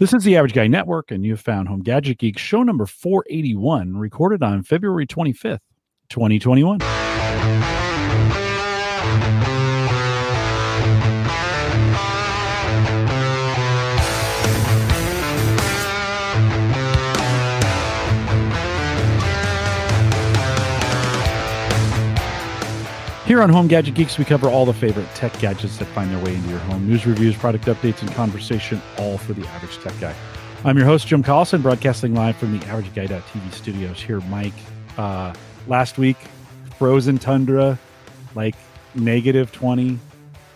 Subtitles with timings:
[0.00, 2.86] This is the Average Guy Network, and you have found Home Gadget Geek show number
[2.86, 5.60] 481, recorded on February 25th,
[6.08, 6.78] 2021.
[23.30, 26.18] Here on Home Gadget Geeks, we cover all the favorite tech gadgets that find their
[26.24, 26.88] way into your home.
[26.88, 30.12] News, reviews, product updates, and conversation, all for the average tech guy.
[30.64, 34.00] I'm your host, Jim Collison, broadcasting live from the Average AverageGuy.tv studios.
[34.02, 34.52] Here, Mike.
[34.98, 35.32] Uh,
[35.68, 36.16] last week,
[36.76, 37.78] frozen tundra,
[38.34, 38.56] like
[38.96, 39.96] negative 20.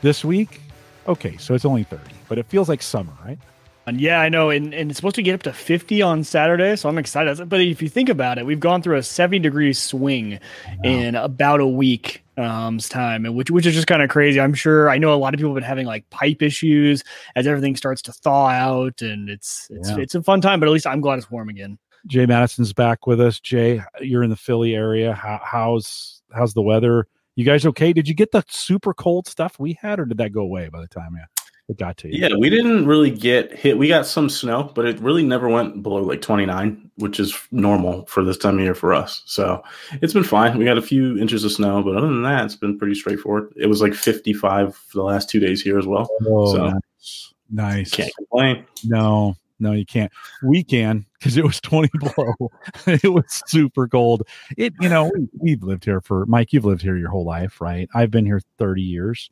[0.02, 0.60] This week,
[1.06, 3.38] okay, so it's only 30, but it feels like summer, right?
[3.87, 6.74] And yeah, I know, and, and it's supposed to get up to 50 on Saturday,
[6.74, 7.48] so I'm excited.
[7.48, 10.41] But if you think about it, we've gone through a 70 degree swing
[10.82, 14.55] in about a week um time and which which is just kind of crazy i'm
[14.55, 17.05] sure i know a lot of people have been having like pipe issues
[17.37, 19.98] as everything starts to thaw out and it's it's Yeah.
[19.98, 23.07] it's a fun time but at least i'm glad it's warm again Jay Mattison's back
[23.07, 23.40] with us.
[23.40, 25.15] Jay, you're in the Philly area.
[25.15, 27.07] How, how's how's the weather?
[27.35, 27.95] You guys okay?
[27.95, 30.82] Did you get the super cold stuff we had, or did that go away by
[30.82, 31.24] the time yeah,
[31.68, 32.20] it got to you?
[32.20, 33.79] Yeah, we didn't really get hit.
[33.79, 38.04] We got some snow, but it really never went below like 29, which is normal
[38.06, 39.23] for this time of year for us.
[39.26, 39.62] So
[40.02, 40.59] it's been fine.
[40.59, 43.52] We got a few inches of snow, but other than that, it's been pretty straightforward.
[43.56, 46.09] It was like 55 for the last two days here as well.
[46.26, 47.30] Oh, So- nice.
[47.51, 47.90] Nice.
[47.90, 48.65] Can't complain.
[48.84, 50.10] No, no, you can't.
[50.43, 52.51] We can because it was 20 below.
[52.87, 54.23] it was super cold.
[54.56, 57.60] It, you know, we, we've lived here for Mike, you've lived here your whole life,
[57.60, 57.88] right?
[57.95, 59.30] I've been here 30 years.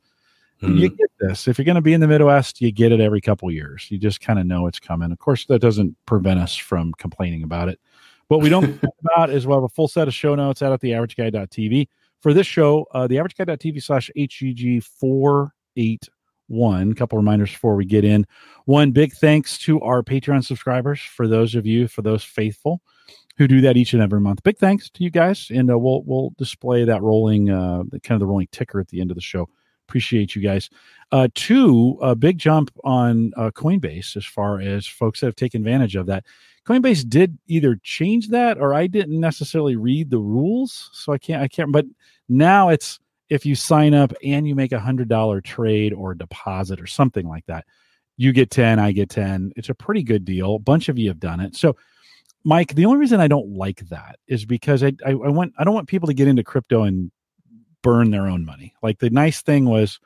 [0.63, 0.97] You Mhm.
[0.97, 1.49] get this.
[1.49, 3.89] If you're going to be in the Midwest, you get it every couple years.
[3.91, 5.11] You just kind of know it's coming.
[5.13, 7.81] Of course, that doesn't prevent us from complaining about it.
[8.29, 10.73] What we don't complain about is we'll have a full set of show notes out
[10.73, 11.89] at theaverageguy.tv.
[12.21, 16.93] For this show, uh, theaverageguy.tv slash HGG 481.
[16.93, 18.25] A couple reminders before we get in.
[18.67, 21.01] One, big thanks to our Patreon subscribers.
[21.01, 22.81] For those of you, for those faithful
[23.39, 25.49] who do that each and every month, big thanks to you guys.
[25.53, 29.01] And uh, we'll, we'll display that rolling, uh, kind of the rolling ticker at the
[29.01, 29.49] end of the show.
[29.89, 30.71] Appreciate you guys.
[31.11, 35.61] Uh, two, a big jump on uh, Coinbase as far as folks that have taken
[35.61, 36.25] advantage of that.
[36.67, 41.43] Coinbase did either change that or I didn't necessarily read the rules, so I can't.
[41.43, 41.73] I can't.
[41.73, 41.87] But
[42.29, 42.99] now it's
[43.29, 47.29] if you sign up and you make a hundred dollar trade or deposit or something
[47.29, 47.65] like that,
[48.17, 49.53] you get ten, I get ten.
[49.57, 50.55] It's a pretty good deal.
[50.55, 51.57] A bunch of you have done it.
[51.57, 51.77] So,
[52.45, 55.65] Mike, the only reason I don't like that is because I I, I want I
[55.65, 57.11] don't want people to get into crypto and
[57.83, 58.75] burn their own money.
[58.83, 60.01] Like the nice thing was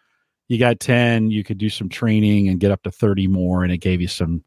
[0.49, 3.73] you got 10 you could do some training and get up to 30 more and
[3.73, 4.43] it gave you some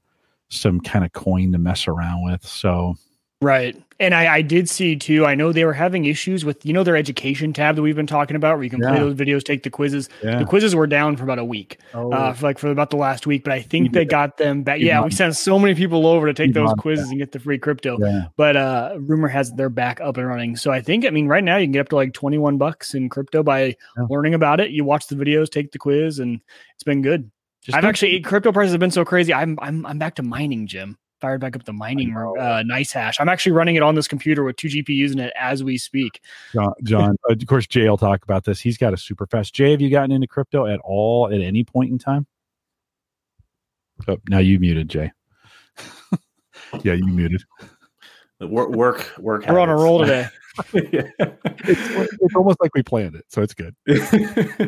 [0.49, 2.95] some kind of coin to mess around with so
[3.41, 3.75] right.
[4.01, 6.83] And i i did see too i know they were having issues with you know
[6.85, 9.63] their education tab that we've been talking about where you can play those videos take
[9.63, 10.07] the quizzes?
[10.23, 10.39] Yeah.
[10.39, 12.95] the quizzes were down for about a week oh, uh, for like for about the
[12.95, 14.79] last week but i think they got them back.
[14.79, 17.33] You yeah we sent so many people over to take You those quizzes and get
[17.33, 17.97] the free crypto.
[17.99, 18.27] Yeah.
[18.37, 20.55] but uh rumor has they're back up and running.
[20.55, 22.93] So i think i mean right now you can get up to like 21 bucks
[22.93, 24.05] in crypto by Yeah.
[24.09, 24.71] learning about it.
[24.71, 26.39] You watch the videos take the quiz and
[26.75, 27.29] it's been good.
[27.63, 29.33] Just i've actually crypto prices have been so crazy.
[29.33, 32.37] I'm i'm, I'm back to mining jim fired back up the mining know.
[32.37, 33.15] uh, NiceHash.
[33.19, 36.21] I'm actually running it on this computer with two gpus in it as we speak.
[36.53, 38.59] John, john of course jay will talk about this.
[38.59, 39.53] He's got a super fast.
[39.53, 42.25] Jay have you gotten into crypto at all at any point in time?
[44.07, 45.11] Oh now you muted jay.
[46.83, 47.41] Yeah you muted.
[48.41, 49.45] Work, work, work.
[49.47, 50.27] we're on a roll today.
[50.73, 53.75] it's, it's almost like we planned it so it's good.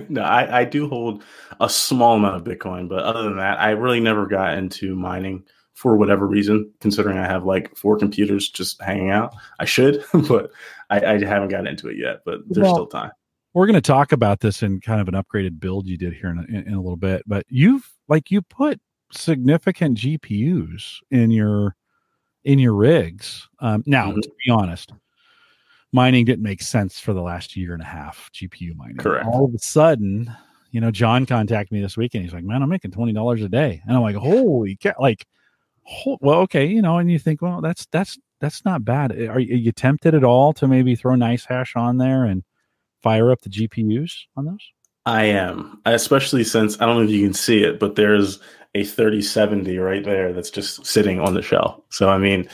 [0.09, 1.23] No, I, I do hold
[1.59, 5.43] a small amount of Bitcoin, but other than that, I really never got into mining
[5.81, 6.71] for whatever reason.
[6.79, 10.51] Considering I have like four computers just hanging out, I should, but
[10.91, 12.19] I, I haven't gotten into it yet.
[12.23, 13.11] But there's Well, still time.
[13.55, 16.29] we're going to talk about this in kind of an upgraded build you did here
[16.29, 18.79] in a, in, in a little bit but you've like you put
[19.11, 21.75] significant gpus in your
[22.45, 24.21] in your rigs um now Mhm.
[24.21, 24.93] to be honest
[25.91, 29.25] mining didn't make sense for the last year and a half gpu mining Correct.
[29.25, 30.31] all of a sudden
[30.71, 33.49] you know john contacted me this week and he's like man i'm making $20 a
[33.49, 35.25] day and i'm like holy cow like
[36.21, 39.39] well okay you know and you think well that's that's that's not bad eh, are
[39.39, 42.43] you, are you tempted at all to maybe throw NiceHash on there and
[43.01, 44.71] fire up the GPUs on those?
[45.05, 48.39] I am, especially since I don't know if you can see it, but there's
[48.75, 51.81] a 3070 right there that's just sitting on the shelf.
[51.89, 52.47] So I mean,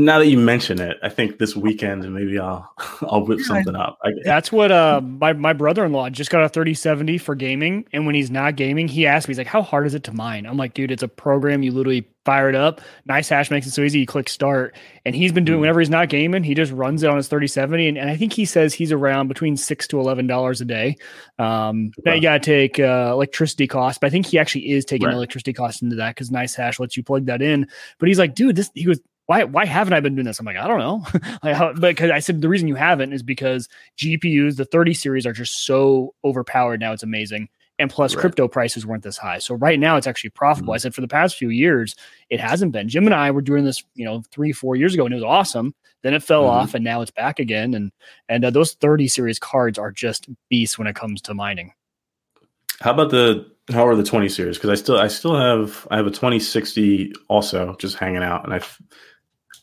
[0.00, 2.72] now that you mention it, I think this weekend maybe I'll
[3.02, 3.98] I'll whip something up.
[4.04, 7.84] I, That's what uh my, my brother in law just got a 3070 for gaming.
[7.92, 10.12] And when he's not gaming, he asked me, he's like, How hard is it to
[10.14, 10.46] mine?
[10.46, 11.62] I'm like, dude, it's a program.
[11.64, 12.80] You literally fire it up.
[13.08, 13.98] NiceHash makes it so easy.
[14.00, 14.76] You click start.
[15.04, 15.62] And he's been doing Mhm.
[15.62, 17.88] whenever he's not gaming, he just runs it on his 3070.
[17.88, 20.96] And, and I think he says he's around between six to eleven dollars a day.
[21.40, 25.06] Um now you gotta take uh electricity costs, but I think he actually is taking
[25.08, 25.14] Right.
[25.14, 27.66] electricity costs into that because NiceHash lets you plug that in.
[27.98, 30.40] But he's like, dude, this he was why why haven't I been doing this?
[30.40, 31.04] I'm like, I don't know.
[31.42, 34.94] like how, but because I said the reason you haven't is because GPUs, the 30
[34.94, 36.92] series are just so overpowered now.
[36.94, 37.50] It's amazing.
[37.78, 38.22] And plus, Right.
[38.22, 39.38] crypto prices weren't this high.
[39.38, 40.72] So right now, it's actually profitable.
[40.72, 41.94] I said for the past few years,
[42.30, 42.88] it hasn't been.
[42.88, 45.24] Jim and I were doing this, you know, three, four years ago, and it was
[45.24, 45.74] awesome.
[46.02, 46.48] Then it fell Mhm.
[46.48, 47.74] off, and now it's back again.
[47.74, 47.92] And
[48.30, 51.72] and uh, those 30 series cards are just beasts when it comes to mining.
[52.80, 54.56] How about the how are the 20 series?
[54.56, 58.54] Because I still I still have I have a 2060 also just hanging out, and
[58.54, 58.60] I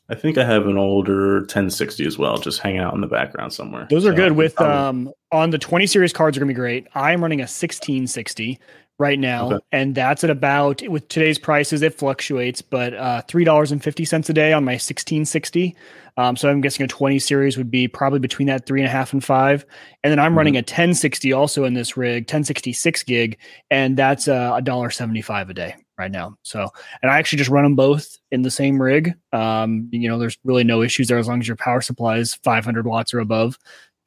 [0.10, 3.54] I think I have an older 1060 as well, just hanging out in the background
[3.54, 3.88] somewhere.
[3.90, 6.88] Those are So, good with um on the 20 series cards are gonna be great.
[6.94, 8.60] I'm running a 1660
[8.98, 9.60] right now, Okay.
[9.72, 14.06] and that's at about with today's prices, it fluctuates, but uh three dollars and fifty
[14.06, 15.76] cents a day on my 1660.
[16.18, 18.92] Um, so I'm guessing a 20 series would be probably between that three and a
[18.92, 19.66] half and five.
[20.04, 20.38] And then I'm Mhm.
[20.38, 23.38] running a 1060 also in this rig, 1066 gig,
[23.70, 26.38] and that's uh, a dollar 75 a day right now.
[26.44, 26.70] So,
[27.02, 29.14] and I actually just run them both in the same rig.
[29.32, 32.36] Um, you know, there's really no issues there as long as your power supply is
[32.36, 33.58] 500 watts or above.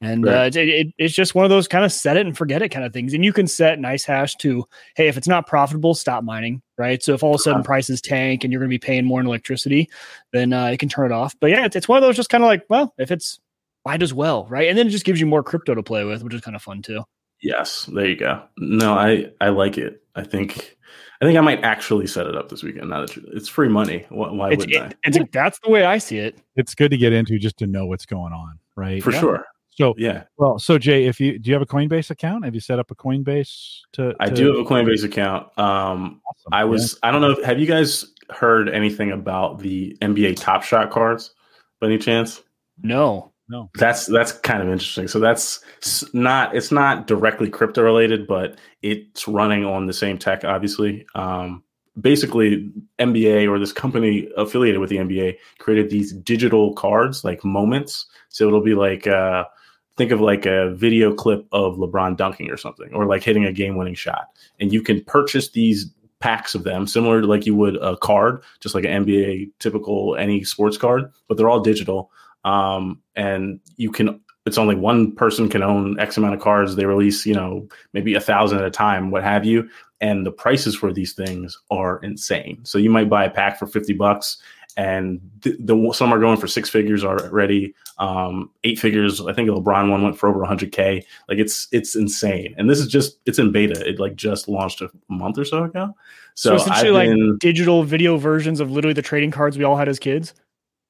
[0.01, 2.61] And uh, it, it, it's just one of those kind of set it and forget
[2.61, 3.13] it kind of things.
[3.13, 4.65] And you can set NiceHash to,
[4.95, 7.03] hey, if it's not profitable, stop mining, right?
[7.03, 9.19] So if all of a sudden prices tank and you're going to be paying more
[9.19, 9.89] in electricity,
[10.31, 11.35] then uh, you can turn it off.
[11.41, 13.41] But yeah, it's, it's one of those just kind of like, well, if it's
[13.85, 14.69] might as well, right?
[14.69, 16.61] And then it just gives you more crypto to play with, which is kind of
[16.61, 17.03] fun too.
[17.41, 18.43] Yes, there you go.
[18.57, 20.03] No, I I like it.
[20.15, 20.77] I think
[21.21, 22.89] I think I might actually set it up this weekend.
[22.89, 25.97] Now that it's free money, why, why It's, wouldn't it, it's that's the way I
[25.97, 26.37] see it.
[26.55, 29.03] It's good to get into just to know what's going on, right?
[29.03, 29.19] For Yeah.
[29.19, 29.45] sure.
[29.71, 32.43] So, Yeah, well, so Jay, if you do you have a Coinbase account?
[32.43, 34.13] Have you set up a Coinbase to?
[34.19, 35.47] I do have a Coinbase account.
[35.57, 36.53] Um, Awesome.
[36.53, 36.63] I Yeah.
[36.65, 37.41] was I don't know.
[37.45, 41.33] Have you guys heard anything about the NBA Top Shot cards
[41.79, 42.43] by any chance?
[42.81, 43.31] No.
[43.75, 45.07] That's that's kind of interesting.
[45.07, 45.63] So that's
[46.13, 51.05] not it's not directly crypto related, but it's running on the same tech, obviously.
[51.15, 51.63] Um,
[51.99, 58.05] basically, NBA or this company affiliated with the NBA created these digital cards, like moments.
[58.29, 59.45] So it'll be like uh,
[59.97, 63.51] think of like a video clip of LeBron dunking or something, or like hitting a
[63.51, 64.27] game winning shot,
[64.59, 68.43] and you can purchase these packs of them similar to like you would a card
[68.59, 72.11] just like an nba typical any sports card but they're all digital
[72.45, 76.85] um, and you can it's only one person can own x amount of cards they
[76.85, 79.69] release you know maybe a thousand at a time what have you.
[80.01, 82.63] And the prices for these things are insane.
[82.63, 84.37] So you might buy a pack for 50 bucks
[84.77, 87.75] and the, the some are going for six figures already.
[87.97, 91.95] Um eight figures i think the lebron one went for over 100k like it's it's
[91.95, 92.55] insane.
[92.57, 93.87] And this is just it's in beta.
[93.87, 95.95] It like just launched a month or so ago.
[96.35, 99.75] So, so, essentially, I've like digital video versions of literally the trading cards we all
[99.75, 100.33] had as kids.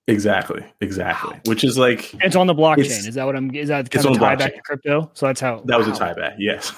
[0.09, 3.07] Exactly exactly which is like It's on the blockchain.
[3.07, 3.53] Is that what I'm?
[3.53, 4.55] Is that it's kind of on tie back blockchain.
[4.55, 5.11] to crypto?
[5.13, 5.93] So that's how that was wow.
[5.93, 6.73] a tie back yes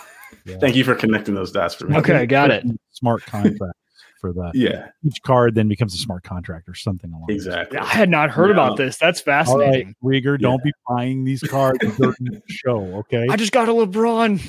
[0.46, 0.58] Yeah.
[0.62, 2.66] thank you for connecting those dots for me Okay, got it.
[2.92, 3.74] Smart contract
[4.22, 7.26] for the yeah Each card then becomes a smart contract or something along.
[7.28, 8.54] those exactly I had not heard Yeah.
[8.64, 8.98] about this.
[8.98, 9.62] That's fascinating.
[9.62, 10.32] All right, fascinating.
[10.38, 13.26] Wieger, don't be buying these cards during the show, okay?
[13.30, 14.40] I just got a LeBron.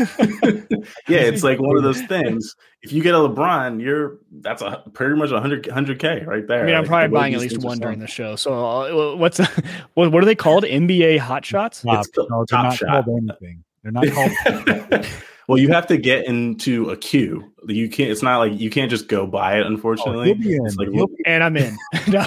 [1.08, 2.56] yeah, it's like one of those things.
[2.82, 6.46] If you get a LeBron, you're that's a pretty much a hundred hundred k right
[6.48, 6.62] there.
[6.62, 8.36] I mean, I'm Like, probably buying at least one during the show.
[8.36, 9.38] So uh, what's
[9.94, 10.64] what, what are they called?
[10.64, 11.82] NBA hot shots?
[11.82, 13.04] Top, it's the no, they're not shot.
[13.04, 13.64] called anything.
[13.82, 15.06] They're not called.
[15.50, 17.52] Well, you have to get into a queue.
[17.66, 18.08] You can't.
[18.08, 19.62] It's not like you can't just go buy it.
[19.64, 20.64] Oh, Unfortunately, he'll be in.
[20.64, 21.76] It's like, He'll And I'm in.
[22.06, 22.24] No.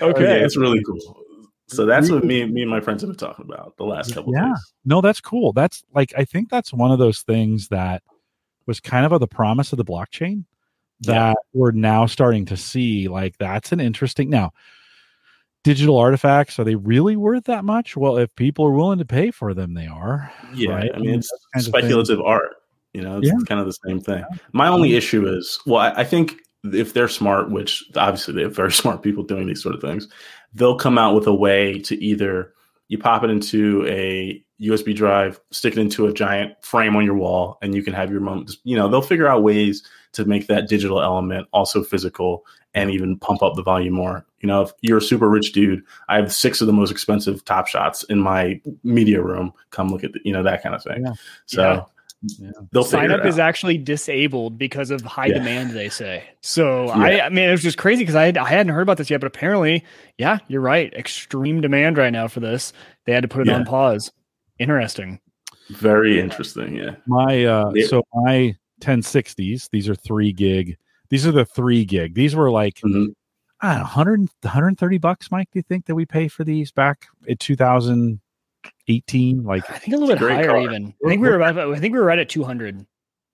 [0.00, 0.22] oh, okay.
[0.22, 1.18] yeah, it's really cool.
[1.66, 4.32] So that's what me, me and my friends have been talking about the last couple
[4.32, 4.46] Yeah.
[4.48, 4.72] days.
[4.86, 5.52] No, that's cool.
[5.52, 8.02] That's like I think that's one of those things that
[8.64, 10.46] was kind of the promise of the blockchain
[11.02, 11.34] that Yeah.
[11.52, 13.08] we're now starting to see.
[13.08, 14.52] Like that's an interesting now.
[15.64, 17.96] Digital artifacts are they really worth that much?
[17.96, 20.32] Well, if people are willing to pay for them, they are.
[20.54, 20.90] Yeah, Right?
[20.94, 21.84] I mean, it's those kinds of things.
[21.84, 22.56] speculative art.
[22.94, 23.34] You know, it's Yeah.
[23.46, 24.24] kind of the same thing.
[24.52, 26.36] My only issue is, well, I, I think
[26.72, 30.08] if they're smart, which obviously they have very smart people doing these sort of things,
[30.54, 32.54] they'll come out with a way to either
[32.88, 37.14] you pop it into a USB drive, stick it into a giant frame on your
[37.14, 38.52] wall, and you can have your moment.
[38.64, 42.44] You know, they'll figure out ways to make that digital element also physical
[42.74, 44.24] and even pump up the volume more.
[44.40, 47.44] You know, if you're a super rich dude, I have six of the most expensive
[47.44, 49.52] top shots in my media room.
[49.70, 51.04] Come look at the, you know that kind of thing.
[51.04, 51.12] Yeah.
[51.46, 51.84] So Yeah.
[52.38, 52.50] yeah.
[52.70, 55.34] they'll sign up is actually disabled because of high yeah.
[55.38, 55.70] demand.
[55.72, 56.86] They say so.
[56.86, 56.92] Yeah.
[56.92, 59.10] I, I mean, it was just crazy because I had, I hadn't heard about this
[59.10, 59.84] yet, but apparently,
[60.18, 60.92] yeah, you're right.
[60.94, 62.72] Extreme demand right now for this.
[63.06, 64.12] They had to put it on pause.
[64.58, 65.20] Interesting.
[65.70, 66.76] Very interesting.
[66.76, 66.96] Yeah.
[67.06, 69.68] My uh, so my 1060s.
[69.70, 70.76] These are three gig.
[71.10, 72.14] These are the three gig.
[72.14, 72.76] These were like.
[72.76, 73.12] Mm-hmm.
[73.60, 75.48] I don't know, 100, 130 bucks, Mike.
[75.52, 78.20] Do you think that we pay for these back in 2018?
[79.44, 80.60] like i think a little bit higher car.
[80.60, 82.86] even i think we were about, i think we were right at 200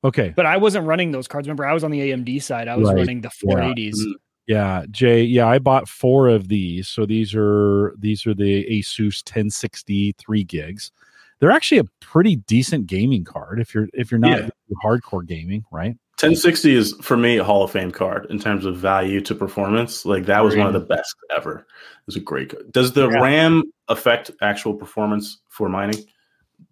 [0.03, 2.77] okay but i wasn't running those cards remember i was on the amd side i
[2.77, 2.97] was right.
[2.97, 3.91] running the 480s yeah.
[3.91, 4.13] Mm-hmm.
[4.47, 4.85] yeah.
[4.91, 10.15] jay yeah i bought four of these so these are these are the asus 1060
[10.19, 10.93] 3 gigs
[11.41, 14.49] they're actually a pretty decent gaming card if you're if you're not yeah.
[14.85, 18.77] hardcore gaming right 1060 is for me a Hall of Fame card in terms of
[18.77, 20.05] value to performance.
[20.05, 21.59] Like that was one of the best ever.
[21.59, 22.71] It was a great card.
[22.71, 23.21] Does the yeah.
[23.21, 26.05] RAM affect actual performance for mining?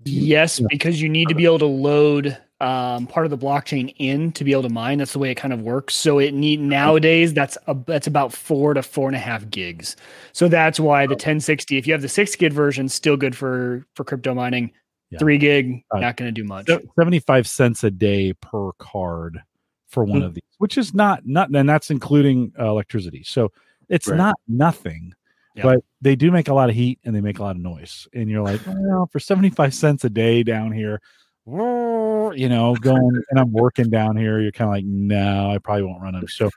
[0.05, 4.31] Yes, because you need to be able to load um, part of the blockchain in
[4.33, 4.99] to be able to mine.
[4.99, 5.97] That's the way it kind of works.
[5.97, 9.97] So it need nowadays that's a, that's about four to four and a half gigs.
[10.33, 13.85] So that's why the 1060, if you have the six gig version, still good for
[13.95, 14.73] for crypto mining.
[15.13, 15.19] Yeah.
[15.19, 16.71] Three gig, uh, not going to do much.
[16.99, 19.43] 75 cents a day per card
[19.87, 20.27] for one mm-hmm.
[20.29, 23.23] of these, which is not, not, and that's including uh, electricity.
[23.23, 23.53] So
[23.91, 24.17] it's right.
[24.17, 25.13] not nothing,
[25.55, 25.65] yeah.
[25.65, 28.09] but they do make a lot of heat and they make a lot of noise.
[28.15, 31.03] And you're like, well, for 75 cents a day down here,
[31.47, 35.83] you know, going and I'm working down here, you're kind of like, no, I probably
[35.83, 36.27] won't run them.
[36.27, 36.49] So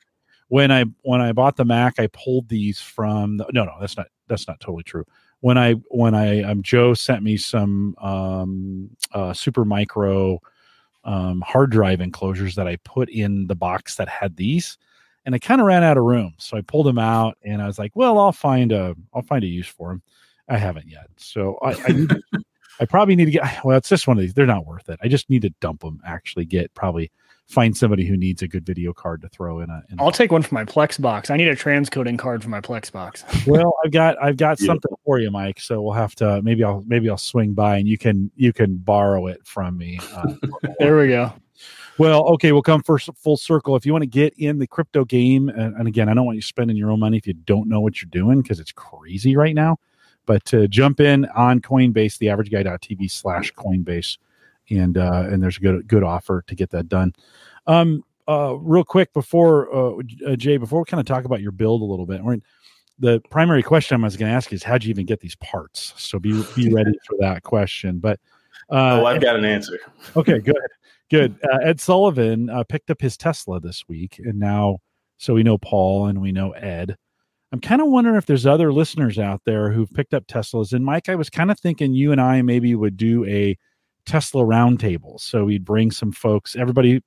[0.47, 3.97] when I when I bought the Mac, I pulled these from the, no, no, that's
[3.97, 5.03] not that's not totally true
[5.45, 10.39] when I when I um, Joe sent me some um, uh, Supermicro
[11.03, 14.79] um, hard drive enclosures that I put in the box that had these,
[15.23, 17.67] and I kind of ran out of room, so I pulled them out, and I
[17.67, 20.01] was like, "Well, I'll find a I'll find a use for them."
[20.49, 22.07] I haven't yet, so I I,
[22.79, 23.43] I probably need to get.
[23.63, 24.33] Well, it's just one of these.
[24.33, 24.99] They're not worth it.
[25.03, 26.01] I just need to dump them.
[26.07, 27.11] Actually, get probably
[27.47, 29.83] find somebody who needs a good video card to throw in a.
[29.89, 31.29] In I'll a take one for my Plex box.
[31.29, 33.23] I need a transcoding card for my Plex box.
[33.47, 34.67] well, I've got I've got yeah.
[34.67, 35.59] something for you, Mike.
[35.59, 38.77] So we'll have to maybe I'll maybe I'll swing by and you can you can
[38.77, 39.99] borrow it from me.
[40.13, 40.33] Uh,
[40.79, 41.33] there we go.
[41.97, 43.77] Well, okay, we'll come first full circle.
[43.77, 46.35] If you want to get in the crypto game, and, and again, I don't want
[46.35, 49.37] you spending your own money if you don't know what you're doing because it's crazy
[49.37, 49.77] right now.
[50.25, 54.17] But to jump in on Coinbase, the average guy.tv slash Coinbase,
[54.69, 57.13] and uh, and there's a good good offer to get that done.
[57.67, 61.81] Um, uh, real quick before uh, Jay, before we kind of talk about your build
[61.81, 62.21] a little bit,
[62.99, 65.93] the primary question I was going to ask is how'd you even get these parts?
[65.97, 67.99] So be be ready for that question.
[67.99, 68.19] But
[68.69, 69.79] uh, oh, I've got an answer.
[70.15, 70.55] okay, good,
[71.09, 71.37] good.
[71.51, 74.79] Uh, Ed Sullivan uh, picked up his Tesla this week, and now
[75.17, 76.97] so we know Paul and we know Ed.
[77.51, 80.73] I'm kind of wondering if there's other listeners out there who've picked up Teslas.
[80.73, 83.57] And Mike, I was kind of thinking you and I maybe would do a
[84.05, 85.21] Tesla roundtables.
[85.21, 87.01] So we'd bring some folks, everybody,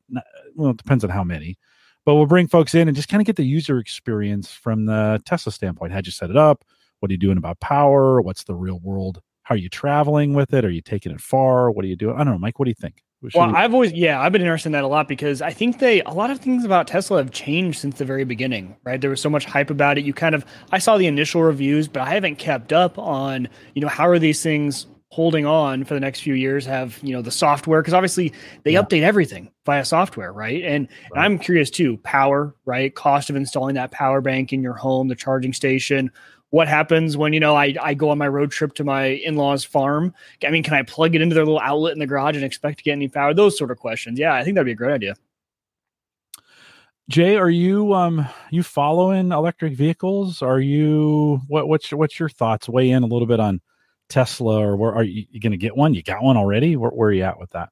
[0.54, 1.56] well, it depends on how many,
[2.04, 5.20] but we'll bring folks in and just kind of get the user experience from the
[5.24, 5.92] Tesla standpoint.
[5.92, 6.64] How'd you set it up?
[7.00, 8.20] What are you doing about power?
[8.20, 9.20] What's the real world?
[9.42, 10.64] How are you traveling with it?
[10.64, 11.70] Are you taking it far?
[11.70, 12.16] What are you doing?
[12.16, 12.58] I don't know, Mike.
[12.58, 13.02] What do you think?
[13.34, 16.02] Well, I've always, yeah, I've been interested in that a lot because I think they,
[16.02, 19.00] a lot of things about Tesla have changed since the very beginning, right?
[19.00, 20.04] There was so much hype about it.
[20.04, 23.82] You kind of, I saw the initial reviews, but I haven't kept up on, you
[23.82, 27.22] know, how are these things holding on for the next few years have you know
[27.22, 28.32] the software because obviously
[28.64, 28.82] they yeah.
[28.82, 31.10] update everything via software right and, right.
[31.14, 35.08] and i'm curious too power right cost of installing that power bank in your home
[35.08, 36.10] the charging station
[36.50, 39.64] what happens when you know I, I go on my road trip to my in-laws
[39.64, 40.14] farm
[40.46, 42.78] i mean can i plug it into their little outlet in the garage and expect
[42.78, 44.92] to get any power those sort of questions yeah i think that'd be a great
[44.92, 45.14] idea
[47.08, 50.42] Jay, are you um you following electric vehicles?
[50.42, 52.68] Are you what what's what's your thoughts?
[52.68, 53.62] Weigh in a little bit on
[54.08, 55.94] Tesla, or where are you, you going to get one?
[55.94, 56.76] You got one already?
[56.76, 57.70] Where, where are you at with that?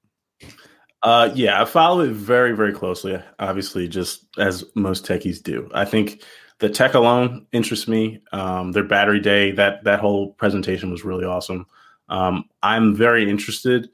[1.03, 3.21] Uh, yeah, I follow it very, very closely.
[3.39, 5.71] Obviously, just as most techies do.
[5.73, 6.23] I think
[6.59, 8.23] the tech alone interests me.
[8.33, 11.67] Um, their battery day, that that whole presentation was really awesome.
[12.09, 13.89] Um, I'm very interested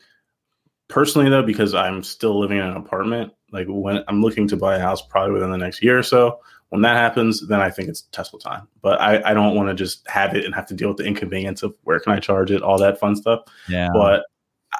[0.88, 3.32] personally, though, because I'm still living in an apartment.
[3.52, 6.40] Like when I'm looking to buy a house, probably within the next year or so.
[6.70, 8.66] When that happens, then I think it's Tesla time.
[8.80, 11.04] But I, I don't want to just have it and have to deal with the
[11.04, 13.40] inconvenience of where can I charge it, all that fun stuff.
[13.68, 13.90] Yeah.
[13.92, 14.24] But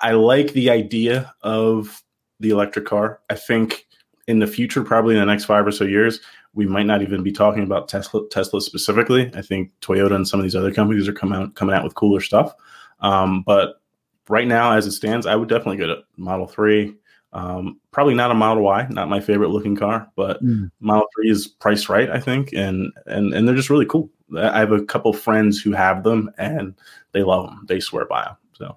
[0.00, 2.02] I like the idea of
[2.40, 3.20] the electric car.
[3.28, 3.86] I think
[4.26, 6.20] in the future, probably in the next five or so years,
[6.54, 9.30] we might not even be talking about Tesla Tesla specifically.
[9.34, 11.94] I think Toyota and some of these other companies are coming out coming out with
[11.94, 12.54] cooler stuff.
[13.00, 13.80] Um, but
[14.28, 16.94] right now, as it stands, I would definitely go to Model Three,
[17.32, 20.70] um, probably not a Model Y, not my favorite looking car, but mm.
[20.80, 24.10] Model Three is priced right, I think, and and and they're just really cool.
[24.36, 26.74] I have a couple friends who have them, and
[27.12, 27.64] they love them.
[27.68, 28.36] They swear by them.
[28.54, 28.76] So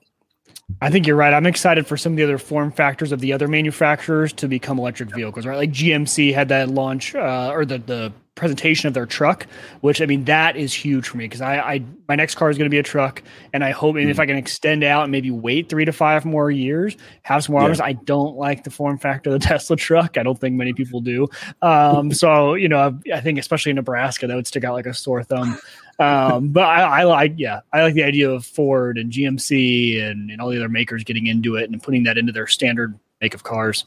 [0.82, 1.34] I think you're right.
[1.34, 4.80] I'm excited for some of the other form factors of the other manufacturers to become
[4.80, 5.58] electric vehicles, right?
[5.58, 9.48] Like GMC had that launch uh, or the the presentation of their truck,
[9.82, 12.58] which I mean that is huge for me because I, I my next car is
[12.58, 13.24] going to be a truck,
[13.54, 14.10] and I hope mm.
[14.10, 17.54] if I can extend out and maybe wait three to five more years, have some
[17.54, 17.84] more yeah.
[17.84, 20.18] I don't like the form factor of the Tesla truck.
[20.18, 21.28] I don't think many people do.
[21.62, 24.86] Um, so you know, I, I, think especially in Nebraska, that would stick out like
[24.86, 25.58] a sore thumb.
[25.98, 30.30] Um, but I, I, like, yeah, I like the idea of Ford and GMC and,
[30.30, 33.34] and all the other makers getting into it and putting that into their standard make
[33.34, 33.86] of cars.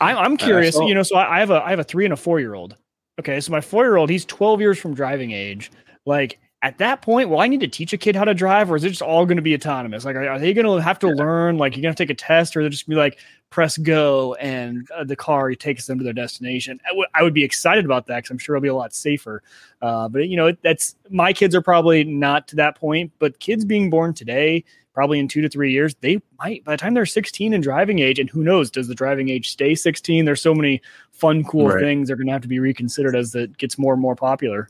[0.00, 2.04] I'm, I'm curious, uh, so, you know, so I have a I have a three
[2.04, 2.76] and a four year old
[3.22, 5.70] Okay, so my four year old, he's 12 years from driving age.
[6.04, 8.74] Like at that point, will I need to teach a kid how to drive, or
[8.74, 10.04] is it just all going to be autonomous?
[10.04, 11.56] Like, are, are they going to have to learn?
[11.56, 14.34] Like, you're going to take a test, or they're just gonna be like, press go,
[14.34, 16.80] and uh, the car takes them to their destination?
[16.84, 18.92] I, w- I would be excited about that because I'm sure it'll be a lot
[18.92, 19.44] safer.
[19.80, 23.64] Uh, but you know, that's my kids are probably not to that point, but kids
[23.64, 27.06] being born today, probably in two to three years, they might by the time they're
[27.06, 30.24] 16 and driving age, and who knows, does the driving age stay 16?
[30.24, 30.80] There's so many
[31.12, 31.80] fun, cool right.
[31.80, 34.68] things are going to have to be reconsidered as it gets more and more popular.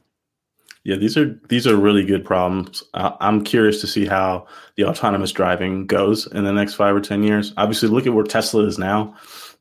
[0.85, 2.83] Yeah, these are these are really good problems.
[2.95, 7.01] Uh, I'm curious to see how the autonomous driving goes in the next five or
[7.01, 7.55] ten years.
[7.57, 9.15] Obviously, look at where Tesla is now.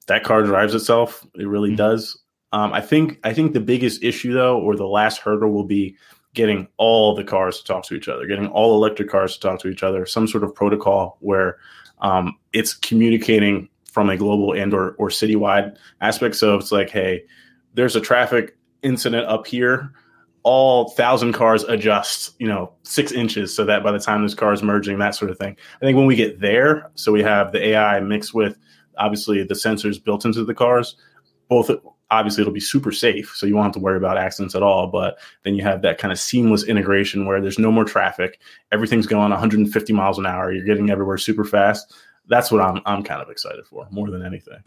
[0.07, 1.25] That car drives itself.
[1.35, 1.75] It really mm-hmm.
[1.75, 2.19] does.
[2.53, 5.95] Um, I think I think the biggest issue though, or the last hurdle, will be
[6.33, 9.59] getting all the cars to talk to each other, getting all electric cars to talk
[9.59, 11.57] to each other, some sort of protocol where
[11.99, 16.35] um, it's communicating from a global and or, or citywide aspect.
[16.35, 17.23] So it's like, hey,
[17.73, 19.91] there's a traffic incident up here.
[20.43, 24.53] All thousand cars adjust, you know, six inches so that by the time this car
[24.53, 25.55] is merging, that sort of thing.
[25.81, 28.57] I think when we get there, so we have the AI mixed with
[28.97, 30.95] obviously the sensors built into the cars,
[31.47, 31.69] both
[32.11, 34.87] obviously it'll be super safe so you won't have to worry about accidents at all
[34.87, 38.39] but then you have that kind of seamless integration where there's no more traffic
[38.71, 41.93] everything's going 150 miles an hour you're getting everywhere super fast
[42.27, 44.61] that's what i'm i'm kind of excited for more than anything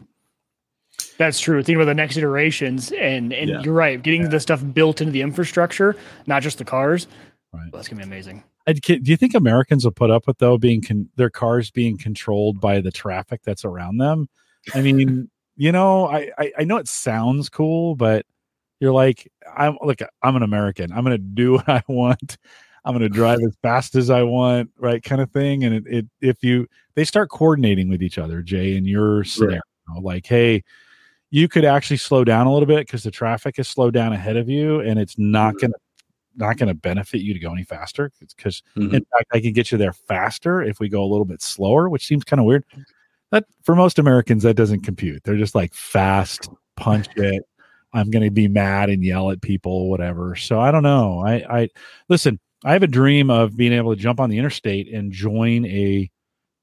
[1.17, 1.63] that's true.
[1.63, 3.61] Think about the next iterations, and and yeah.
[3.61, 4.01] you're right.
[4.01, 4.27] Getting yeah.
[4.29, 7.07] the stuff built into the infrastructure, not just the cars.
[7.53, 7.61] Right.
[7.71, 8.43] Well, that's gonna be amazing.
[8.67, 12.59] Do you think Americans will put up with though being con- their cars being controlled
[12.59, 14.27] by the traffic that's around them?
[14.73, 18.25] I mean, you know, I, I, I know it sounds cool, but
[18.79, 20.91] you're like, I'm look, I'm an American.
[20.91, 22.37] I'm gonna do what I want.
[22.83, 25.03] I'm gonna drive as fast as I want, right?
[25.03, 25.63] Kind of thing.
[25.63, 29.61] And it, it if you they start coordinating with each other, Jay, in your scenario,
[29.89, 30.03] right.
[30.03, 30.63] like, hey,
[31.31, 34.37] you could actually slow down a little bit because the traffic is slowed down ahead
[34.37, 35.73] of you, and it's not gonna
[36.37, 38.93] not going to benefit you to go any faster because mm-hmm.
[38.93, 41.87] in fact i can get you there faster if we go a little bit slower
[41.87, 42.65] which seems kind of weird
[43.31, 45.23] that for most Americans that doesn't compute.
[45.23, 47.43] They're just like fast, punch it.
[47.93, 50.35] I'm going to be mad and yell at people, whatever.
[50.35, 51.23] So I don't know.
[51.25, 51.69] I, I
[52.09, 52.39] listen.
[52.63, 56.09] I have a dream of being able to jump on the interstate and join a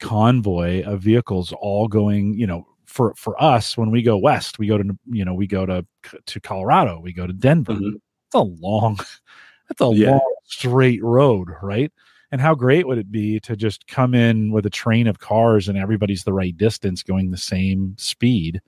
[0.00, 2.34] convoy of vehicles all going.
[2.34, 5.46] You know, for for us when we go west, we go to you know we
[5.46, 5.86] go to
[6.26, 7.72] to Colorado, we go to Denver.
[7.72, 7.96] Mm-hmm.
[7.96, 8.96] It's a long,
[9.68, 10.10] that's a yeah.
[10.10, 11.90] long straight road, right?
[12.32, 15.68] And how great would it be to just come in with a train of cars
[15.68, 18.62] and everybody's the right distance going the same speed,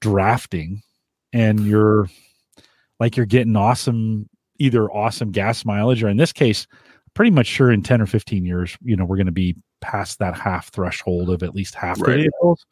[0.00, 0.82] drafting,
[1.32, 2.08] and you're
[2.98, 6.66] like you're getting awesome, either awesome gas mileage or in this case,
[7.14, 10.18] pretty much sure in 10 or 15 years, you know, we're going to be past
[10.18, 12.12] that half threshold of at least half right.
[12.12, 12.64] the vehicles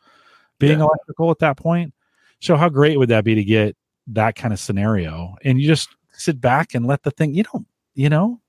[0.58, 0.84] being yeah.
[0.84, 1.92] electrical at that point.
[2.40, 3.76] So how great would that be to get
[4.06, 7.66] that kind of scenario and you just sit back and let the thing, you don't,
[7.94, 8.40] you know,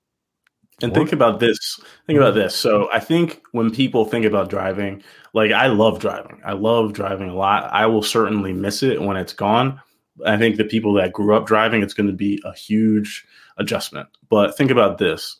[0.80, 1.80] and think about this.
[2.06, 2.54] Think about this.
[2.54, 5.02] So I think when people think about driving,
[5.34, 6.40] like I love driving.
[6.44, 7.70] I love driving a lot.
[7.72, 9.80] I will certainly miss it when it's gone.
[10.26, 13.24] I think the people that grew up driving, it's going to be a huge
[13.58, 14.08] adjustment.
[14.28, 15.38] But think about this.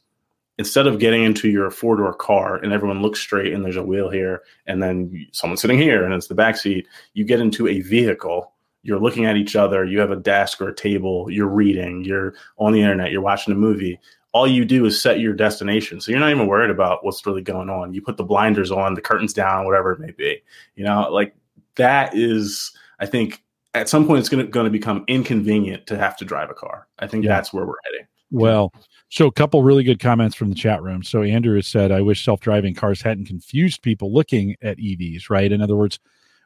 [0.58, 3.82] Instead of getting into your four door car and everyone looks straight and there's a
[3.82, 7.66] wheel here and then someone sitting here and it's the back seat, you get into
[7.66, 8.52] a vehicle
[8.84, 12.34] you're looking at each other you have a desk or a table you're reading you're
[12.58, 13.98] on the internet you're watching a movie
[14.32, 16.00] all you do is set your destination.
[16.00, 17.92] So you're not even worried about what's really going on.
[17.92, 20.42] You put the blinders on, the curtains down, whatever it may be.
[20.74, 21.34] You know, like
[21.76, 23.42] that is, I think,
[23.74, 26.54] at some point it's going to, going to become inconvenient to have to drive a
[26.54, 26.88] car.
[26.98, 27.34] I think yeah.
[27.34, 28.06] that's where we're heading.
[28.30, 28.72] Well,
[29.10, 31.02] so a couple really good comments from the chat room.
[31.02, 35.52] So Andrew has said, "I wish self-driving cars hadn't confused people looking at EVs." Right?
[35.52, 35.98] In other words,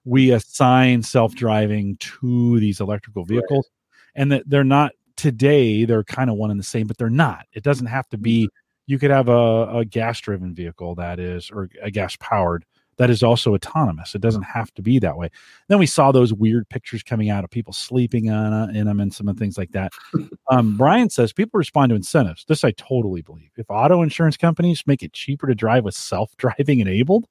[0.05, 4.20] we assign self-driving to these electrical vehicles, right.
[4.20, 7.46] and that they're not today they're kind of one and the same, but they're not.
[7.52, 8.44] It doesn't have to be.
[8.44, 8.57] Mm-hmm.
[8.88, 12.64] You could have a, a gas driven vehicle that is, or a gas powered
[12.98, 14.14] that is also autonomous.
[14.14, 15.31] It doesn't have to be that way.
[15.68, 19.00] Then we saw those weird pictures coming out of people sleeping on uh, in them
[19.00, 19.92] and some of things like that.
[20.48, 22.44] Um, Brian says people respond to incentives.
[22.46, 23.50] This I totally believe.
[23.57, 27.26] If auto insurance companies make it cheaper to drive with self driving enabled,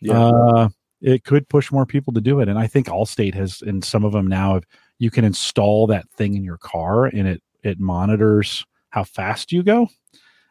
[0.00, 0.28] Yeah.
[0.28, 0.68] uh,
[1.00, 2.48] it could push more people to do it.
[2.48, 4.64] And I think Allstate has, and some of them now, have,
[4.98, 9.62] you can install that thing in your car and it it monitors how fast you
[9.62, 9.88] go.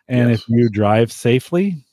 [0.08, 0.42] And Yes.
[0.42, 1.84] if you drive safely,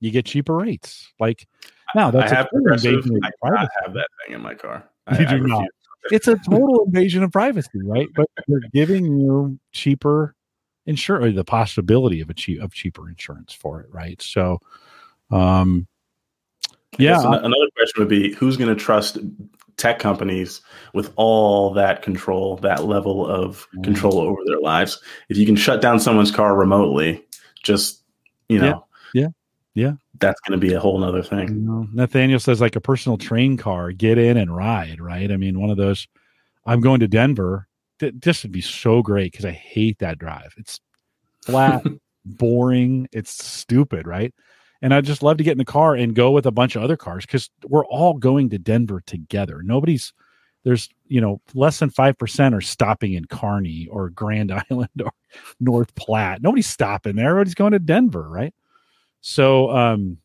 [0.00, 1.12] you get cheaper rates.
[1.18, 1.46] Like
[1.94, 3.62] now, that's I a have invasion of I do privacy.
[3.62, 4.88] not have that thing in my car.
[5.10, 5.68] You I, do I not.
[6.10, 8.08] It's a total invasion of privacy, right?
[8.14, 10.34] But they're giving you cheaper
[10.86, 14.20] insure or the possibility of a cheap of cheaper insurance for it, right?
[14.22, 14.58] So,
[15.30, 15.86] um,
[16.98, 19.18] yeah, another question would be who's going to trust
[19.80, 20.60] tech companies
[20.94, 23.84] with all that control, that level of Mm.
[23.84, 25.00] control over their lives?
[25.28, 27.24] If you can shut down someone's car remotely,
[27.62, 28.02] just
[28.48, 29.22] you know, Yeah.
[29.22, 29.28] Yeah.
[29.74, 29.92] Yeah.
[30.18, 31.64] that's going to be a whole nother You thing.
[31.66, 35.30] know, Nathaniel says like a personal train car, get in and ride, right?
[35.30, 36.06] I mean, one of those.
[36.66, 37.68] I'm going to Denver.
[38.00, 40.52] Th- This would be so great because I hate that drive.
[40.58, 40.80] It's
[41.46, 41.82] flat,
[42.24, 43.08] boring.
[43.12, 44.34] It's stupid, right?
[44.82, 46.82] And I'd just love to get in the car and go with a bunch of
[46.82, 49.62] other cars because we're all going to Denver together.
[49.62, 50.12] Nobody's
[50.64, 55.12] there's you know less than five percent are stopping in Kearney or Grand Island or
[55.58, 56.42] North Platte.
[56.42, 57.30] Nobody's stopping there.
[57.30, 58.54] Everybody's going to Denver, right?
[59.20, 60.18] So, um,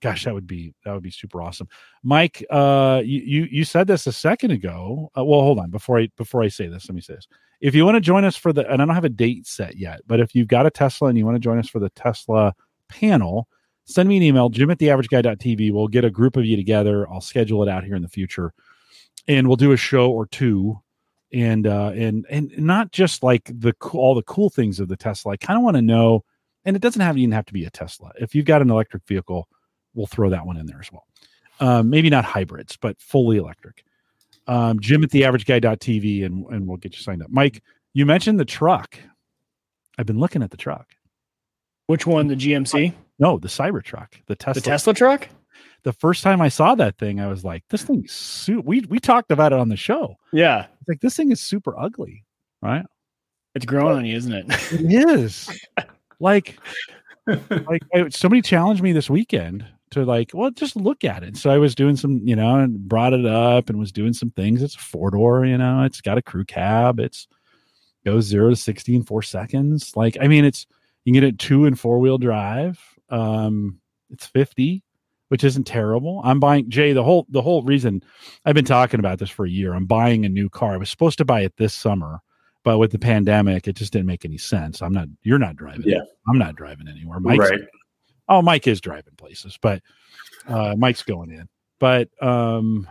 [0.00, 1.68] gosh, that would be that would be super awesome.
[2.02, 5.10] Mike, uh, you you, you said this a second ago.
[5.16, 7.28] Uh, well, hold on before I before I say this, let me say this.
[7.60, 9.76] If you want to join us for the, and I don't have a date set
[9.76, 11.88] yet, but if you've got a Tesla and you want to join us for the
[11.90, 12.54] Tesla
[12.88, 13.48] panel,
[13.86, 15.72] send me an email, jim at theaverageguy.tv.
[15.72, 17.08] We'll get a group of you together.
[17.10, 18.52] I'll schedule it out here in the future
[19.28, 20.80] and we'll do a show or two.
[21.32, 25.32] And, uh, and, and not just like the, all the cool things of the Tesla.
[25.32, 26.24] I kind of want to know,
[26.64, 28.12] and it doesn't have even have to be a Tesla.
[28.20, 29.48] If you've got an electric vehicle,
[29.94, 31.04] we'll throw that one in there as well.
[31.58, 33.84] Um, maybe not hybrids, but fully electric.
[34.46, 37.30] Um, Jim at theaverageguy.tv and, and we'll get you signed up.
[37.30, 38.98] Mike, you mentioned the truck.
[39.98, 40.94] I've been looking at the truck.
[41.86, 42.28] Which one?
[42.28, 42.94] The GMC?
[43.18, 44.60] No, the Cybertruck, the Tesla.
[44.60, 45.28] The Tesla truck?
[45.84, 48.60] The first time I saw that thing, I was like, "This thing is su-.
[48.60, 50.16] We we talked about it on the show.
[50.32, 50.66] Yeah.
[50.80, 52.24] It's like this thing is super ugly,
[52.60, 52.84] right?
[53.54, 54.46] It's growing on you, isn't it?
[54.72, 55.48] It is.
[56.20, 56.58] like,
[57.26, 61.36] like I, somebody challenged me this weekend to like, well, just look at it.
[61.36, 64.30] So I was doing some, you know, and brought it up and was doing some
[64.30, 64.62] things.
[64.62, 67.00] It's a four door, you know, it's got a crew cab.
[67.00, 67.28] It's
[68.04, 69.96] goes zero to 60 in four seconds.
[69.96, 70.66] Like, I mean, it's,
[71.04, 72.78] you can get it two and four wheel drive.
[73.08, 74.82] Um, it's 50,
[75.28, 76.20] which isn't terrible.
[76.24, 78.02] I'm buying Jay, the whole, the whole reason
[78.44, 79.74] I've been talking about this for a year.
[79.74, 80.74] I'm buying a new car.
[80.74, 82.20] I was supposed to buy it this summer,
[82.64, 84.82] but with the pandemic, it just didn't make any sense.
[84.82, 85.84] I'm not, you're not driving.
[85.84, 86.00] Yeah.
[86.28, 87.20] I'm not driving anywhere.
[87.20, 87.60] Mike's right.
[88.28, 89.82] oh mike is driving places but
[90.48, 92.88] uh mike's going in but um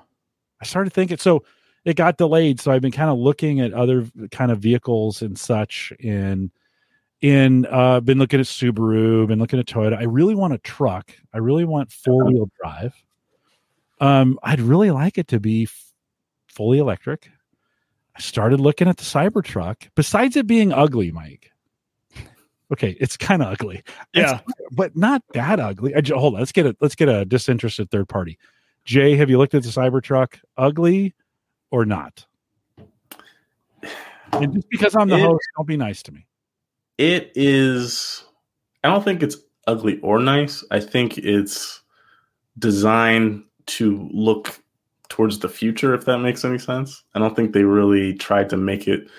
[0.61, 1.43] i started thinking so
[1.83, 5.37] it got delayed so i've been kind of looking at other kind of vehicles and
[5.37, 6.51] such and
[7.21, 11.11] in uh been looking at subaru been looking at toyota i really want a truck
[11.33, 12.93] i really want four-wheel drive
[14.01, 15.93] um i'd really like it to be f-
[16.47, 17.29] fully electric
[18.15, 21.51] i started looking at the cybertruck besides it being ugly mike
[22.71, 23.77] okay it's kind of ugly
[24.13, 24.41] It's yeah.
[24.71, 25.95] but not that ugly.
[25.95, 28.37] I, hold on, let's get a let's get a disinterested third party.
[28.85, 30.39] Jay, have you looked at the Cybertruck?
[30.57, 31.13] Ugly
[31.71, 32.25] or not?
[34.33, 36.25] And just because I'm the It- host, don't be nice to me.
[36.97, 38.23] It is.
[38.83, 40.63] I don't think it's ugly or nice.
[40.71, 41.81] I think it's
[42.57, 44.59] designed to look
[45.09, 47.03] towards the future, if that makes any sense.
[47.13, 49.09] I don't think they really tried to make it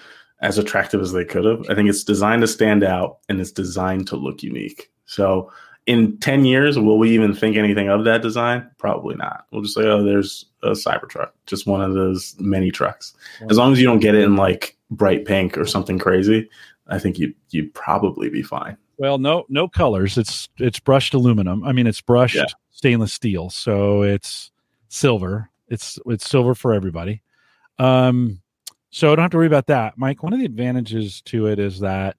[0.40, 1.68] as attractive as they could have.
[1.70, 4.90] I think it's designed to stand out and it's designed to look unique.
[5.06, 5.50] So,
[5.86, 8.68] in 10 years, will we even think anything of that design?
[8.76, 9.46] Probably not.
[9.52, 13.14] We'll just say, oh, there's a Cybertruck, just one of those many trucks.
[13.48, 16.50] As long as you don't get it in like bright pink or something crazy,
[16.88, 18.76] I think you'd, you'd probably be fine.
[18.98, 20.16] Well, no, no colors.
[20.16, 21.62] It's it's brushed aluminum.
[21.64, 22.44] I mean, it's brushed Yeah.
[22.70, 24.50] stainless steel, so it's
[24.88, 25.50] silver.
[25.68, 27.22] It's it's silver for everybody.
[27.78, 28.40] Um,
[28.90, 30.22] so I don't have to worry about that, Mike.
[30.22, 32.16] One of the advantages to it is that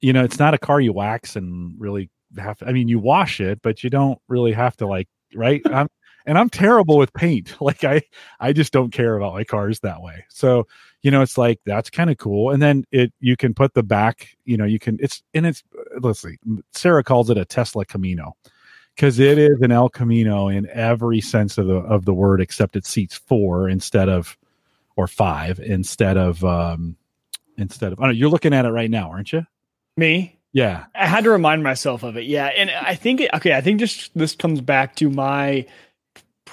[0.00, 2.56] you know it's not a car you wax and really have.
[2.58, 5.60] To, I mean, you wash it, but you don't really have to like right.
[5.70, 5.88] I'm,
[6.26, 7.54] and I'm terrible with paint.
[7.60, 8.02] Like I
[8.40, 10.24] I just don't care about my cars that way.
[10.28, 10.66] So
[11.02, 13.82] you know it's like that's kind of cool and then it you can put the
[13.82, 15.62] back you know you can it's and it's
[16.00, 16.36] let's see
[16.72, 18.36] sarah calls it a tesla camino
[18.94, 22.76] because it is an el camino in every sense of the of the word except
[22.76, 24.36] it seats four instead of
[24.96, 26.96] or five instead of um
[27.58, 29.44] instead of I know, you're looking at it right now aren't you
[29.96, 30.38] Me?
[30.52, 32.24] yeah I had to remind myself of it.
[32.24, 32.46] Yeah.
[32.46, 35.66] And I think, okay, I think just this comes back to my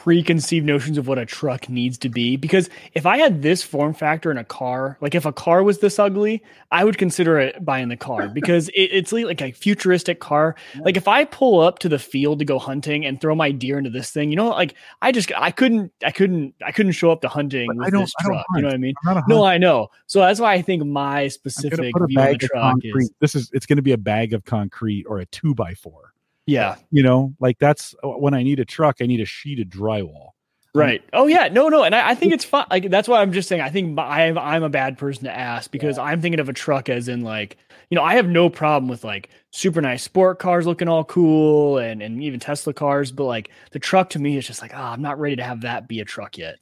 [0.04, 3.94] preconceived notions of what a truck needs to be because if I had this form
[3.94, 7.66] factor in a car, like if a car was this ugly, I would consider it
[7.66, 10.56] buying the car because it, it's like a futuristic car.
[10.86, 13.78] Like if I pull up to the field to go hunting and throw my deer
[13.78, 17.12] into this thing, you know, like I just I couldn't I couldn't I couldn't show
[17.12, 18.46] up to hunting But with I don't- this I truck.
[18.56, 18.94] You know what I mean?
[19.06, 19.44] I'm not a No.
[19.44, 19.90] I know.
[20.08, 23.36] So that's why I think my specific view of a bag of truck is This
[23.36, 26.09] is it's going to be a bag of concrete or a two by four.
[26.50, 26.76] Yeah.
[26.92, 28.98] You know, like that's uh, when I need a truck.
[29.02, 30.30] I need a sheet of drywall.
[30.76, 31.04] Right.
[31.14, 31.48] Oh yeah.
[31.48, 31.84] No, no.
[31.84, 32.66] And I, I think it's fun.
[32.70, 33.62] Like that's why I'm just saying.
[33.62, 36.90] I think I'm I'm a bad person to ask because I'm thinking of a truck
[36.90, 37.58] as in like
[37.90, 41.80] you know I have no problem with like super nice sport cars looking all cool
[41.80, 44.94] and and even Tesla cars, but like the truck to me is just like ah
[44.94, 46.58] I'm not ready to have that be a truck yet.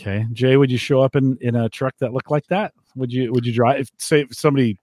[0.00, 2.72] Okay, Jay, would you show up in in a truck that looked like that?
[2.96, 3.80] Would you would you drive?
[3.80, 4.78] If, say if somebody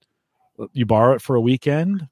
[0.74, 2.08] you borrow it for a weekend.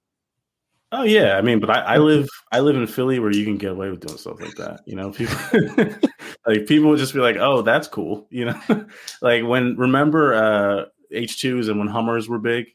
[0.92, 3.58] Oh yeah, I mean, but I, I live I live in Philly where you can
[3.58, 4.82] get away with doing stuff like that.
[4.86, 5.36] You know, people
[6.48, 8.62] like people would just be like, "Oh, that's cool." You know,
[9.22, 12.68] like when remember uh H twos and when Hummers were big,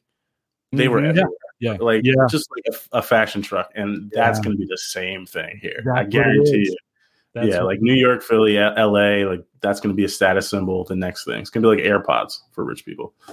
[0.72, 1.08] they were Mhm.
[1.10, 1.30] everywhere.
[1.60, 2.12] Yeah, Like yeah.
[2.28, 4.44] just like a, a fashion truck, and that's Yeah.
[4.44, 5.80] going to be the same thing here.
[5.84, 6.76] That's I guarantee you.
[7.34, 9.24] That's yeah, like New York, Philly, L- L.A.
[9.24, 10.84] Like that's going to be a status symbol.
[10.84, 13.14] The next thing, it's going to be like AirPods for rich people.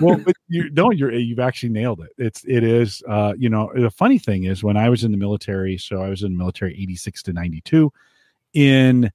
[0.00, 2.10] well, but you no, you're you've actually nailed it.
[2.18, 3.02] It's it is.
[3.08, 6.08] Uh, you know, the funny thing is when I was in the military, so I
[6.08, 7.92] was in the military eighty six to ninety two.
[8.54, 9.10] In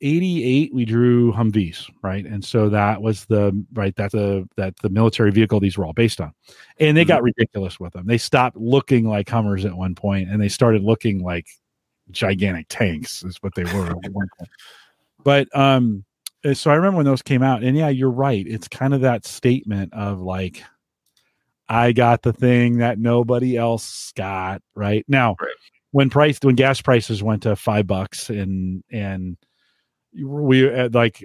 [0.00, 4.76] eighty eight, we drew Humvees, right, and so that was the right that the that
[4.78, 6.32] the military vehicle these were all based on,
[6.78, 8.06] and they got ridiculous with them.
[8.06, 11.46] They stopped looking like Hummers at one point, and they started looking like
[12.10, 14.50] gigantic tanks, is what they were at one point.
[15.22, 16.04] But um,
[16.52, 18.46] so I remember when those came out, and yeah, you're right.
[18.46, 20.62] It's kind of that statement of like,
[21.68, 24.60] I got the thing that nobody else got.
[24.74, 25.48] Right now, Right.
[25.92, 29.36] when price when gas prices went to five bucks and and
[30.22, 31.24] we uh, like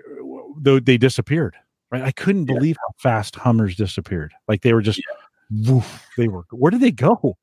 [0.57, 1.55] though they disappeared.
[1.91, 2.53] Right, I couldn't Yeah.
[2.55, 4.31] believe how fast Hummers disappeared.
[4.47, 5.01] Like they were just,
[5.49, 6.43] woof, they were.
[6.51, 7.35] Where did they go?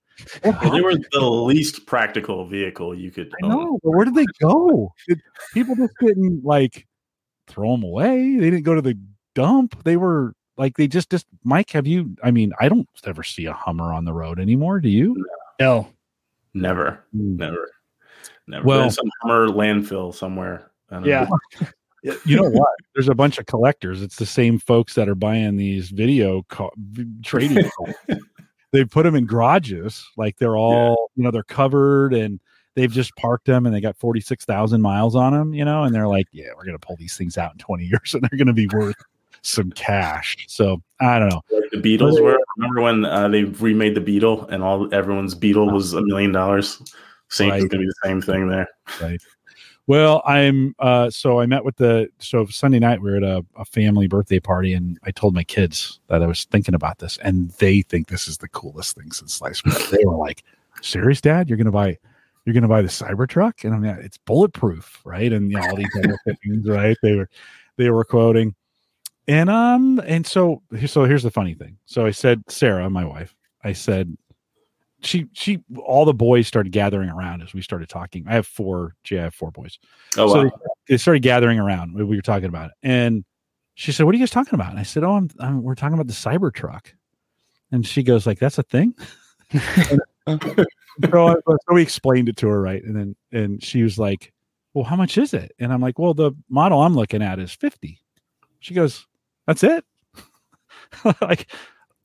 [0.44, 3.30] Well, they were the least practical vehicle you could.
[3.42, 3.50] I own.
[3.50, 4.92] know, but where did they go?
[5.08, 5.20] Did
[5.52, 6.86] people just didn't like
[7.46, 8.36] throw them away?
[8.36, 8.98] They didn't go to the
[9.34, 9.82] dump.
[9.84, 11.70] They were like they just just Mike.
[11.70, 12.16] Have you?
[12.22, 14.80] I mean, I don't ever see a Hummer on the road anymore.
[14.80, 15.24] Do you?
[15.60, 15.88] No.
[16.54, 17.36] Never, hmm.
[17.36, 17.70] never,
[18.46, 18.64] never.
[18.64, 20.70] Well- Well, some Hummer landfill somewhere.
[21.04, 21.26] Yeah.
[22.24, 22.68] You know what?
[22.94, 24.00] There's a bunch of collectors.
[24.00, 26.70] It's the same folks that are buying these video co-
[27.24, 27.68] trading.
[28.72, 32.38] they put them in garages, like they're all you know they're covered and.
[32.76, 36.06] They've just parked them and they got 46,000 miles on them, you know, and they're
[36.06, 38.46] like, yeah, we're going to pull these things out in 20 years and they're going
[38.46, 38.94] to be worth
[39.42, 40.36] some cash.
[40.46, 41.40] So I don't know.
[41.50, 42.38] Like the Beatles were.
[42.58, 46.82] Remember when uh, they remade the Beetle and all everyone's Beetle was a million dollars?
[47.28, 47.70] Same, it's Right.
[47.70, 48.68] gonna be the same thing there.
[49.88, 53.44] Well, I'm uh so I met with the so Sunday night we were at a,
[53.56, 57.18] a family birthday party and I told my kids that I was thinking about this
[57.18, 59.80] and they think this is the coolest thing since sliced bread.
[59.92, 60.42] They were like,
[60.82, 61.48] "Serious, Dad?
[61.48, 61.98] You're gonna buy
[62.46, 65.76] you're gonna buy the Cybertruck?" And I'm like, "It's bulletproof, right?" And you know, all
[65.76, 66.96] these other things, right?
[67.02, 67.28] They were
[67.76, 68.54] they were quoting,
[69.28, 71.76] and um and so so here's the funny thing.
[71.84, 74.16] So I said, Sarah, my wife, I said,
[75.02, 78.24] she she all the boys started gathering around as we started talking.
[78.26, 79.78] I have four, Jay, I have four boys
[80.16, 80.42] Oh so wow.
[80.44, 81.94] they, they started gathering around.
[81.94, 83.24] We, we were talking about it, and
[83.74, 85.74] she said, "What are you guys talking about?" And I said, "Oh, I'm, I'm we're
[85.74, 86.92] talking about the Cybertruck."
[87.70, 88.94] And she goes, "Like that's a thing."
[91.10, 92.82] so, I, so we explained it to her, right?
[92.82, 94.32] And then and she was like,
[94.74, 97.52] "Well, how much is it?" And I'm like, "Well, the model I'm looking at is
[97.52, 97.98] 50."
[98.60, 99.06] She goes,
[99.46, 99.84] "That's it."
[101.20, 101.50] like,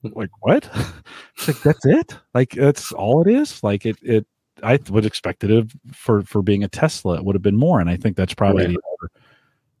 [0.02, 0.70] like what?
[1.34, 2.16] She's like, "That's it?
[2.34, 3.62] Like that's all it is?
[3.62, 4.26] Like it it."
[4.62, 7.90] I would expect it for for being a Tesla, it would have been more, and
[7.90, 8.76] I think that's probably Right.
[8.76, 9.10] the, other,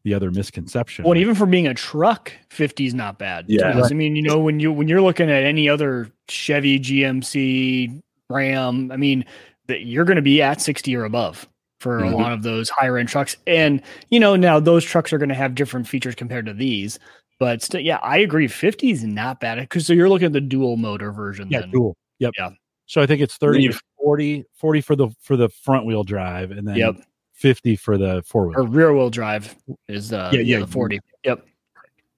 [0.04, 1.04] the other misconception.
[1.04, 3.44] Well, and even for being a truck, 50 is not bad.
[3.48, 3.72] Yeah.
[3.72, 8.00] Because, I mean, you know, when you when you're looking at any other Chevy, GMC,
[8.28, 9.24] Ram, I mean,
[9.68, 11.48] that you're going to be at 60 or above
[11.80, 12.12] for Mhm.
[12.12, 13.36] a lot of those higher end trucks.
[13.46, 16.98] And you know, now those trucks are going to have different features compared to these.
[17.38, 18.46] But still, yeah, I agree.
[18.48, 21.48] 50 is not bad because so you're looking at the dual motor version.
[21.50, 21.70] yeah, then.
[21.70, 21.96] dual.
[22.20, 22.32] Yep.
[22.38, 22.50] Yeah.
[22.86, 26.04] So I think it's 30 you- to 40, 40 for the for the front wheel
[26.04, 26.96] drive, and then Yep.
[27.42, 28.66] 50 for the four Or wheel.
[28.68, 29.54] rear wheel drive
[29.88, 30.64] is uh Yeah, yeah, yeah.
[30.64, 31.00] the 40.
[31.24, 31.44] Yep.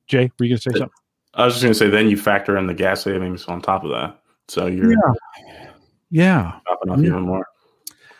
[0.06, 0.90] Jay, were you gonna say something?
[1.32, 3.90] I was just gonna say then you factor in the gas savings on top of
[3.90, 4.98] that, so you're Yeah.
[6.10, 6.52] Yeah.
[6.66, 7.06] dropping off Yeah.
[7.08, 7.46] even more.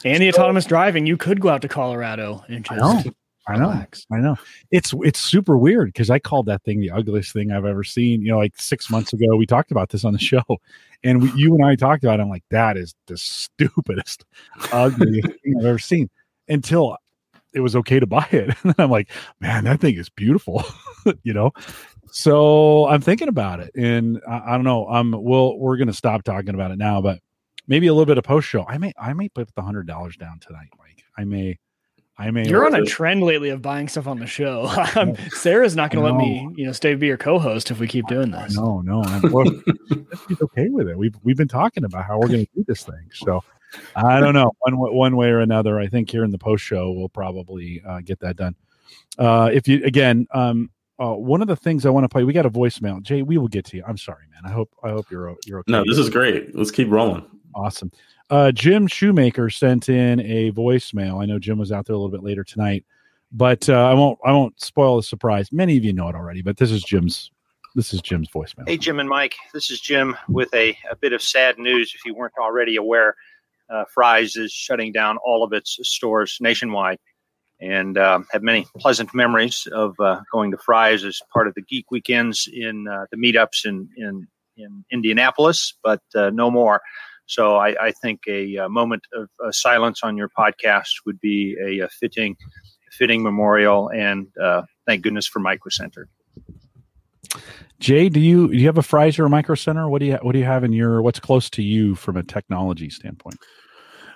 [0.04, 3.12] And the autonomous driving, you could go out to Colorado and I just know.
[3.46, 3.68] I know.
[3.68, 4.06] relax.
[4.10, 4.36] I know.
[4.70, 8.22] It's it's super weird because I called that thing the ugliest thing I've ever seen.
[8.22, 10.42] You know, like six months ago, we talked about this on the show,
[11.04, 12.20] and we, you and I talked about.
[12.20, 12.22] it.
[12.22, 14.24] I'm like, that is the stupidest,
[14.72, 16.08] ugliest thing I've ever seen.
[16.48, 16.96] Until
[17.54, 18.54] it was okay to buy it.
[18.64, 20.64] And I'm like, man, that thing is beautiful,
[21.22, 21.52] you know.
[22.10, 24.86] So I'm thinking about it, and I, I don't know.
[24.88, 27.20] Um, we'll we're gonna stop talking about it now, but
[27.66, 28.64] maybe a little bit of post show.
[28.68, 31.04] I may I may put the hundred dollars down tonight, Mike.
[31.16, 31.58] I may.
[32.16, 32.46] I may.
[32.46, 34.70] You're on a trend lately of buying stuff on the show.
[34.96, 37.88] Um, Sarah's not going to let me, you know, stay be your co-host if we
[37.88, 38.54] keep doing this.
[38.54, 39.50] No, no, I'm, well,
[40.28, 40.96] he's okay with it.
[40.96, 43.10] We've we've been talking about how we're going to do this thing.
[43.12, 43.42] So
[43.96, 45.78] I don't know one one way or another.
[45.78, 48.54] I think here in the post show we'll probably uh, get that done.
[49.18, 52.32] Uh, if you again, um, uh, one of the things I want to play, we
[52.32, 53.02] got a voicemail.
[53.02, 53.84] Jay, we will get to you.
[53.86, 54.42] I'm sorry, man.
[54.44, 55.72] I hope I hope you're you're okay.
[55.72, 56.54] No, this is great.
[56.54, 57.24] Let's keep rolling.
[57.54, 57.90] Awesome.
[58.30, 61.22] Uh, Jim Shoemaker sent in a voicemail.
[61.22, 62.84] I know Jim was out there a little bit later tonight,
[63.32, 64.18] but uh, I won't.
[64.24, 65.52] I won't spoil the surprise.
[65.52, 67.30] Many of you know it already, but this is Jim's.
[67.76, 68.68] This is Jim's voicemail.
[68.68, 69.34] Hey, Jim and Mike.
[69.52, 71.92] This is Jim with a, a bit of sad news.
[71.92, 73.16] If you weren't already aware,
[73.74, 76.98] uh, Fry's is shutting down all of its stores nationwide,
[77.60, 81.62] and uh, have many pleasant memories of uh, going to Fry's as part of the
[81.62, 86.80] Geek Weekends in uh, the meetups in in in Indianapolis, but uh, no more.
[87.26, 91.56] So I, I think a, a, moment of uh, silence on your podcast would be
[91.58, 92.36] a, fitting,
[92.92, 93.88] fitting memorial.
[93.88, 96.08] And uh, thank goodness for Micro Center.
[97.80, 99.88] Jay, do you do you have a Fry's or Micro Center?
[99.88, 102.22] What do you what do you have in your what's close to you from a
[102.22, 103.36] technology standpoint?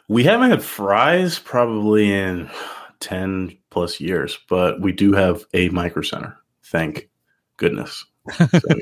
[0.09, 2.51] We haven't had Fry's probably in
[3.01, 6.37] ten plus years, but we do have a Micro Center.
[6.65, 7.09] Thank
[7.57, 8.05] goodness.
[8.33, 8.77] So, yeah.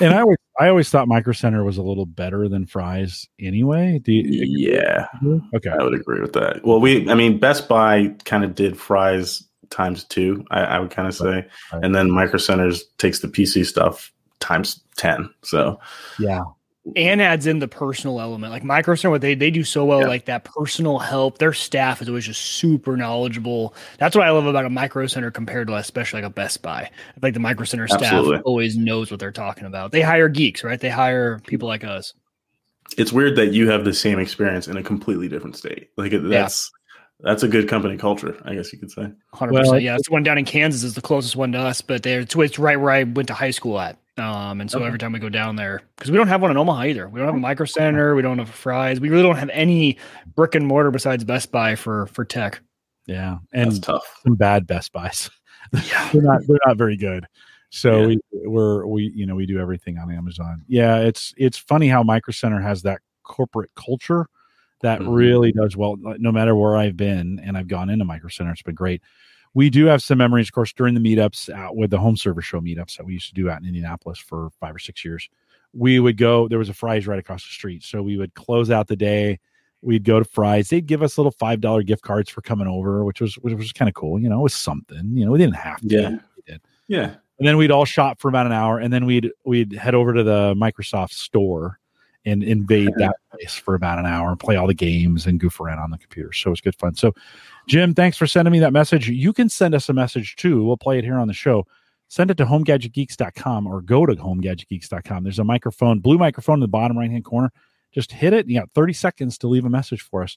[0.00, 4.00] and I always I always thought Micro Center was a little better than Fry's anyway.
[4.02, 5.06] Do you, yeah.
[5.54, 5.70] Okay.
[5.70, 6.64] I would agree with that.
[6.64, 10.90] Well, we I mean Best Buy kind of did Fry's times two, I, I would
[10.90, 11.46] kind of say.
[11.72, 11.84] Right.
[11.84, 15.32] And then Micro Centers takes the PC stuff times ten.
[15.42, 15.78] So
[16.18, 16.42] yeah
[16.96, 18.52] and adds in the personal element.
[18.52, 20.08] Like Micro Center, what they they do so well, yeah.
[20.08, 21.38] like that personal help.
[21.38, 23.74] Their staff is always just super knowledgeable.
[23.98, 26.90] That's what I love about a Micro Center compared to especially like a Best Buy.
[27.20, 28.40] Like the Micro Center staff Absolutely.
[28.40, 29.92] always knows what they're talking about.
[29.92, 30.80] They hire geeks, right?
[30.80, 32.14] They hire people like us.
[32.98, 35.90] It's weird that you have the same experience in a completely different state.
[35.96, 36.70] Like that's
[37.20, 37.30] yeah.
[37.30, 39.08] that's a good company culture, I guess you could say.
[39.32, 39.82] Hundred well, percent.
[39.82, 42.34] Yeah, it's the one down in Kansas is the closest one to us, but it's,
[42.34, 43.98] it's right where I went to high school at.
[44.18, 44.86] Um, and so okay.
[44.86, 47.08] every time we go down there, because we don't have one in Omaha either.
[47.08, 48.14] We don't have a micro center.
[48.14, 49.96] We don't have Fry's, We really don't have any
[50.34, 52.60] brick and mortar besides Best Buy for for tech.
[53.06, 54.20] Yeah, and That's tough.
[54.22, 55.30] Some bad Best Buys.
[55.88, 57.26] Yeah, they're not they're not very good.
[57.70, 58.06] So yeah.
[58.06, 60.62] we we're we you know we do everything on Amazon.
[60.68, 64.26] Yeah, it's it's funny how Micro Center has that corporate culture
[64.82, 65.10] that mm-hmm.
[65.10, 65.96] really does well.
[65.98, 69.00] No matter where I've been, and I've gone into Micro Center, it's been great
[69.54, 72.44] we do have some memories, of course, during the meetups out with the home service
[72.44, 75.28] show meetups that we used to do out in Indianapolis for five or six years.
[75.74, 77.82] We would go, there was a Fry's right across the street.
[77.82, 79.40] So we would close out the day.
[79.82, 80.68] We'd go to Fry's.
[80.68, 83.88] They'd give us little $5 gift cards for coming over, which was, which was kind
[83.88, 84.18] of cool.
[84.18, 85.88] You know, it was something, you know, we didn't have to.
[85.88, 86.18] Yeah.
[86.46, 86.60] Did.
[86.88, 87.14] Yeah.
[87.38, 90.14] And then we'd all shop for about an hour and then we'd, we'd head over
[90.14, 91.78] to the Microsoft store
[92.24, 95.60] and invade that place for about an hour and play all the games and goof
[95.60, 96.32] around on the computer.
[96.32, 96.94] So it was good fun.
[96.94, 97.12] So
[97.66, 99.08] Jim, thanks for sending me that message.
[99.08, 100.64] You can send us a message too.
[100.64, 101.66] We'll play it here on the show.
[102.08, 105.24] Send it to homegadgetgeeks.com or go to homegadgetgeeks.com.
[105.24, 107.50] There's a microphone, blue microphone in the bottom right hand corner.
[107.92, 108.48] Just hit it.
[108.48, 110.36] You got 30 seconds to leave a message for us.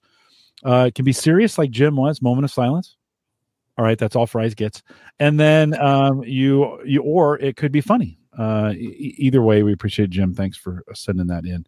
[0.63, 2.95] Uh, it can be serious, like Jim was, moment of silence.
[3.78, 4.84] All right, that's all Fry's gets.
[5.19, 8.17] And then um, you, you, or it could be funny.
[8.38, 10.34] Uh, either way, we appreciate Jim.
[10.34, 11.65] Thanks for sending that in.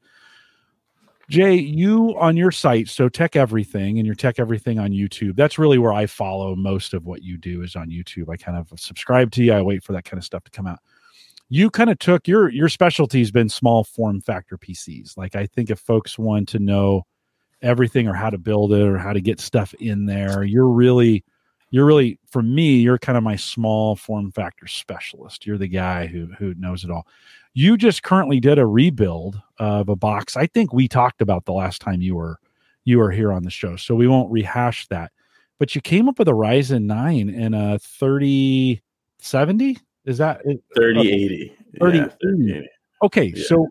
[1.30, 5.36] Jay, you on your site, so TekEverything and your TekEverything on YouTube.
[5.36, 8.30] That's really where I follow most of what you do is on YouTube.
[8.30, 9.52] I kind of subscribe to you.
[9.52, 10.80] I wait for that kind of stuff to come out.
[11.50, 15.18] You kind of took your your specialty has been small form factor PCs.
[15.18, 17.04] Like I think if folks want to know
[17.62, 21.26] everything or how to build it or how to get stuff in there, you're really
[21.70, 25.46] you're really for me, you're kind of my small form factor specialist.
[25.46, 27.08] You're the guy who who knows it all.
[27.54, 30.38] You just currently did a rebuild of a box.
[30.38, 32.40] I think we talked about the last time you were
[32.86, 35.12] you were here on the show, so we won't rehash that.
[35.60, 39.80] But you came up with a Ryzen 9 and a 3070.
[40.06, 41.58] Is that 3080?
[41.80, 42.70] 3080.
[43.04, 43.46] Okay, yeah.
[43.46, 43.68] so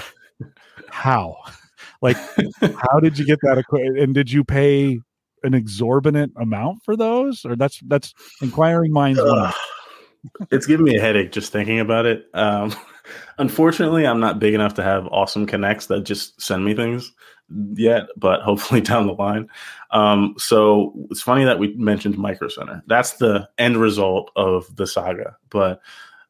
[0.88, 1.36] how?
[2.02, 2.16] Like,
[2.60, 3.98] how did you get that equipment?
[3.98, 5.00] And did you pay
[5.42, 9.18] an exorbitant amount for those, or that's that's inquiring minds?
[9.18, 9.52] Uh,
[10.50, 12.26] it's giving me a headache just thinking about it.
[12.34, 12.74] Um,
[13.38, 17.12] Unfortunately, I'm not big enough to have awesome connects that just send me things
[17.74, 19.48] yet, but hopefully down the line.
[19.90, 22.82] Um, so it's funny that we mentioned Micro Center.
[22.86, 25.36] That's the end result of the saga.
[25.50, 25.80] But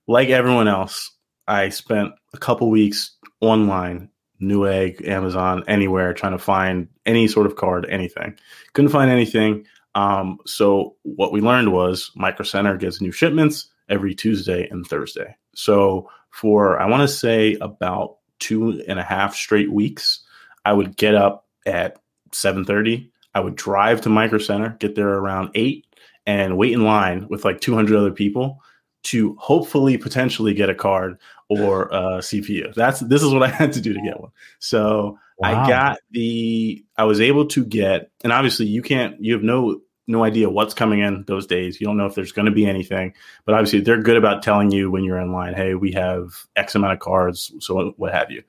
[0.07, 1.11] like everyone else,
[1.47, 4.09] I spent a couple weeks online,
[4.41, 8.39] Newegg, Amazon, anywhere, trying to find any sort of card, anything.
[8.73, 9.67] Couldn't find anything.
[9.95, 15.37] Um, so what we learned was Micro Center gets new shipments every Tuesday and Thursday.
[15.55, 20.21] So for I want to say about two and a half straight weeks,
[20.65, 21.99] I would get up at
[22.33, 23.13] seven thirty.
[23.35, 25.87] I would drive to Micro Center, get there around eight,
[26.27, 28.63] and wait in line with like 200 other people
[29.03, 32.75] to hopefully potentially get a card or a CPU.
[32.75, 34.31] That's this is what I had to do to get one.
[34.59, 35.65] So wow.
[35.65, 39.81] I got the I was able to get and obviously you can't you have no
[40.07, 41.81] no idea what's coming in those days.
[41.81, 44.73] You don't know if there's going to be anything, but obviously they're good about telling
[44.73, 48.31] you when you're in line, hey, we have X amount of cards, so what have
[48.31, 48.43] you.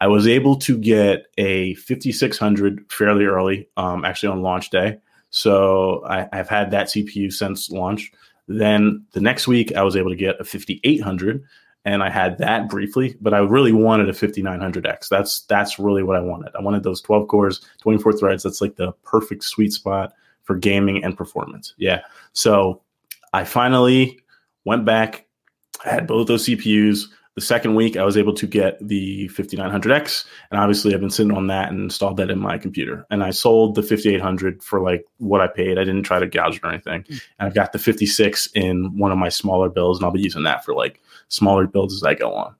[0.00, 4.98] I was able to get a 5600 fairly early, um, actually on launch day.
[5.30, 8.12] So I, have had that CPU since launch.
[8.48, 11.44] Then the next week, I was able to get a 5800,
[11.84, 15.08] and I had that briefly, but I really wanted a 5900X.
[15.08, 16.54] That's that's really what I wanted.
[16.56, 18.42] I wanted those 12 cores, 24 threads.
[18.42, 20.12] That's like the perfect sweet spot
[20.44, 21.74] for gaming and performance.
[21.78, 22.02] Yeah.
[22.32, 22.82] So
[23.32, 24.20] I finally
[24.64, 25.26] went back.
[25.84, 27.06] I had both those CPUs.
[27.34, 31.32] The second week, I was able to get the 5900X, and obviously, I've been sitting
[31.32, 33.06] on that and installed that in my computer.
[33.10, 35.78] And I sold the 5800 for like what I paid.
[35.78, 37.04] I didn't try to gouge it or anything.
[37.04, 37.22] Mm.
[37.38, 40.42] And I've got the 56 in one of my smaller builds, and I'll be using
[40.42, 42.54] that for like smaller builds as I go on.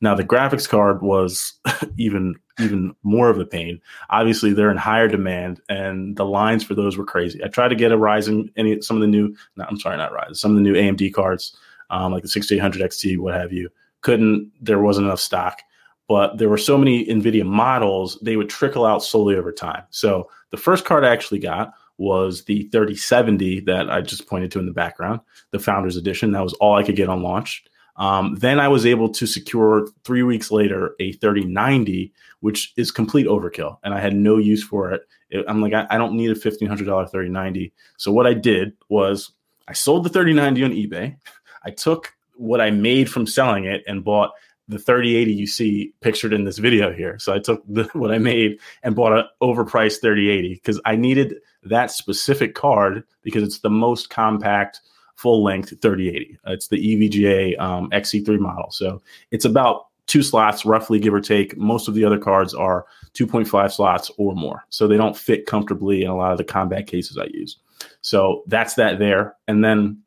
[0.00, 1.54] Now, the graphics card was
[1.96, 3.80] even even more of a pain.
[4.10, 7.42] Obviously, they're in higher demand, and the lines for those were crazy.
[7.42, 10.12] I tried to get a Ryzen, any some of the new, no, I'm sorry, not
[10.12, 11.56] Ryzen, some of the new AMD cards,
[11.88, 13.70] um, like the 6800 XT, what have you
[14.02, 15.60] couldn't there wasn't enough stock.
[16.08, 19.84] But there were so many nvidia models they would trickle out slowly over time.
[19.90, 24.58] So the first card i actually got was the 3070 that i just pointed to
[24.58, 25.20] in the background
[25.50, 26.32] the founders edition.
[26.32, 27.64] That was all i could get on launch.
[27.96, 33.26] Um, then i was able to secure three weeks later a 3090 which is complete
[33.26, 36.30] overkill and i had no use for it, it i'm like I, I don't need
[36.30, 39.32] a $1500 3090 so what i did was
[39.66, 41.16] i sold the 3090 on ebay.
[41.64, 44.30] I took what I made from selling it and bought
[44.68, 47.18] the 3080 you see pictured in this video here.
[47.18, 51.36] So I took the, what I made and bought an overpriced 3080 because I needed
[51.64, 54.80] that specific card because it's the most compact
[55.16, 56.38] full length 3080.
[56.46, 58.70] It's the EVGA um, XC3 model.
[58.70, 61.56] So it's about two slots, roughly give or take.
[61.56, 64.64] Most of the other cards are 2.5 slots or more.
[64.68, 67.58] So they don't fit comfortably in a lot of the combat cases I use.
[68.00, 69.34] So that's that there.
[69.48, 70.02] And then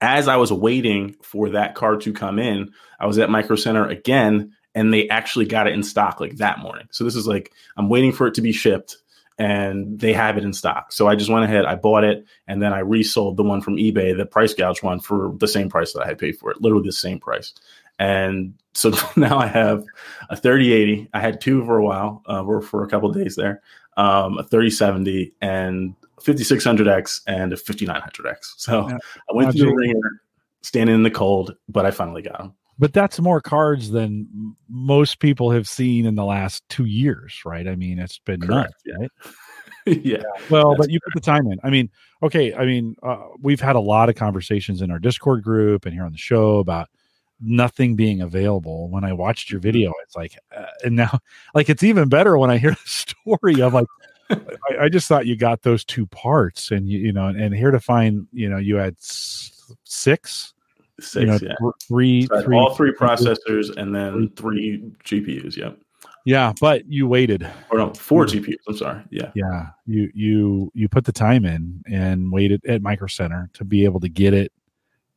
[0.00, 3.86] as I was waiting for that card to come in, I was at Micro Center
[3.86, 6.88] again, and they actually got it in stock like that morning.
[6.90, 8.98] So this is like I'm waiting for it to be shipped,
[9.38, 10.92] and they have it in stock.
[10.92, 13.76] So I just went ahead, I bought it, and then I resold the one from
[13.76, 16.60] eBay, the price gouge one, for the same price that I had paid for it,
[16.60, 17.52] literally the same price.
[17.98, 19.84] And so now I have
[20.30, 21.08] a 3080.
[21.14, 23.62] I had two for a while, uh, for, for a couple days there,
[23.96, 28.54] um, a 3070, and 5600X and a 5900X.
[28.56, 28.98] So yeah.
[29.30, 30.22] I went through the ringer,
[30.62, 32.54] standing in the cold, but I finally got them.
[32.78, 37.68] But that's more cards than most people have seen in the last two years, right?
[37.68, 38.94] I mean, it's been Correct, nuts, yeah.
[38.98, 39.10] right?
[40.04, 40.22] yeah.
[40.50, 41.58] Well, but you put the time in.
[41.62, 41.88] I mean,
[42.22, 42.52] okay.
[42.54, 46.04] I mean, uh, we've had a lot of conversations in our Discord group and here
[46.04, 46.88] on the show about
[47.40, 48.90] nothing being available.
[48.90, 51.20] When I watched your video, it's like, uh, and now,
[51.54, 53.62] like, it's even better when I hear the story.
[53.62, 53.86] I'm like,
[54.70, 57.70] I, I, just thought you got those two parts, and you, you know, and here
[57.70, 59.64] to find, you know, you had six,
[61.00, 61.54] six, you know, yeah.
[61.86, 65.56] three, so three, all three processors, and then three GPUs.
[65.56, 65.78] Yep.
[66.24, 67.46] Yeah, but you waited.
[67.70, 68.56] Or no, four GPUs.
[68.66, 69.02] I'm sorry.
[69.10, 69.30] Yeah.
[69.34, 69.66] Yeah.
[69.86, 74.00] You you you put the time in and waited at Micro Center to be able
[74.00, 74.50] to get it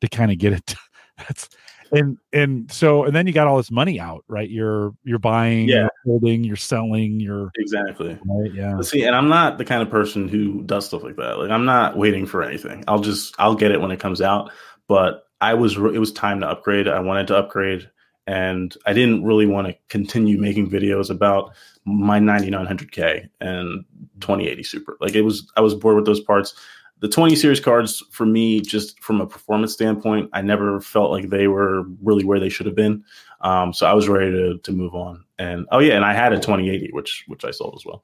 [0.02, 0.76] to kind of get it.
[1.18, 1.50] That's
[1.92, 4.50] and and so and then you got all this money out right?
[4.50, 5.76] You're you're buying yeah.
[5.76, 8.18] you're holding you're selling you're exactly.
[8.26, 8.80] Right yeah.
[8.82, 11.40] See and i'm not the kind of person who does stuff like that.
[11.40, 12.84] Like i'm not waiting for anything.
[12.88, 14.52] I'll just i'll get it when it comes out.
[14.88, 16.88] But i was it was time to upgrade.
[16.88, 17.90] I wanted to upgrade
[18.28, 23.86] and i didn't really want to continue making videos about my 9900k and
[24.20, 24.98] 2080 super.
[25.00, 26.54] Like it was i was bored with those parts
[27.00, 31.30] the 20 series cards for me just from a performance standpoint i never felt like
[31.30, 33.04] they were really where they should have been.
[33.42, 35.24] Um, so i was ready to, to move on.
[35.40, 38.04] And oh yeah and i had a 2080 which which i sold as well.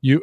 [0.00, 0.20] You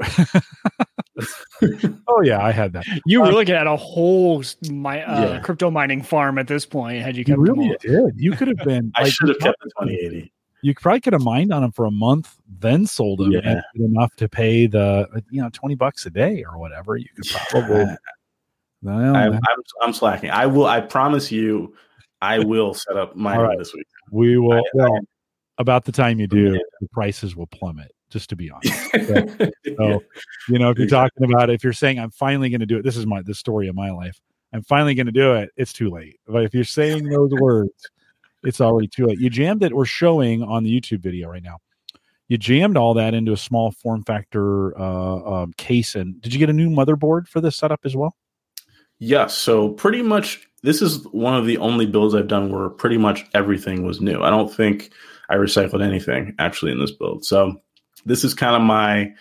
[2.07, 2.85] oh yeah i had that.
[3.05, 5.39] You were um, looking at a whole my uh, yeah.
[5.39, 8.13] crypto mining farm at this point had you kept you really did.
[8.15, 10.31] You could have been i like, should have kept the 2080
[10.63, 13.61] you probably could have mined on them for a month, then sold them yeah.
[13.75, 16.97] enough to pay the uh, you know twenty bucks a day or whatever.
[16.97, 17.85] You could probably.
[18.81, 19.41] well, I'm, I'm,
[19.81, 20.29] I'm, slacking.
[20.29, 20.65] I will.
[20.65, 21.73] I promise you,
[22.21, 23.57] I will set up mine right.
[23.57, 23.87] this week.
[24.11, 24.53] We will.
[24.53, 24.99] I, well, I,
[25.57, 26.59] about the time you do, yeah.
[26.79, 27.91] the prices will plummet.
[28.09, 28.91] just to be honest.
[28.91, 30.03] So, so,
[30.49, 32.77] you know, if you're talking about it, if you're saying I'm finally going to do
[32.77, 34.19] it, this is my the story of my life.
[34.53, 35.49] I'm finally going to do it.
[35.55, 36.19] It's too late.
[36.27, 37.89] But if you're saying those words,
[38.43, 39.19] it's already too late.
[39.19, 39.75] You jammed it.
[39.75, 41.57] We're showing on the YouTube video right now.
[42.27, 45.95] You jammed all that into a small form factor uh, um, case.
[45.95, 48.15] And did you get a new motherboard for this setup as well?
[48.99, 49.35] Yes.
[49.35, 53.25] So pretty much, this is one of the only builds I've done where pretty much
[53.33, 54.21] everything was new.
[54.21, 54.91] I don't think
[55.29, 57.25] I recycled anything actually in this build.
[57.25, 57.55] So
[58.05, 59.11] this is kind of my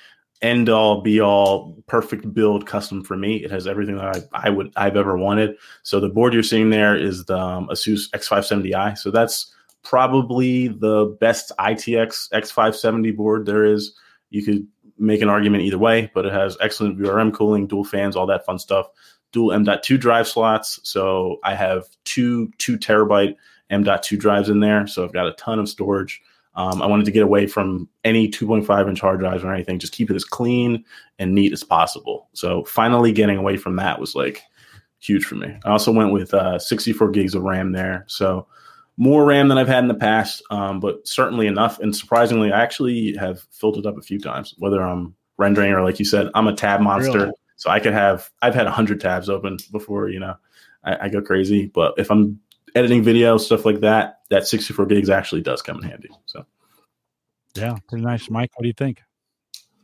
[0.42, 3.36] end all be all perfect build custom for me.
[3.36, 5.56] It has everything that I, I would I've ever wanted.
[5.82, 8.96] So the board you're seeing there is the um, Asus X570i.
[8.96, 13.94] So that's probably the best ITX X570 board there is.
[14.30, 14.66] You could
[14.98, 18.44] make an argument either way, but it has excellent VRM cooling, dual fans, all that
[18.44, 18.86] fun stuff.
[19.32, 20.80] Dual M.2 drive slots.
[20.82, 23.36] So I have two two terabyte
[23.70, 24.86] M.2 drives in there.
[24.86, 26.20] So I've got a ton of storage.
[26.60, 29.94] Um, I wanted to get away from any 2.5 inch hard drives or anything, just
[29.94, 30.84] keep it as clean
[31.18, 32.28] and neat as possible.
[32.34, 34.42] So finally getting away from that was like
[34.98, 35.58] huge for me.
[35.64, 38.04] I also went with uh, 64 gigs of RAM there.
[38.08, 38.46] So
[38.98, 41.78] more RAM than I've had in the past, um, but certainly enough.
[41.78, 45.82] And surprisingly, I actually have filled it up a few times, whether I'm rendering or
[45.82, 47.20] like you said, I'm a tab monster.
[47.20, 47.32] Really?
[47.56, 50.34] So I could have, I've had 100 tabs open before, you know,
[50.84, 51.68] I, I go crazy.
[51.68, 52.38] But if I'm
[52.74, 56.10] editing video, stuff like that, that 64 gigs actually does come in handy.
[56.26, 56.44] So,
[57.54, 58.30] yeah, pretty nice.
[58.30, 59.02] Mike, what do you think?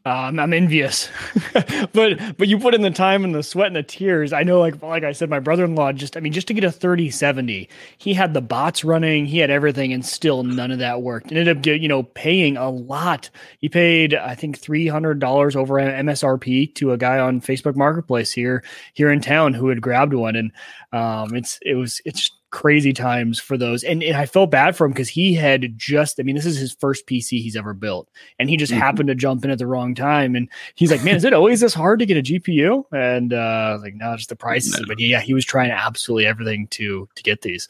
[0.07, 1.09] Um, I'm envious,
[1.93, 4.33] but but you put in the time and the sweat and the tears.
[4.33, 6.71] I know, like like I said, my brother-in-law just I mean, just to get a
[6.71, 7.69] 3070,
[7.99, 11.33] he had the bots running, he had everything, and still none of that worked.
[11.33, 13.31] Ended up you know paying a lot.
[13.59, 18.31] He paid I think three hundred dollars over MSRP to a guy on Facebook Marketplace
[18.31, 18.63] here
[18.95, 20.53] here in town who had grabbed one, and
[20.93, 23.85] um, it's it was it's crazy times for those.
[23.85, 26.57] And, and I felt bad for him because he had just, I mean, this is
[26.57, 28.09] his first PC he's ever built.
[28.39, 28.81] And he just mm-hmm.
[28.81, 30.35] happened to jump in at the wrong time.
[30.35, 32.85] And he's like, man, is it always this hard to get a GPU?
[32.93, 34.81] And uh, like, no, just the prices.
[34.81, 34.87] No.
[34.89, 37.69] But yeah, he was trying absolutely everything to to get these.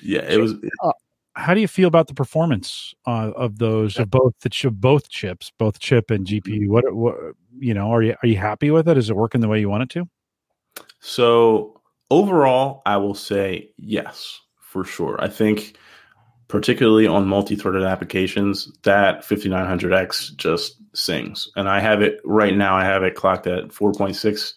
[0.00, 0.54] Yeah, it was.
[0.82, 0.92] Uh,
[1.34, 5.10] how do you feel about the performance uh, of those of both the ch- both
[5.10, 6.68] chips, both chip and GPU?
[6.68, 7.16] What, what
[7.58, 8.96] you know, are you are you happy with it?
[8.96, 10.08] Is it working the way you want it to?
[11.00, 11.79] So
[12.10, 15.16] overall, I will say yes, for sure.
[15.20, 15.76] I think,
[16.48, 21.48] particularly on multi threaded applications, that 5900X just sings.
[21.56, 24.52] And I have it right now, I have it clocked at 4.6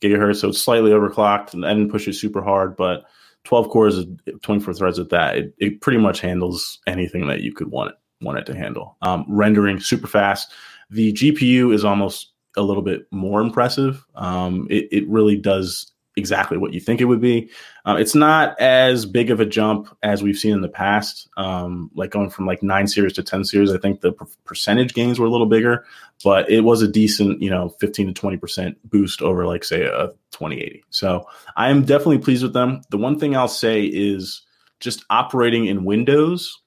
[0.00, 0.36] gigahertz.
[0.36, 3.04] So it's slightly overclocked and I didn't push it super hard, but
[3.44, 4.04] 12 cores,
[4.42, 7.96] 24 threads at that, it, it pretty much handles anything that you could want it,
[8.24, 8.96] want it to handle.
[9.02, 10.52] Um, rendering super fast.
[10.90, 14.04] The GPU is almost a little bit more impressive.
[14.14, 17.48] Um, it, it really does exactly what you think it would be.
[17.86, 21.90] Uh, it's not as big of a jump as we've seen in the past, um,
[21.94, 23.72] like going from like nine series to 10 series.
[23.72, 25.86] I think the per- percentage gains were a little bigger,
[26.22, 30.08] but it was a decent, you know, 15 to 20% boost over like say a
[30.32, 30.84] 2080.
[30.90, 32.82] So I am definitely pleased with them.
[32.90, 34.42] The one thing I'll say is
[34.80, 36.60] just operating in Windows.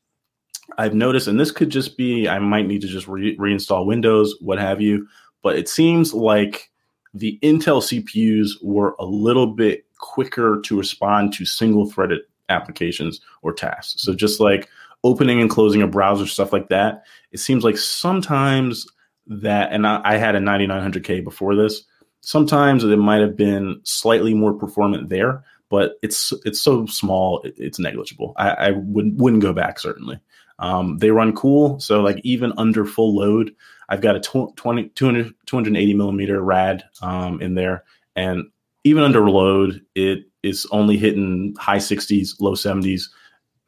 [0.77, 4.35] I've noticed, and this could just be, I might need to just re- reinstall Windows,
[4.39, 5.07] what have you,
[5.43, 6.70] but it seems like
[7.14, 13.53] the Intel CPUs were a little bit quicker to respond to single threaded applications or
[13.53, 14.01] tasks.
[14.01, 14.70] So just like
[15.03, 18.88] opening and closing a browser, stuff like that, it seems like sometimes
[19.28, 21.84] that, and I, I had a 9900K before this,
[22.22, 27.80] sometimes it might have been slightly more performant there, but it's it's so small, it's
[27.80, 28.34] negligible.
[28.38, 30.20] I, I would, wouldn't go back certainly.
[30.59, 33.55] Um, they run cool, so like even under full load,
[33.91, 37.83] I've got a 20, 200, 280 millimeter rad um, in there,
[38.15, 38.45] and
[38.85, 43.09] even under load, it is only hitting high 60s, low 70s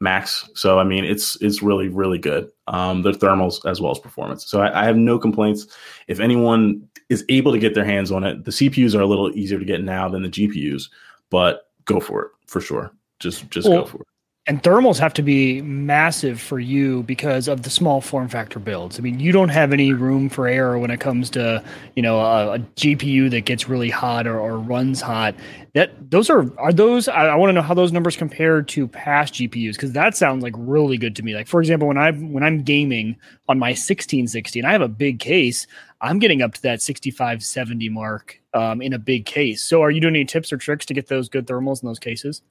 [0.00, 0.48] max.
[0.54, 2.50] So I mean, it's it's really really good.
[2.66, 4.46] Um, the thermals as well as performance.
[4.46, 5.66] So I, I, have no complaints.
[6.08, 9.30] If anyone is able to get their hands on it, the CPUs are a little
[9.36, 10.88] easier to get now than the GPUs,
[11.30, 12.92] but go for it for sure.
[13.20, 14.08] Just just well, go for it
[14.46, 18.98] and thermals have to be massive for you because of the small form factor builds.
[18.98, 21.64] I mean, you don't have any room for error when it comes to
[21.96, 25.34] you know a, a GPU that gets really hot or, or, runs hot.
[25.72, 27.08] That those are are those.
[27.08, 30.42] I, I want to know how those numbers compare to past GPUs because that sounds
[30.42, 31.34] like really good to me.
[31.34, 33.16] Like for example, when I when I'm gaming
[33.48, 35.66] on my 1660 and I have a big case,
[36.02, 39.62] I'm getting up to that 65 70 mark um, in a big case.
[39.62, 41.98] So, are you doing any tips or tricks to get those good thermals in those
[41.98, 42.42] cases?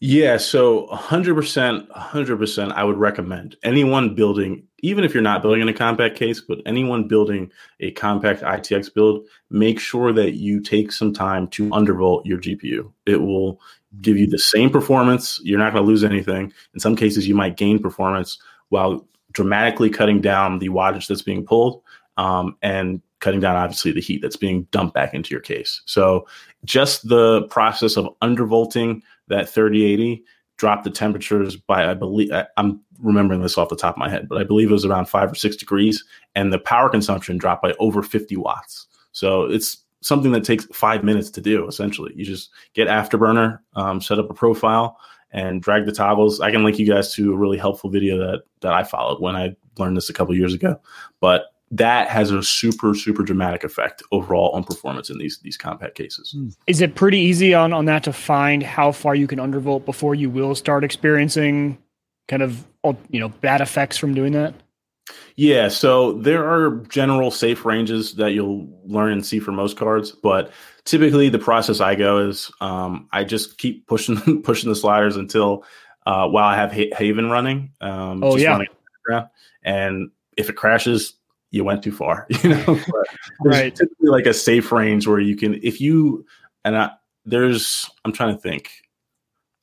[0.00, 5.68] Yeah, so 100%, 100%, I would recommend anyone building, even if you're not building in
[5.68, 10.92] a compact case, but anyone building a compact ITX build, make sure that you take
[10.92, 12.92] some time to undervolt your GPU.
[13.06, 13.60] It will
[14.00, 15.40] give you the same performance.
[15.42, 16.52] You're not going to lose anything.
[16.74, 18.38] In some cases, you might gain performance
[18.68, 21.82] while dramatically cutting down the wattage that's being pulled
[22.18, 25.80] um, and cutting down obviously the heat that's being dumped back into your case.
[25.86, 26.26] So
[26.64, 30.22] just the process of undervolting that 3080
[30.56, 34.10] dropped the temperatures by I believe I, am remembering this off the top of my
[34.10, 36.04] head, but I believe it was around five or six degrees,
[36.34, 38.86] and the power consumption dropped by over 50 watts.
[39.12, 41.66] So it's something that takes five minutes to do.
[41.66, 44.98] Essentially, you just get Afterburner, um, set up a profile,
[45.30, 46.40] and drag the toggles.
[46.40, 49.36] I can link you guys to a really helpful video that that I followed when
[49.36, 50.80] I learned this a couple years ago.
[51.20, 55.94] But that has a super super dramatic effect overall on performance in these these compact
[55.94, 56.32] cases.
[56.32, 56.48] Hmm.
[56.66, 60.14] Is it pretty easy on on that to find how far you can undervolt before
[60.14, 61.78] you will start experiencing
[62.28, 62.66] kind of
[63.10, 64.54] you know bad effects from doing that?
[65.36, 70.10] Yeah, so there are general safe ranges that you'll learn and see for most cards,
[70.10, 70.50] but
[70.84, 75.64] typically the process I go is um, I just keep pushing pushing the sliders until
[76.06, 77.72] uh, while I have Heaven running.
[77.80, 78.68] Um, oh yeah, running
[79.62, 81.14] and if it crashes,
[81.50, 82.26] you went too far.
[82.42, 82.80] You know,
[83.42, 83.74] right?
[83.74, 86.24] Typically, like a safe range where you can, if you
[86.64, 86.90] and I,
[87.24, 88.70] there's, I'm trying to think.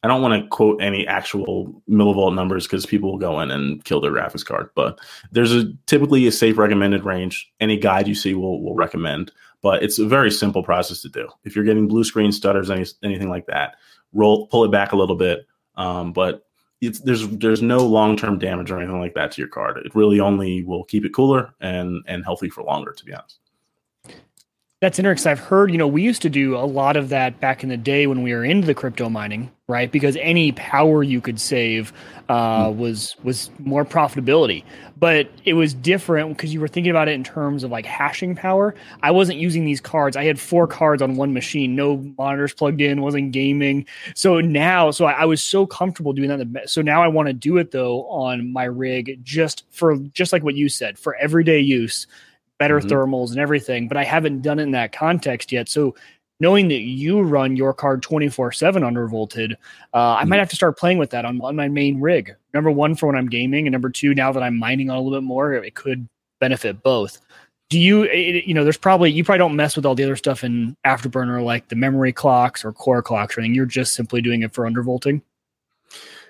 [0.04, 3.84] I don't want to quote any actual millivolt numbers because people will go in and
[3.86, 4.70] kill their graphics card.
[4.76, 5.00] But
[5.32, 7.52] there's a typically a safe recommended range.
[7.60, 9.32] Any guide you see will will recommend.
[9.64, 11.28] But it's a very simple process to do.
[11.44, 13.78] If you're getting blue screen stutters, any, anything like that,
[14.14, 15.48] roll pull it back a little bit.
[15.76, 16.45] Um, but
[16.82, 19.78] it's there's there's no long term damage or anything like that to your card.
[19.78, 22.92] It really only will keep it cooler and and healthy for longer.
[22.92, 23.40] To be honest.
[24.82, 25.32] That's interesting.
[25.32, 27.78] I've heard, you know, we used to do a lot of that back in the
[27.78, 29.92] day when we were into the crypto mining, right?
[29.92, 31.92] Because any power you could save
[32.30, 32.76] uh, mm.
[32.76, 34.64] was was more profitability.
[34.98, 38.36] But it was different because you were thinking about it in terms of like hashing
[38.36, 38.76] power.
[39.02, 40.16] I wasn't using these cards.
[40.16, 43.88] I had four cards on one machine, no monitors plugged in, wasn't gaming.
[44.14, 46.70] So now, so I, I was so comfortable doing that.
[46.70, 50.44] So now I want to do it though on my rig, just for just like
[50.44, 52.08] what you said, for everyday use
[52.58, 52.88] better mm-hmm.
[52.88, 55.68] thermals and everything, but I haven't done it in that context yet.
[55.68, 55.96] So
[56.40, 59.54] knowing that you run your card 24 7 undervolted,
[59.94, 62.36] uh, I might have to start playing with that on, on my main rig.
[62.54, 65.02] Number one, for when I'm gaming, and number two, now that I'm mining on a
[65.02, 66.08] little bit more, it could
[66.40, 67.20] benefit both.
[67.70, 70.16] Do you, it, you know, there's probably, you probably don't mess with all the other
[70.16, 73.56] stuff in Afterburner like the memory clocks or core clocks or anything.
[73.56, 75.22] You're just simply doing it for undervolting.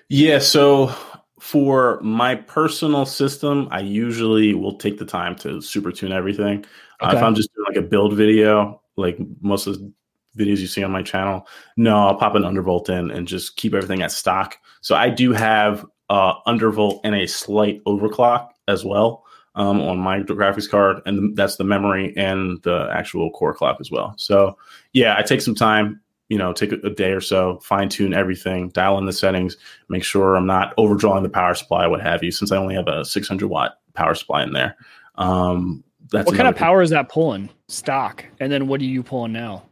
[0.08, 0.38] Yeah.
[0.38, 0.94] So
[1.38, 6.64] for my personal system, I usually will take the time to super tune everything.
[7.02, 7.12] Okay.
[7.12, 9.92] Uh, if I'm just doing like a build video, like most of the
[10.36, 13.74] videos you see on my channel, no, I'll pop an undervolt in and just keep
[13.74, 14.58] everything at stock.
[14.80, 19.24] So I do have uh, undervolt and a slight overclock as well
[19.54, 23.90] um, on my graphics card, and that's the memory and the actual core clock as
[23.90, 24.14] well.
[24.18, 24.56] So
[24.92, 28.70] yeah, I take some time you know, take a, day or so, fine tune everything,
[28.70, 29.56] dial in the settings,
[29.88, 32.88] make sure I'm not overdrawing the power supply, what have you, since I only have
[32.88, 34.76] a 600 watt power supply in there.
[35.16, 36.84] Um, that's what kind of power thing.
[36.84, 37.50] is that pulling?
[37.68, 38.24] Stock.
[38.40, 39.64] And then what are you pulling now?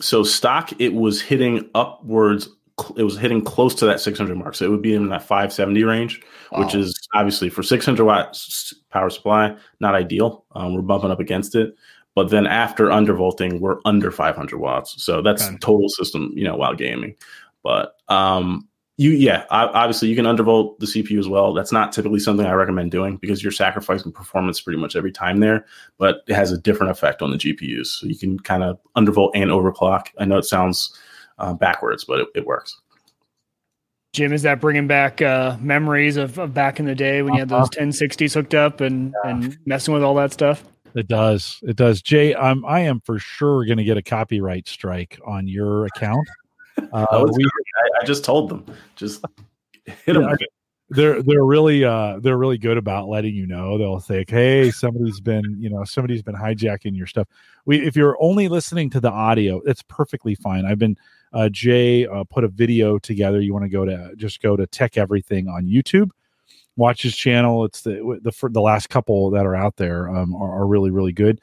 [0.00, 2.48] So stock, it was hitting upwards.
[2.96, 4.54] It was hitting close to that 600 mark.
[4.54, 6.20] So it would be in that 570 range,
[6.52, 6.60] wow.
[6.60, 10.44] which is obviously for 600 watts power supply, not ideal.
[10.52, 11.74] Um, we're bumping up against it.
[12.14, 15.02] But then after undervolting, we're under 500 watts.
[15.02, 15.56] So that's okay.
[15.58, 17.14] total system, you know, while gaming.
[17.62, 18.68] But um,
[18.98, 21.54] you, yeah, obviously you can undervolt the CPU as well.
[21.54, 25.38] That's not typically something I recommend doing because you're sacrificing performance pretty much every time
[25.38, 25.66] there.
[25.98, 27.86] But it has a different effect on the GPUs.
[27.86, 30.08] So you can kind of undervolt and overclock.
[30.18, 30.98] I know it sounds
[31.38, 32.80] uh, backwards, but it, it works.
[34.14, 37.40] Jim, is that bringing back uh, memories of, of, back in the day when you
[37.40, 38.40] had those 1060s uh-huh.
[38.40, 39.30] hooked up and, yeah.
[39.30, 40.64] and messing with all that stuff?
[40.96, 41.60] It does.
[41.62, 42.02] It does.
[42.02, 46.26] Jay, I'm I am for sure going to get a copyright strike on your account.
[46.92, 47.44] Uh, we,
[47.78, 48.64] I, I, just told them.
[48.96, 49.24] Just
[49.84, 50.22] hit them.
[50.22, 50.46] Yeah,
[50.90, 53.78] they're they're really uh they're really good about letting you know.
[53.78, 57.28] They'll say, "Hey, somebody's been you know somebody's been hijacking your stuff."
[57.66, 60.64] We if you're only listening to the audio, it's perfectly fine.
[60.64, 60.96] I've been
[61.32, 63.40] uh, Jay uh, put a video together.
[63.40, 66.10] You want to go to just go to TekEverything on YouTube
[66.78, 67.64] watch his channel.
[67.64, 71.12] It's the the the last couple that are out there um, are, are, really really
[71.12, 71.40] good.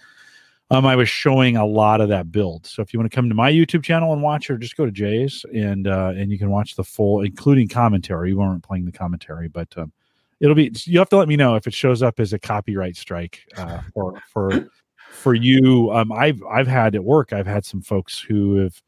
[0.72, 2.66] Um, I was showing a lot of that build.
[2.66, 4.86] So if you want to come to my YouTube channel and watch, or just go
[4.86, 8.34] to Jay's and uh, and you can watch the full, including commentary.
[8.34, 9.92] We weren't playing the commentary, but um,
[10.40, 10.72] it'll be.
[10.86, 13.82] You have to let me know if it shows up as a copyright strike uh,
[13.94, 14.70] for for
[15.12, 15.92] for you.
[15.92, 17.32] Um, I've I've had at work.
[17.32, 18.82] I've had some folks who have.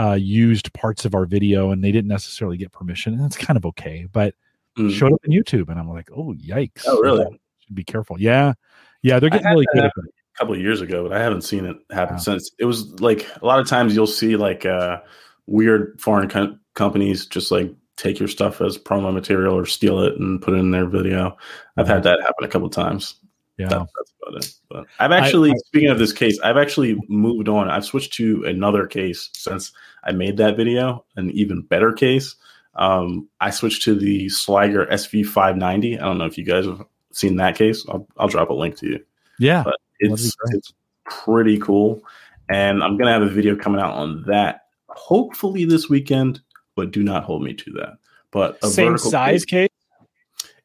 [0.00, 3.56] Uh, used parts of our video and they didn't necessarily get permission and that's kind
[3.56, 4.32] of okay but
[4.78, 4.92] mm.
[4.92, 6.84] showed up on YouTube, and I'm like, oh yikes!
[6.86, 7.40] Oh really?
[7.58, 8.20] Should be careful.
[8.20, 8.54] Yeah,
[9.02, 10.14] yeah, they're getting really good at it.
[10.38, 12.20] A couple of years ago, but I haven't seen it happen yeah.
[12.20, 12.50] since.
[12.58, 15.00] It was like a lot of times you'll see like uh,
[15.46, 20.14] weird foreign co- companies just like take your stuff as promo material or steal it
[20.18, 21.36] and put it in their video.
[21.76, 23.16] I've had that happen a couple times.
[23.56, 23.68] Yeah.
[23.68, 24.54] That, that's about it.
[24.70, 27.68] But I've actually, I- speaking of this case, I've actually moved on.
[27.68, 29.72] I've switched to another case since
[30.04, 32.36] I made that video, an even better case.
[32.76, 35.98] Um, I switched to the Sliger SV590.
[35.98, 37.84] I don't know if you guys have seen that case.
[37.88, 39.04] I'll, I'll drop a link to you.
[39.40, 39.64] Yeah.
[39.64, 40.72] But it's, it's
[41.04, 42.02] pretty cool.
[42.50, 46.40] And I'm going to have a video coming out on that hopefully this weekend,
[46.76, 47.98] but do not hold me to that.
[48.30, 49.68] But a Same vertical size case-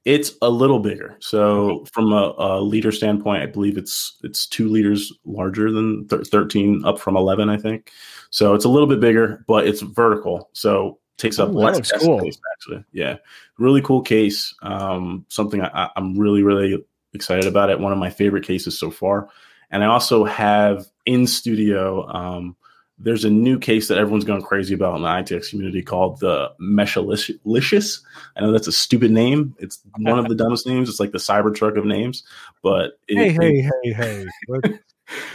[0.05, 1.15] it's a little bigger.
[1.21, 6.25] So from a, a liter standpoint, I believe it's it's two liters larger than thir-
[6.25, 7.89] 13, up from 11, I think.
[8.29, 10.49] So it's a little bit bigger, but it's vertical.
[10.51, 12.19] So takes up Ooh, less cool.
[12.19, 12.37] space.
[12.53, 13.15] Actually, yeah,
[13.57, 14.53] really cool case.
[14.61, 16.83] Um, something I, I- I'm really really
[17.13, 17.79] excited about it.
[17.79, 19.29] One of my favorite cases so far.
[19.71, 22.07] And I also have in studio.
[22.07, 22.55] Um,
[22.99, 26.51] there's a new case that everyone's going crazy about in the ITX community called the
[26.61, 28.01] Meshalicious.
[28.37, 29.55] I know that's a stupid name.
[29.59, 30.89] It's one of the dumbest names.
[30.89, 32.23] It's like the Cybertruck of names,
[32.61, 34.25] but it, Hey, it- hey, hey, hey.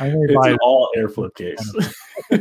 [0.00, 1.74] I it's an all air flip case.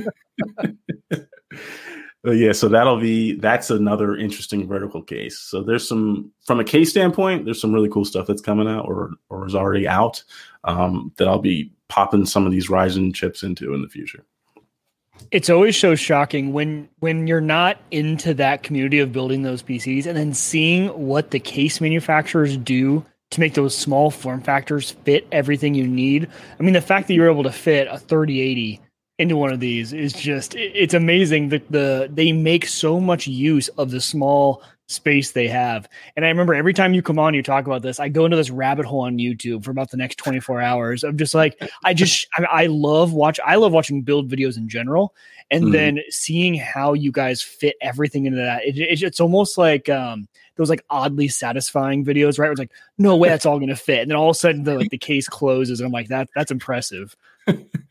[2.28, 5.39] But yeah, so that'll be that's another interesting vertical case.
[5.39, 8.86] So there's some from a case standpoint, there's some really cool stuff that's coming out
[8.86, 10.21] or or is already out
[10.65, 14.25] um, that I'll be popping some of these Ryzen chips into in the future.
[15.32, 20.05] it's always so shocking when when you're not into that community of building those PCs
[20.05, 25.25] and then seeing what the case manufacturers do to make those small form factors fit
[25.32, 26.28] everything you need.
[26.59, 28.82] I mean, the fact that you're able to fit a 3080
[29.20, 33.68] into one of these is just it's amazing that the they make so much use
[33.70, 35.89] of the small space they have.
[36.15, 38.38] And I remember every time you come on, you talk about this, I go into
[38.38, 41.93] this rabbit hole on YouTube for about the next 24 hours of just like, I
[41.93, 45.13] just, I, I love watch, I love watching build videos in general.
[45.51, 45.72] And Mhm.
[45.74, 50.28] then seeing how you guys fit everything into that, it, it, it's almost like, um,
[50.55, 52.45] those like oddly satisfying videos, right?
[52.45, 54.03] Where it's like, no way, that's all going to fit.
[54.03, 56.30] And then all of a sudden the, like the case closes and I'm like, that,
[56.34, 57.13] that's impressive.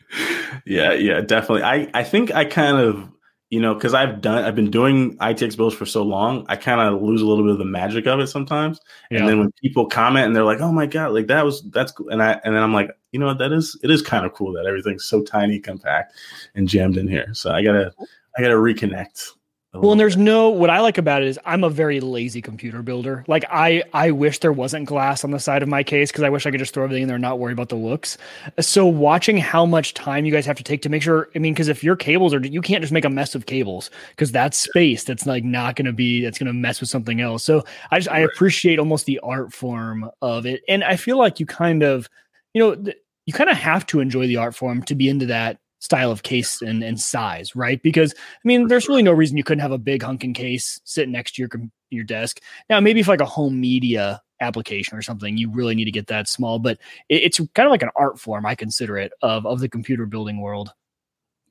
[0.67, 1.63] yeah, yeah, definitely.
[1.63, 3.09] I I think I kind of
[3.51, 6.81] you know because I've done I've been doing ITX builds for so long, I kind
[6.81, 8.81] of lose a little bit of the magic of it sometimes.
[9.15, 11.93] And then when people comment and they're like, "Oh my god, like that was that's
[11.93, 14.27] cool," and I and then I'm like, you know what, that is it is kind
[14.27, 16.15] of cool that everything's so tiny, compact,
[16.55, 17.29] and jammed in here.
[17.35, 17.93] So I gotta
[18.37, 19.33] I gotta reconnect.
[19.81, 22.83] Well, and there's no what I like about it is I'm a very lazy computer
[22.83, 23.25] builder.
[23.27, 26.29] Like I I wish there wasn't glass on the side of my case because I
[26.29, 28.19] wish I could just throw everything in there and not worry about the looks.
[28.61, 31.55] So watching how much time you guys have to take to make sure I mean
[31.55, 34.59] because if your cables are you can't just make a mess of cables because that's
[34.59, 37.45] space that's like not going to be that's going to mess with something else.
[37.45, 41.41] So I just I appreciate almost the art form of it and I feel like
[41.41, 42.09] you kind of
[42.55, 42.93] you know
[43.27, 46.23] you kind of have to enjoy the art form to be into that style of
[46.23, 47.83] case and, and size, right?
[47.83, 51.13] Because I mean, there's really no reason you couldn't have a big hunking case sitting
[51.13, 51.51] next to your
[51.91, 52.41] your desk.
[52.69, 56.09] Now, maybe if like a home media application or something, you really need to get
[56.09, 56.59] that small.
[56.59, 59.69] But it, it's kind of like an art form, I consider it, of of the
[59.69, 60.71] computer building world.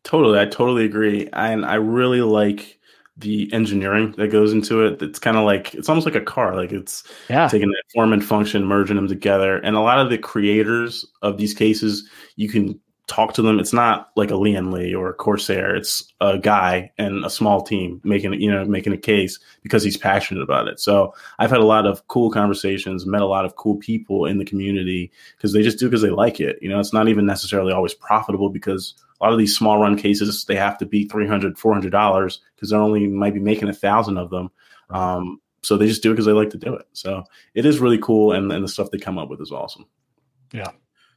[0.03, 2.79] Totally, I totally agree, and I really like
[3.17, 5.01] the engineering that goes into it.
[5.01, 6.55] It's kind of like it's almost like a car.
[6.55, 9.57] Like it's Yeah, taking that form and function, merging them together.
[9.57, 13.59] And a lot of the creators of these cases, you can talk to them.
[13.59, 15.75] It's not like a Lian Li or a Corsair.
[15.75, 19.97] It's a guy and a small team making you know making a case because he's
[19.97, 20.79] passionate about it.
[20.79, 24.37] So I've had a lot of cool conversations, met a lot of cool people in
[24.37, 26.57] the community because they just do because they like it.
[26.61, 29.97] You know, it's not even necessarily always profitable because a lot of these small run
[29.97, 33.73] cases they have to be 300 400 dollars because they're only might be making a
[33.73, 34.49] thousand of them
[34.89, 37.79] um, so they just do it because they like to do it so it is
[37.79, 39.85] really cool and, and the stuff they come up with is awesome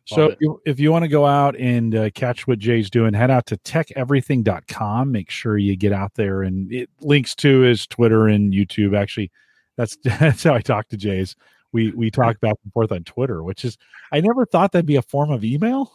[0.09, 3.13] So if you, if you want to go out and uh, catch what Jay's doing,
[3.13, 5.13] head out to tekeverything.com.
[5.13, 8.97] Make sure you get out there and it links to his Twitter and YouTube.
[8.97, 9.31] Actually,
[9.77, 11.37] that's that's how I talk to Jay's.
[11.73, 13.77] We we talk back and forth on Twitter, which is
[14.11, 15.93] I never thought that'd be a form of email,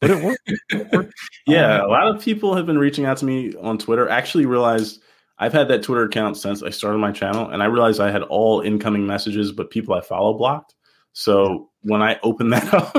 [0.00, 1.12] but it works.
[1.46, 5.00] yeah a lot of people have been reaching out to me on twitter actually realized
[5.38, 8.22] i've had that twitter account since i started my channel and i realized i had
[8.22, 10.74] all incoming messages but people i follow blocked
[11.12, 12.92] so when i opened that up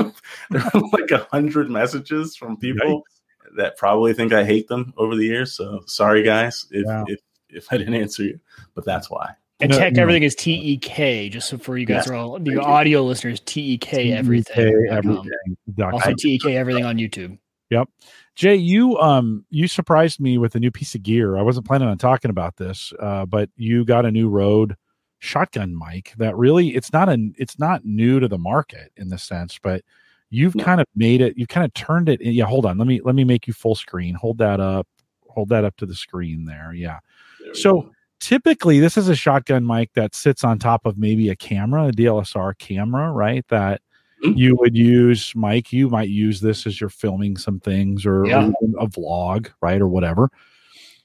[0.50, 3.02] there were like a hundred messages from people
[3.56, 7.04] that probably think i hate them over the years so sorry guys if Wow.
[7.08, 8.38] if, if i didn't answer you
[8.74, 10.00] but that's why and No, tech no.
[10.00, 11.28] everything is T E K.
[11.28, 12.08] Just so for you guys Yes.
[12.08, 14.88] are all Thank the audio listeners, T E K everything.
[14.90, 15.30] Everything.
[15.82, 16.14] Also.
[16.14, 17.36] T E K everything on YouTube.
[17.68, 17.86] Yep.
[18.36, 21.36] Jay, you um you surprised me with a new piece of gear.
[21.36, 24.76] I wasn't planning on talking about this, uh, but you got a new Rode
[25.20, 29.18] shotgun mic that really it's not an it's not new to the market in the
[29.18, 29.82] sense, but
[30.30, 30.64] you've No.
[30.64, 31.36] kind of made it.
[31.36, 32.20] you've kind of turned it.
[32.20, 32.78] Yeah, hold on.
[32.78, 34.14] Let me let me make you full screen.
[34.14, 34.86] Hold that up.
[35.28, 36.72] Hold that up to the screen there.
[36.74, 36.98] Yeah.
[37.44, 37.90] There So go.
[38.18, 41.92] typically this is a shotgun mic that sits on top of maybe a camera, a
[41.92, 43.46] DLSR camera, right?
[43.48, 43.80] That
[44.24, 44.36] Mhm.
[44.36, 45.72] you would use, Mike.
[45.72, 48.50] You might use this as you're filming some things or, or Yeah.
[48.62, 50.30] even a vlog, right, or whatever.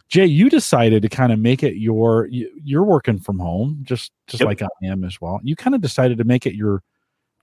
[0.10, 2.28] Jay, you decided to kind of make it your.
[2.28, 4.48] you- You're working from home, just just Yep.
[4.48, 5.40] like I am as well.
[5.44, 6.84] You kind of decided to make it your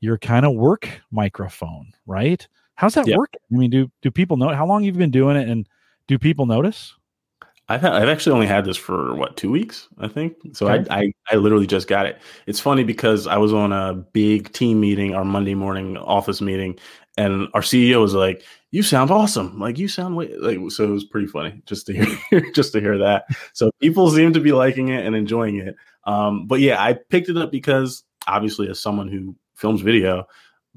[0.01, 2.47] your kind of work microphone, right?
[2.75, 3.17] How's that Yeah.
[3.19, 3.33] work?
[3.37, 5.69] I mean, do do people know how long you've been doing it, and
[6.09, 6.95] do people notice?
[7.69, 10.35] I've had, I've actually only had this for what two weeks, I think.
[10.53, 10.85] So Okay.
[10.91, 12.19] I, I I literally just got it.
[12.47, 16.77] It's funny because I was on a big team meeting, our Monday morning office meeting,
[17.17, 19.59] and our CEO was like, "You sound awesome!
[19.59, 22.81] Like you sound way like." So it was pretty funny just to hear just to
[22.81, 23.27] hear that.
[23.53, 25.77] So people seem to be liking it and enjoying it.
[26.05, 30.27] Um, but yeah, I picked it up because obviously, as someone who films video,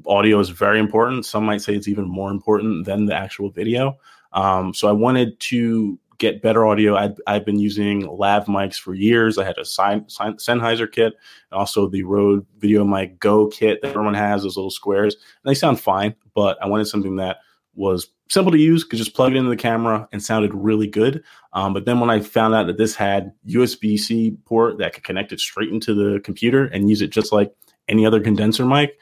[0.06, 1.26] audio is very important.
[1.26, 3.98] Some might say it's even more important than the actual video.
[4.34, 6.96] Um, so I wanted to get better audio.
[6.96, 9.38] I'd, I've been using lav mics for years.
[9.38, 11.14] I had a Sen- Sen- Sennheiser kit
[11.52, 15.16] and also the Rode Video Mic Go kit that everyone has, those little squares.
[15.16, 17.38] And they sound fine, but I wanted something that
[17.76, 21.24] was simple to use, could just plug it into the camera and sounded really good.
[21.54, 25.04] Um, but then when I found out that this had USB C port that could
[25.04, 27.54] connect it straight into the computer and use it just like
[27.88, 28.98] any other condenser mic,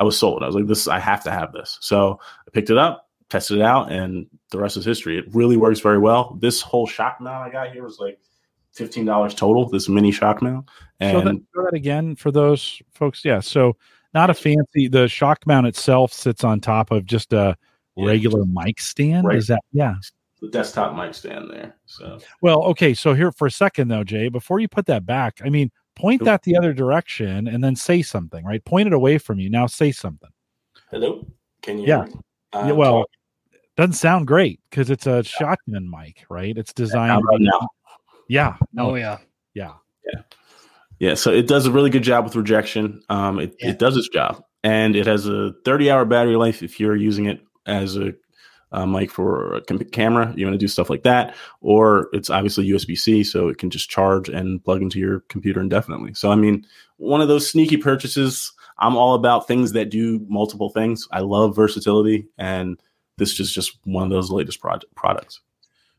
[0.00, 0.42] I was sold.
[0.42, 1.78] I was like, this, I have to have this.
[1.80, 5.18] So I picked it up, tested it out, and the rest is history.
[5.18, 6.36] It really works very well.
[6.40, 8.20] This whole shock mount I got here was like
[8.72, 9.68] fifteen dollars total.
[9.68, 10.68] This mini shock mount,
[11.00, 13.24] and so that, show that again for those folks.
[13.24, 13.40] Yeah.
[13.40, 13.76] So
[14.14, 14.88] not a fancy.
[14.88, 17.56] The shock mount itself sits on top of just a
[17.96, 18.06] Yeah.
[18.06, 19.26] regular mic stand.
[19.26, 19.38] Right.
[19.38, 19.94] Is that yeah?
[20.40, 21.76] the desktop mic stand there.
[21.86, 22.94] So Well, okay.
[22.94, 26.20] So here for a second though, Jay, before you put that back, I mean, point
[26.20, 26.26] Nope.
[26.26, 28.44] that the other direction and then say something.
[28.44, 28.62] Right.
[28.64, 29.48] Point it away from you.
[29.48, 30.30] Now say something.
[30.90, 31.24] hello,
[31.62, 31.86] can you?
[31.86, 32.06] Yeah.
[32.52, 33.06] Uh, yeah, well, talking.
[33.82, 36.56] Doesn't sound great because it's a shotgun mic, right?
[36.56, 37.22] It's How designed.
[37.22, 37.68] about now?
[38.28, 38.56] Yeah.
[38.78, 38.94] Oh No.
[38.96, 39.18] yeah.
[39.54, 39.72] Yeah.
[40.98, 43.02] Yeah, so it does a really good job with rejection.
[43.08, 43.70] Um, it, Yeah.
[43.70, 47.26] it does its job, and it has a 30 hour battery life if you're using
[47.26, 48.12] it as a
[48.70, 50.32] uh, mic for a cam- camera.
[50.36, 53.68] You want to do stuff like that, or it's obviously USB C, so it can
[53.68, 56.14] just charge and plug into your computer indefinitely.
[56.14, 56.64] So, I mean,
[56.98, 58.52] one of those sneaky purchases.
[58.78, 61.06] I'm all about things that do multiple things.
[61.12, 62.80] I love versatility, and
[63.22, 65.40] this is just one of those latest project products.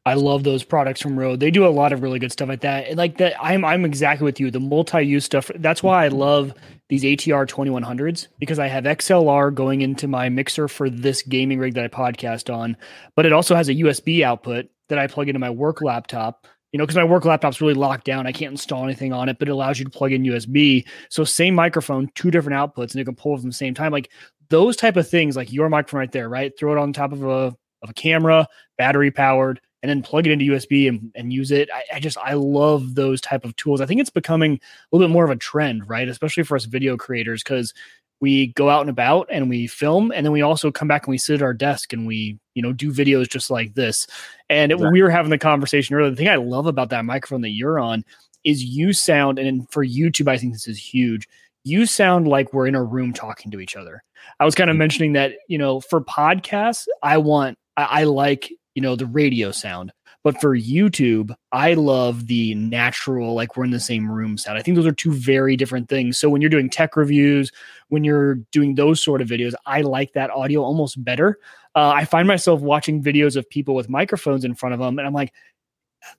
[0.05, 1.39] I love those products from Rode.
[1.39, 2.97] They do a lot of really good stuff like that.
[2.97, 4.51] Like that, I'm I'm exactly with you.
[4.51, 5.49] The multi-use stuff.
[5.55, 6.53] That's why I love
[6.89, 11.75] these ATR 2100s because I have XLR going into my mixer for this gaming rig
[11.75, 12.75] that I podcast on,
[13.15, 16.47] but it also has a USB output that I plug into my work laptop.
[16.73, 18.27] You know, because my work laptop's really locked down.
[18.27, 20.85] I can't install anything on it, but it allows you to plug in USB.
[21.09, 23.91] So same microphone, two different outputs, and it can pull from the same time.
[23.91, 24.11] Like
[24.49, 26.51] those type of things, like your microphone right there, right?
[26.59, 28.47] Throw it on top of a of a camera,
[28.77, 31.69] battery powered and then plug it into USB and, and use it.
[31.71, 33.81] I, I just I love those type of tools.
[33.81, 34.59] I think it's becoming a
[34.95, 36.07] little bit more of a trend, right?
[36.07, 37.73] Especially for us video creators, because
[38.21, 41.11] we go out and about and we film, and then we also come back and
[41.11, 44.07] we sit at our desk and we you know do videos just like this.
[44.49, 44.91] And Exactly.
[44.93, 46.09] we were having the conversation earlier.
[46.09, 48.03] The thing I love about that microphone that you're on
[48.43, 51.27] is you sound, and for YouTube, I think this is huge.
[51.63, 54.03] You sound like we're in a room talking to each other.
[54.39, 54.79] I was kind of mm-hmm.
[54.79, 59.51] mentioning that, you know, for podcasts, I want, I, I like, you know, the radio
[59.51, 59.93] sound.
[60.23, 64.57] But for YouTube, I love the natural, like we're in the same room sound.
[64.57, 66.17] I think those are two very different things.
[66.17, 67.51] So when you're doing tech reviews,
[67.89, 71.39] when you're doing those sort of videos, I like that audio almost better.
[71.75, 75.07] Uh, I find myself watching videos of people with microphones in front of them, and
[75.07, 75.33] I'm like,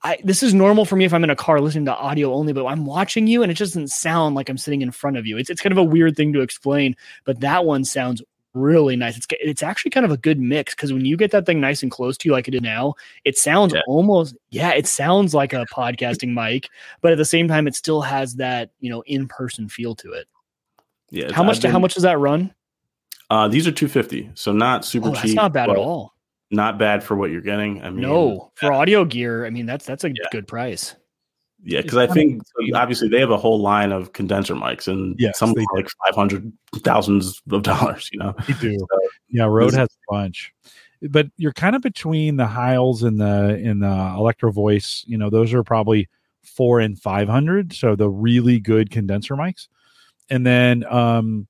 [0.03, 2.53] I, this is normal for me if I'm in a car listening to audio only,
[2.53, 5.27] but I'm watching you and it just doesn't sound like I'm sitting in front of
[5.27, 5.37] you.
[5.37, 8.23] It's, it's kind of a weird thing to explain, but that one sounds
[8.55, 9.17] really nice.
[9.17, 11.83] It's it's actually kind of a good mix because when you get that thing nice
[11.83, 12.95] and close to you like it is now,
[13.25, 13.81] it sounds Yeah.
[13.87, 16.69] almost yeah, it sounds like a podcasting mic,
[17.01, 20.13] but at the same time, it still has that you know in person feel to
[20.13, 20.27] it.
[21.11, 21.61] Yeah, How much?
[21.63, 22.53] Been- how much does that run?
[23.31, 25.35] Uh, these are 250, so not super Oh, that's cheap.
[25.37, 26.13] not bad at all.
[26.51, 27.83] Not bad for what you're getting.
[27.83, 30.15] I mean, no, for audio gear, I mean that's that's a Yeah.
[30.31, 30.95] good price.
[31.67, 35.17] Yeah, because I think so obviously they have a whole line of condenser mics, and
[35.19, 38.11] Yes, some are like five hundred thousands of dollars.
[38.13, 38.87] You know, They do.
[39.31, 40.53] Yeah, Rode has a bunch.
[41.01, 45.05] But you're kind of between the Heils and the in the Electro Voice.
[45.07, 46.09] You know, those are probably
[46.43, 47.73] four and five hundred.
[47.73, 49.69] So the really good condenser mics.
[50.29, 51.47] And then um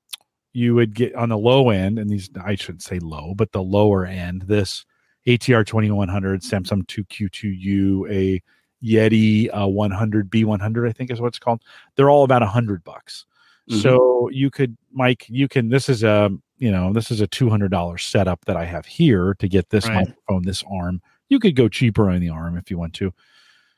[0.52, 3.62] you would get on the low end, and these I shouldn't say low, but the
[3.62, 4.84] lower end, this
[5.26, 8.42] ATR 2100, Samson 2Q2U, a
[8.84, 11.62] Yeti uh, 100 B100, I think is what it's called.
[11.96, 13.24] They're all about a hundred bucks.
[13.70, 13.82] Mhm.
[13.82, 15.68] So you could, Mike, you can.
[15.70, 18.86] This is a you know this is a two hundred dollar setup that I have
[18.86, 20.06] here to get this Right.
[20.06, 21.00] microphone, this arm.
[21.28, 23.12] You could go cheaper on the arm if you want to.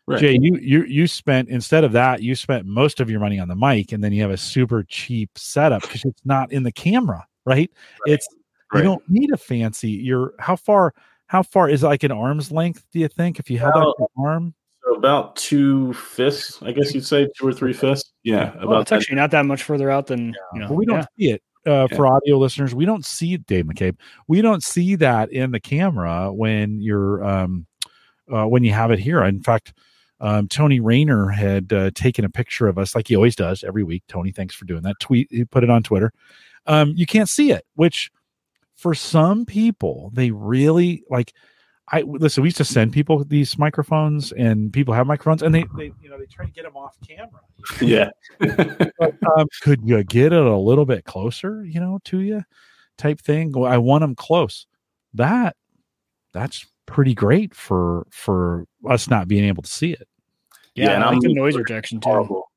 [0.08, 0.20] Right.
[0.20, 3.48] Jay, you you you spent instead of that, you spent most of your money on
[3.48, 6.72] the mic, and then you have a super cheap setup because it's not in the
[6.72, 7.70] camera, right?
[8.06, 8.26] It's
[8.72, 8.80] Right.
[8.80, 9.90] you don't need a fancy.
[9.90, 10.92] You're how far
[11.28, 12.84] how far is like an arm's length?
[12.92, 14.54] Do you think if you held out Well, your arm?
[14.96, 18.12] About two fists, I guess you'd say, two or three fists.
[18.22, 18.96] Yeah, Well, about it's that.
[18.96, 20.68] actually not that much further out than you know.
[20.68, 21.06] But we don't yeah.
[21.18, 21.42] see it.
[21.66, 21.96] Uh, Yeah.
[21.96, 23.96] For audio listeners, we don't see Dave McCabe.
[24.28, 27.66] We don't see that in the camera when you're um,
[28.32, 29.22] uh, when you have it here.
[29.22, 29.74] In fact,
[30.20, 33.82] um, Tony Rayner had uh, taken a picture of us like he always does every
[33.82, 34.04] week.
[34.08, 34.98] Tony, thanks for doing that.
[35.00, 36.12] Tweet, he put it on Twitter.
[36.66, 38.10] Um, you can't see it, which
[38.76, 41.34] for some people they really like.
[41.92, 42.42] I listen.
[42.42, 46.10] We used to send people these microphones, and people have microphones, and they, they you
[46.10, 47.40] know, they try to get them off camera.
[47.80, 48.10] yeah.
[49.36, 52.42] um, could you get it a little bit closer, you know, to you,
[52.98, 53.54] type thing?
[53.64, 54.66] I want them close.
[55.14, 55.56] That
[56.32, 60.08] that's pretty great for for us not being able to see it.
[60.74, 62.08] Yeah, and I like the noise rejection too.
[62.08, 62.50] horrible.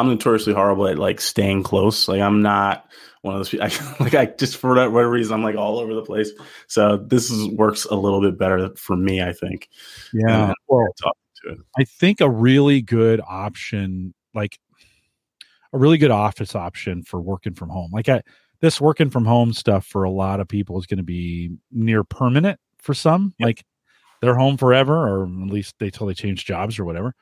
[0.00, 2.08] I'm notoriously horrible at like staying close.
[2.08, 2.86] Like I'm not
[3.22, 3.66] one of those people.
[4.00, 6.30] I, like I just for whatever reason I'm like all over the place.
[6.66, 9.22] So this is works a little bit better for me.
[9.22, 9.68] I think.
[10.12, 10.52] Yeah.
[10.68, 11.58] Well, talking to it.
[11.78, 14.58] I think a really good option, like
[15.72, 17.90] a really good office option for working from home.
[17.92, 18.22] Like I,
[18.60, 22.04] this working from home stuff for a lot of people is going to be near
[22.04, 23.34] permanent for some.
[23.38, 23.46] Yep.
[23.46, 23.64] Like
[24.20, 27.14] they're home forever, or at least they till they change jobs or whatever.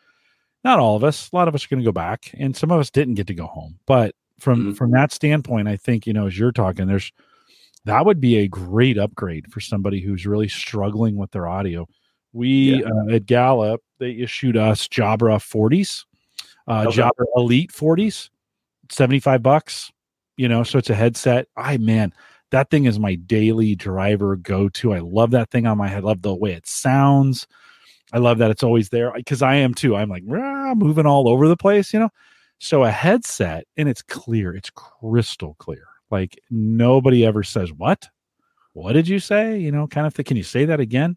[0.65, 1.31] Not all of us.
[1.33, 3.27] A lot of us are going to go back, and some of us didn't get
[3.29, 3.79] to go home.
[3.87, 4.77] But from Mhm.
[4.77, 7.13] from that standpoint, I think you know as you're talking, there's
[7.85, 11.87] that would be a great upgrade for somebody who's really struggling with their audio.
[12.33, 12.89] We Yeah.
[13.09, 16.05] uh, at Gallup they issued us Jabra 40s,
[16.69, 16.99] uh, Okay.
[17.01, 18.31] Jabra Elite 40s,
[18.91, 19.91] 75 bucks.
[20.37, 21.49] You know, so it's a headset.
[21.57, 22.13] I man,
[22.51, 24.93] that thing is my daily driver go to.
[24.93, 26.05] I love that thing on my head.
[26.05, 27.47] love the way it sounds.
[28.13, 29.97] I love that it's always there because I am too.
[29.97, 32.11] I'm like "Rah," moving all over the place, you know.
[32.59, 35.87] So a headset and it's clear, it's crystal clear.
[36.11, 38.09] Like nobody ever says what.
[38.73, 39.59] What did you say?
[39.59, 40.25] You know, kind of thing.
[40.25, 41.17] Can you say that again?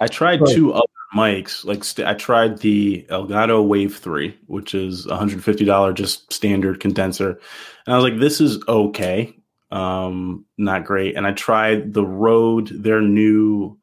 [0.00, 0.84] I tried two other
[1.14, 1.64] mics.
[1.64, 7.38] Like st- I tried the Elgato Wave Three, which is $150 just standard condenser,
[7.86, 9.36] and I was like, this is okay,
[9.70, 11.16] um, not great.
[11.16, 13.78] And I tried the Rode, their new.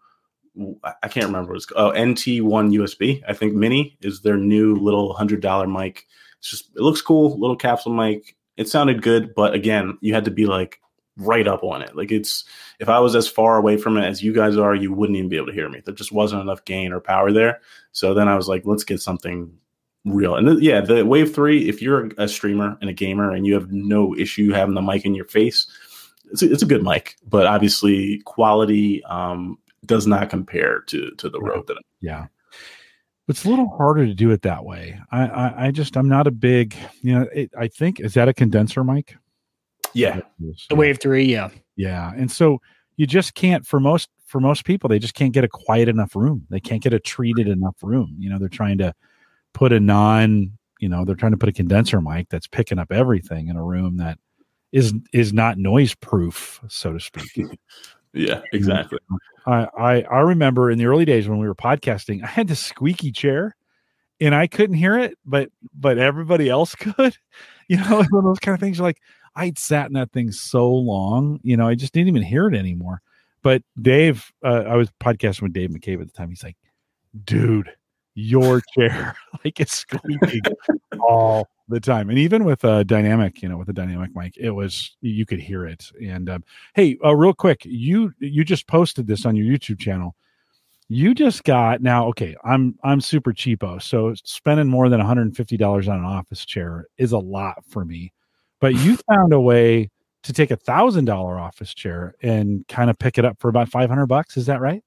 [0.84, 1.95] I can't remember what it's called.
[1.95, 3.24] Oh, NT1 USB.
[3.28, 6.05] I think Mini is their new little hundred dollar mic.
[6.39, 8.36] It's just it looks cool, little capsule mic.
[8.57, 10.80] It sounded good, but again, you had to be like
[11.18, 11.95] right up on it.
[11.95, 12.45] Like it's
[12.80, 15.30] if I was as far away from it as you guys are, you wouldn't even
[15.30, 15.82] be able to hear me.
[15.84, 17.62] There just wasn't enough gain or power there.
[17.91, 19.51] So then I was like, let's get something
[20.05, 20.36] real.
[20.36, 23.53] And th- yeah, the Wave 3, if you're a streamer and a gamer and you
[23.53, 25.68] have no issue having the mic in your face,
[26.32, 31.30] it's a, it's a good mic, but obviously quality um, does not compare to to
[31.30, 31.55] the Right.
[31.55, 32.27] Rode that I'm Yeah.
[33.30, 34.99] It's a little harder to do it that way.
[35.11, 38.27] I, I, I just, I'm not a big, you know, it, I think, is that
[38.27, 39.15] a condenser mic?
[39.93, 40.21] Yeah.
[40.69, 41.49] The Wave Three, yeah.
[41.75, 42.11] Yeah.
[42.17, 42.59] And so
[42.97, 46.15] you just can't, for most, for most people, they just can't get a quiet enough
[46.15, 46.47] room.
[46.49, 48.15] They can't get a treated enough room.
[48.17, 48.95] You know, they're trying to
[49.53, 52.91] put a non, you know, they're trying to put a condenser mic that's picking up
[52.91, 54.17] everything in a room that
[54.71, 57.59] is, is not noise proof, so to speak.
[58.14, 58.99] Yeah, exactly.
[59.45, 62.60] I, I I remember in the early days when we were podcasting, I had this
[62.60, 63.55] squeaky chair,
[64.20, 67.18] and I couldn't hear it, but but everybody else could.
[67.68, 68.80] You know, one of those kind of things.
[68.80, 68.99] Like
[69.36, 72.55] I'd sat in that thing so long, you know, I just didn't even hear it
[72.55, 73.01] anymore.
[73.41, 76.30] But Dave, uh, I was podcasting with Dave McCabe at the time.
[76.30, 76.57] He's like,
[77.24, 77.70] "Dude,
[78.20, 79.15] your chair
[79.45, 80.41] like it's squeaking
[80.99, 84.51] all the time." And even with a dynamic, you know, with a dynamic mic, it
[84.51, 85.86] was you could hear it.
[86.01, 86.43] And um,
[86.76, 90.15] hey, uh, real quick, you you just posted this on your YouTube channel.
[90.89, 92.07] You just got now.
[92.07, 96.88] Okay, I'm I'm super cheapo, so spending more than 150 dollars on an office chair
[96.97, 98.11] is a lot for me.
[98.59, 99.91] But you found a way
[100.24, 103.70] to take a thousand dollar office chair and kind of pick it up for about
[103.70, 104.36] 500 bucks.
[104.38, 104.84] Is that right?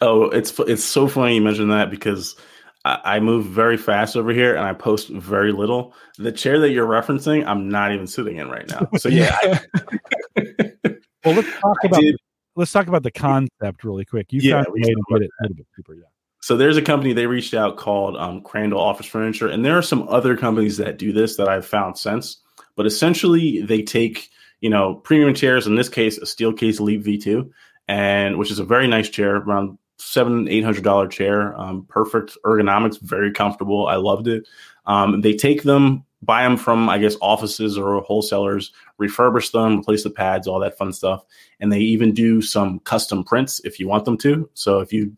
[0.00, 2.36] Oh, it's it's so funny you mentioned that because
[2.84, 5.94] I, I move very fast over here and I post very little.
[6.18, 8.88] The chair that you're referencing, I'm not even sitting in right now.
[8.96, 9.36] So yeah,
[11.24, 12.02] Well, let's talk about
[12.56, 14.32] let's talk about the concept really quick.
[14.32, 15.94] You Yeah, found a we way can to get it a little bit cheaper.
[15.94, 16.02] Yeah.
[16.42, 19.82] so there's a company they reached out called um, Crandall Office Furniture, and there are
[19.82, 22.42] some other companies that do this that I've found since.
[22.76, 24.28] But essentially, they take
[24.60, 25.66] you know premium chairs.
[25.66, 27.48] In this case, a Steelcase Leap V2,
[27.88, 32.36] and which is a very nice chair, around seven eight hundred dollar chair, um, perfect
[32.44, 33.86] ergonomics, very comfortable.
[33.86, 34.46] I loved it.
[34.86, 40.02] Um, they take them, buy them from I guess offices or wholesalers, refurbish them, replace
[40.04, 41.24] the pads, all that fun stuff,
[41.60, 44.48] and they even do some custom prints if you want them to.
[44.54, 45.16] So if you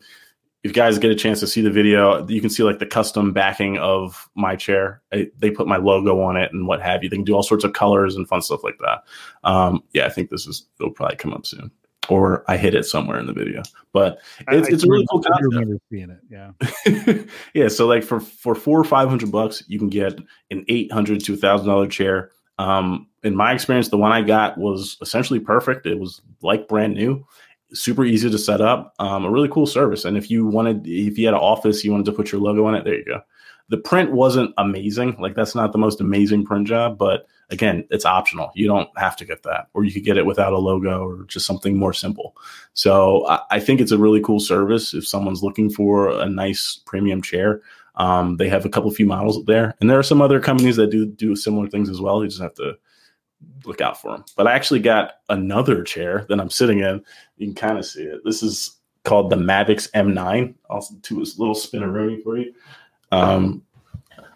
[0.63, 2.85] if you guys get a chance to see the video, you can see like the
[2.85, 5.01] custom backing of my chair.
[5.13, 7.09] I, they put my logo on it and what have you.
[7.09, 9.03] They can do all sorts of colors and fun stuff like that.
[9.43, 11.71] Um, yeah, I think this is it'll probably come up soon,
[12.09, 13.63] or I hit it somewhere in the video.
[13.93, 15.53] But it's, I- it's I a really cool I concept.
[15.53, 16.19] remember seeing it.
[16.29, 17.23] Yeah.
[17.53, 20.19] yeah, so like for for four or five hundred bucks, you can get
[20.51, 22.31] an eight hundred to thousand dollar chair.
[22.59, 25.85] Um, in my experience, the one I got was essentially perfect.
[25.85, 27.25] It was like brand new,
[27.73, 30.05] super easy to set up, um, a really cool service.
[30.05, 32.65] And if you wanted, if you had an office, you wanted to put your logo
[32.65, 33.21] on it, there you go.
[33.69, 38.05] The print wasn't amazing, like that's not the most amazing print job, but again, it's
[38.05, 38.51] optional.
[38.55, 41.23] You don't have to get that, or you could get it without a logo or
[41.25, 42.35] just something more simple.
[42.73, 46.81] So I, I think it's a really cool service if someone's looking for a nice
[46.85, 47.61] premium chair.
[47.95, 50.91] Um, they have a couple few models there, and there are some other companies that
[50.91, 52.21] do do similar things as well.
[52.21, 52.77] You just have to
[53.65, 54.25] look out for them.
[54.35, 57.03] But I actually got another chair that I'm sitting in.
[57.37, 58.21] You can kind of see it.
[58.23, 60.53] This is called the Mavix M9.
[60.69, 62.53] I'll do a little spinneroonie for you.
[63.11, 63.63] Um,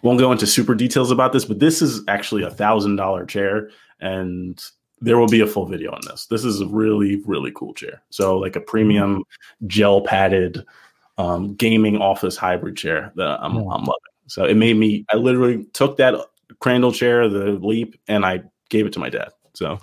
[0.02, 3.70] won't go into super details about this, but this is actually a thousand dollar chair,
[4.00, 4.62] and
[5.00, 6.26] there will be a full video on this.
[6.26, 8.02] This is a really really cool chair.
[8.10, 9.24] So like a premium
[9.66, 10.64] gel padded
[11.18, 13.56] um, gaming office hybrid chair that I'm.
[13.56, 13.96] I'm loving.
[14.26, 15.04] So it made me.
[15.12, 16.14] I literally took that
[16.60, 19.30] Crandall chair, the Leap, and I gave it to my dad.
[19.54, 19.78] So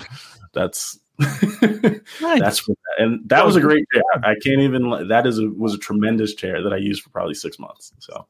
[0.54, 4.04] that's that's what, and that was a great chair.
[4.24, 5.08] I can't even.
[5.08, 7.94] That is a was a tremendous chair that I used for probably six months.
[8.00, 8.26] So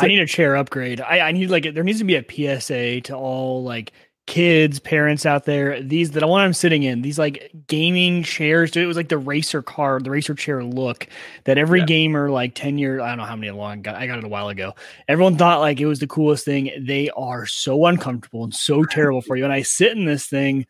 [0.00, 1.00] I need a chair upgrade.
[1.00, 2.24] I, I need like there needs to be a
[2.58, 3.92] PSA to all like
[4.26, 5.80] kids, parents out there.
[5.82, 8.74] These that one I'm sitting in, these like gaming chairs.
[8.76, 11.06] It was like the racer car, the racer chair look
[11.44, 11.86] that every Yeah.
[11.86, 14.28] gamer like 10 years, I don't know how many long got I got it a
[14.28, 14.74] while ago.
[15.08, 16.70] Everyone thought like it was the coolest thing.
[16.80, 19.44] They are so uncomfortable and so terrible for you.
[19.44, 20.66] And I sit in this thing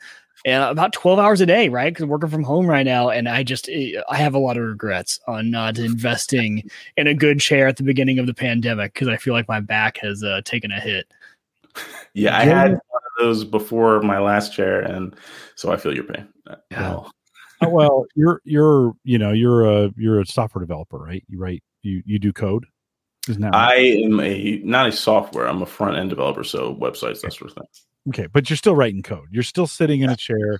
[0.46, 1.92] and about 12 hours a day, right?
[1.92, 3.10] Because I'm working from home right now.
[3.10, 7.14] And I just, eh, I have a lot of regrets on not investing in a
[7.14, 10.22] good chair at the beginning of the pandemic because I feel like my back has
[10.22, 11.12] uh, taken a hit.
[12.14, 15.14] yeah, I had one of those before my last chair, and
[15.56, 16.26] so I feel your pain.
[16.70, 16.80] Yeah.
[16.80, 17.12] Well,
[17.62, 21.24] Oh, well, you're you're you know you're a you're a software developer, right?
[21.28, 22.66] You write you you do code.
[23.28, 23.70] Isn't that right?
[23.70, 25.46] I am a not a software.
[25.46, 27.66] I'm a front end developer, so websites, that sort of thing.
[28.08, 28.26] Okay?
[28.26, 29.28] But you're still writing code.
[29.30, 30.58] You're still sitting in a chair,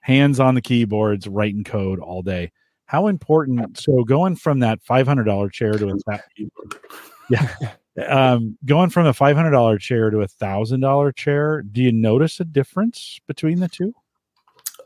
[0.00, 2.52] hands on the keyboards, writing code all day.
[2.86, 3.78] How important?
[3.78, 6.20] So going from that five hundred dollar chair to a
[7.30, 7.48] yeah,
[8.08, 11.62] um, going from a five hundred dollar chair to a thousand dollar chair.
[11.62, 13.94] Do you notice a difference between the two?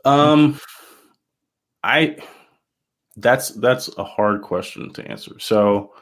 [0.05, 0.59] Um,
[1.83, 2.17] I
[3.15, 5.39] that's that's a hard question to answer.
[5.39, 5.93] So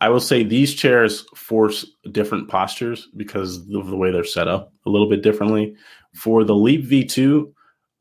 [0.00, 4.72] I will say these chairs force different postures because of the way they're set up
[4.84, 5.74] a little bit differently.
[6.14, 7.52] For the Leap V2,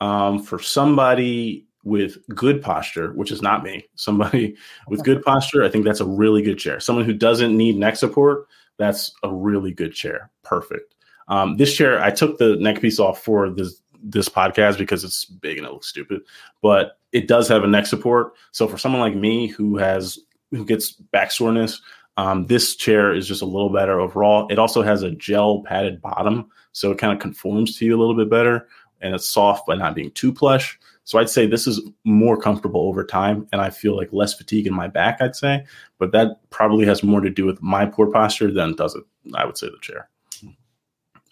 [0.02, 4.56] um, for somebody with good posture, which is not me, somebody
[4.88, 6.80] with good posture, I think that's a really good chair.
[6.80, 10.32] Someone who doesn't need neck support, that's a really good chair.
[10.44, 10.96] Perfect.
[11.28, 15.26] Um, this chair, I took the neck piece off for this this podcast because it's
[15.26, 16.22] big and it looks stupid,
[16.62, 18.34] but it does have a neck support.
[18.52, 20.20] So for someone like me who has
[20.56, 21.82] who gets back soreness,
[22.18, 24.48] um, this chair is just a little better overall.
[24.50, 28.00] It also has a gel padded bottom, so it kind of conforms to you a
[28.00, 28.68] little bit better,
[29.02, 30.80] and it's soft but not being too plush.
[31.04, 34.66] So I'd say this is more comfortable over time, and I feel like less fatigue
[34.66, 35.22] in my back.
[35.22, 35.66] I'd say,
[36.00, 39.04] but that probably has more to do with my poor posture than does it.
[39.36, 40.10] I would say the chair,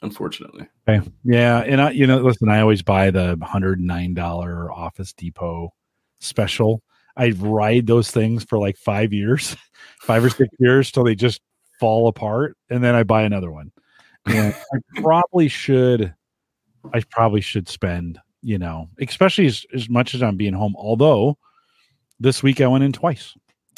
[0.01, 0.67] unfortunately.
[0.88, 1.09] Okay.
[1.24, 5.74] Yeah, and I, you know, listen, I always buy the hundred nine dollar Office Depot
[6.19, 6.84] special.
[7.16, 9.55] I ride those things for like five years,
[10.01, 11.41] five or six years till they just
[11.80, 13.72] fall apart, and then I buy another one.
[14.26, 16.14] And I probably should,
[16.93, 20.76] I probably should spend, you know, especially as, as much as I'm being home.
[20.78, 21.38] Although
[22.20, 23.36] this week I went in twice,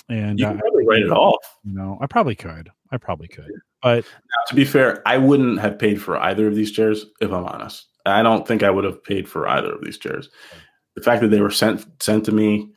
[0.08, 1.44] and You uh, probably write it off.
[1.64, 5.60] you know, I probably could, I probably could, but Now, to be fair, I wouldn't
[5.60, 7.88] have paid for either of these chairs if I'm honest.
[8.06, 10.30] I don't think I would have paid for either of these chairs.
[10.96, 12.70] The fact that they were sent sent to me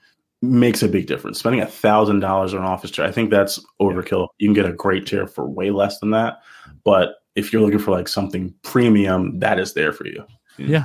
[0.43, 1.39] makes a big difference.
[1.41, 4.29] Spending a thousand dollars on an office chair, I think that's overkill.
[4.39, 6.39] You can get a great chair for way less than that.
[6.85, 10.25] But if you're looking for like something premium, that is there for you.
[10.57, 10.85] Yeah,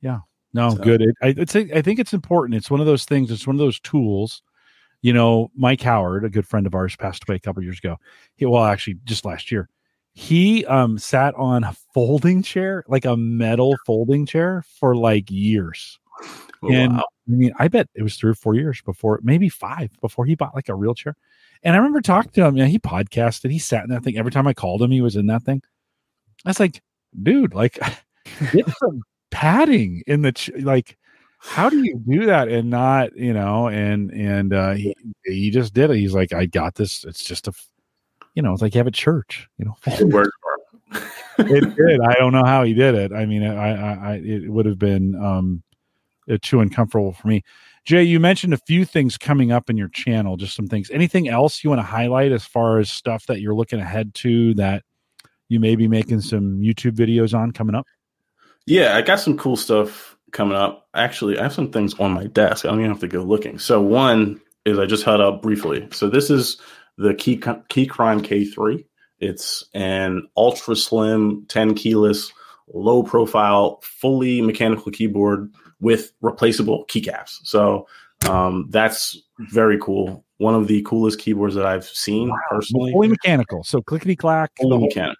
[0.00, 0.20] yeah.
[0.52, 1.02] No, So- good.
[1.02, 2.56] It, I, it's, I think it's important.
[2.56, 3.30] It's one of those things.
[3.30, 4.42] It's one of those tools.
[5.02, 7.96] You know, Mike Howard, a good friend of ours, passed away a couple years ago.
[8.36, 9.68] He, well, actually, just last year,
[10.14, 15.98] he um, sat on a folding chair, like a metal folding chair, for like years.
[16.62, 17.04] Oh, and wow.
[17.28, 20.34] I mean, I bet it was three or four years before, maybe five, before he
[20.34, 21.16] bought like a real chair.
[21.62, 22.56] And I remember talking to him.
[22.56, 23.50] Yeah, he podcasted.
[23.50, 24.18] He sat in that thing.
[24.18, 25.62] Every time I called him, he was in that thing.
[26.44, 26.82] I was like,
[27.22, 27.78] dude, like,
[28.52, 30.96] get some padding in the ch- like.
[31.38, 34.94] how do you do that and not you know and and uh he,
[35.24, 37.52] he just did it he's like i got this it's just a,
[38.34, 41.46] you know it's like you have a church you know It worked for him.
[41.56, 44.48] it did i don't know how he did it i mean i i, I it
[44.50, 45.62] would have been um
[46.30, 47.42] Uh, too uncomfortable for me
[47.84, 51.28] jay you mentioned a few things coming up in your channel just some things anything
[51.28, 54.82] else you want to highlight as far as stuff that you're looking ahead to that
[55.48, 57.86] you may be making some youtube videos on coming up
[58.66, 60.88] Yeah, I got some cool stuff coming up.
[60.94, 62.64] Actually, I have some things on my desk.
[62.64, 63.58] I don't even have to go looking.
[63.58, 65.88] So one is I just held up briefly.
[65.92, 66.60] So this is
[66.98, 68.84] the Key Keychron K3.
[69.20, 72.32] It's an ultra slim, 10 keyless,
[72.72, 75.52] low profile, fully mechanical keyboard
[75.84, 77.38] with replaceable keycaps.
[77.44, 77.86] So
[78.28, 79.16] um, that's
[79.52, 80.24] very cool.
[80.38, 82.90] One of the coolest keyboards that I've seen personally.
[82.92, 85.16] fully mechanical so clickety clack Fully mechanical.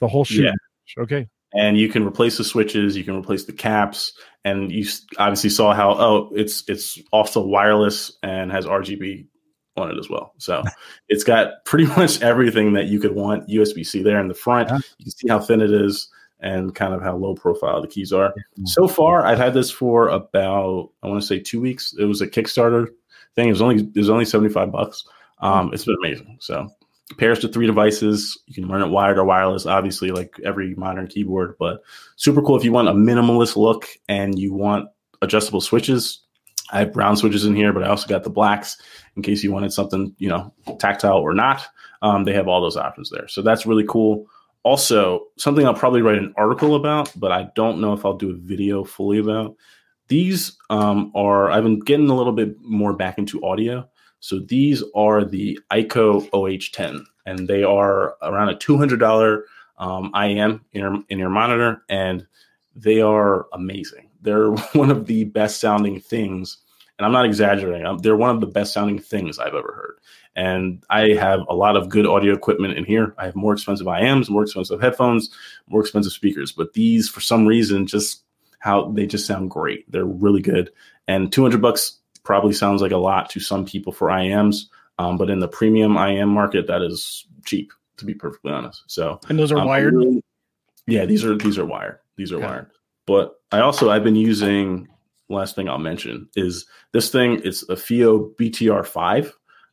[0.00, 1.02] the whole shit Yeah.
[1.02, 4.12] okay and you can replace the switches you can replace the caps
[4.44, 4.84] and you
[5.18, 9.26] obviously saw how oh it's it's also wireless and has rgb
[9.76, 10.62] on it as well so
[11.08, 14.78] it's got pretty much everything that you could want usb-c there in the front Yeah.
[14.98, 16.08] you can see how thin it is
[16.44, 18.66] and kind of how low profile the keys are Mm-hmm.
[18.66, 22.20] so far i've had this for about i want to say two weeks it was
[22.20, 22.86] a kickstarter
[23.34, 25.04] thing it was only it was only 75 bucks
[25.40, 26.68] um it's been amazing so
[27.18, 28.38] pairs to three devices.
[28.46, 31.82] You can run it wired or wireless, obviously, like every modern keyboard, but
[32.16, 34.88] super cool if you want a minimalist look and you want
[35.20, 36.20] adjustable switches.
[36.72, 38.78] I have brown switches in here, but I also got the blacks
[39.16, 41.66] in case you wanted something, you know, tactile or not.
[42.00, 43.28] Um, they have all those options there.
[43.28, 44.26] So that's really cool.
[44.64, 48.30] Also, something I'll probably write an article about, but I don't know if I'll do
[48.30, 49.54] a video fully about.
[50.08, 53.88] These um, are, I've been getting a little bit more back into audio.
[54.20, 59.42] So these are the Ikko OH10, and they are around a $200
[59.76, 62.26] um, IEM in your, in your monitor, and
[62.74, 64.10] they are amazing.
[64.22, 66.58] They're one of the best sounding things,
[66.98, 67.84] and I'm not exaggerating.
[67.86, 69.98] um, They're one of the best sounding things I've ever heard.
[70.36, 73.14] And I have a lot of good audio equipment in here.
[73.18, 75.28] I have more expensive IEMs, more expensive headphones,
[75.68, 78.22] more expensive speakers, but these, for some reason, just
[78.58, 79.90] how they just sound great.
[79.90, 80.70] They're really good,
[81.06, 84.62] and 200 bucks probably sounds like a lot to some people for IEMs,
[84.98, 88.82] um, but in the premium IEM market, that is cheap to be perfectly honest.
[88.86, 89.94] So And those are um, wired.
[89.94, 90.22] really-
[90.86, 91.98] yeah, these are these are wired.
[92.16, 92.46] These are Okay.
[92.46, 92.70] wired.
[93.06, 94.88] But I also I've been using.
[95.28, 97.40] Last thing I'll mention is this thing.
[97.44, 99.32] It's a FiiO BTR5,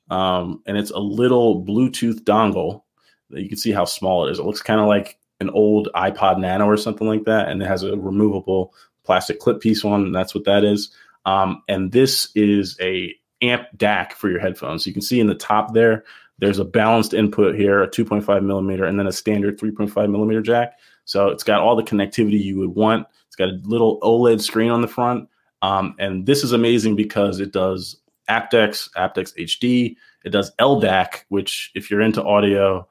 [0.09, 2.83] um, and it's a little Bluetooth dongle.
[3.29, 4.39] That you can see how small it is.
[4.39, 7.67] It looks kind of like an old iPod Nano or something like that, and it
[7.67, 8.73] has a removable
[9.03, 10.03] plastic clip piece on.
[10.03, 10.91] And that's what that is.
[11.25, 14.85] Um, and this is a amp DAC for your headphones.
[14.85, 16.03] You can see in the top there,
[16.39, 20.73] there's a balanced input here, a 2.5 millimeter, and then a standard 3.5 millimeter jack.
[21.05, 23.07] So it's got all the connectivity you would want.
[23.27, 25.27] It's got a little OLED screen on the front.
[25.61, 27.97] Um, and this is amazing because it does
[28.29, 29.95] aptX, aptX HD.
[30.23, 32.87] It does LDAC, which, if you're into audio,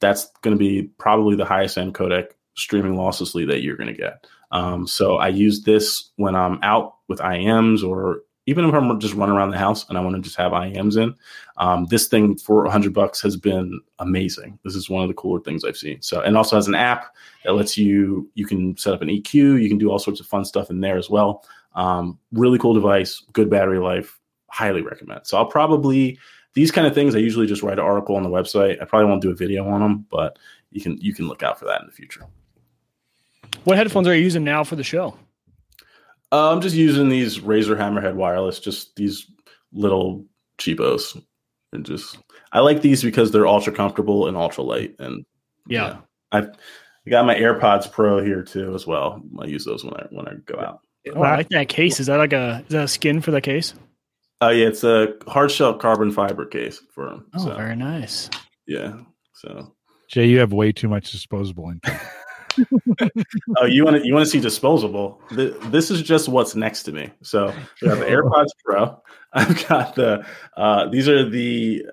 [0.00, 4.00] that's going to be probably the highest end codec streaming losslessly that you're going to
[4.00, 4.26] get.
[4.50, 9.14] Um, so I use this when I'm out with IEMs or even if I'm just
[9.14, 11.14] running around the house and I want to just have IEMs in.
[11.56, 14.58] Um, this thing for 100 bucks has been amazing.
[14.64, 16.02] This is one of the cooler things I've seen.
[16.02, 17.14] So, and also has an app
[17.44, 20.26] that lets you, you can set up an EQ, you can do all sorts of
[20.26, 21.44] fun stuff in there as well.
[21.74, 24.18] Um, really cool device, good battery life,
[24.50, 25.26] highly recommend.
[25.26, 26.18] So I'll probably,
[26.54, 28.80] these kind of things, I usually just write an article on the website.
[28.80, 30.38] I probably won't do a video on them, but
[30.70, 32.26] you can, you can look out for that in the future.
[33.64, 35.16] What headphones are you using now for the show?
[36.30, 39.26] Uh, I'm just using these Razer Hammerhead wireless, just these
[39.72, 40.24] little
[40.58, 41.20] cheapos.
[41.72, 42.18] And just
[42.52, 44.94] I like these because they're ultra comfortable and ultra light.
[44.98, 45.24] And
[45.68, 45.98] Yeah.
[46.30, 46.50] I've
[47.06, 49.22] I got my AirPods Pro here too as well.
[49.38, 50.80] I use those when I when I go out.
[51.14, 52.00] Oh, I like that case.
[52.00, 53.74] Is that like a is that a skin for the case?
[54.40, 57.26] Oh yeah, it's a hard shell carbon fiber case for them.
[57.34, 58.30] Oh, so very nice.
[58.66, 58.98] yeah.
[59.34, 59.74] So
[60.08, 61.98] jay you have way too much disposable income
[63.58, 65.20] oh, you want to you want to see disposable?
[65.34, 67.10] Th- This is just what's next to me.
[67.22, 67.52] So
[67.82, 69.02] we have the AirPods Pro.
[69.32, 70.24] I've got the
[70.56, 71.84] uh, these are the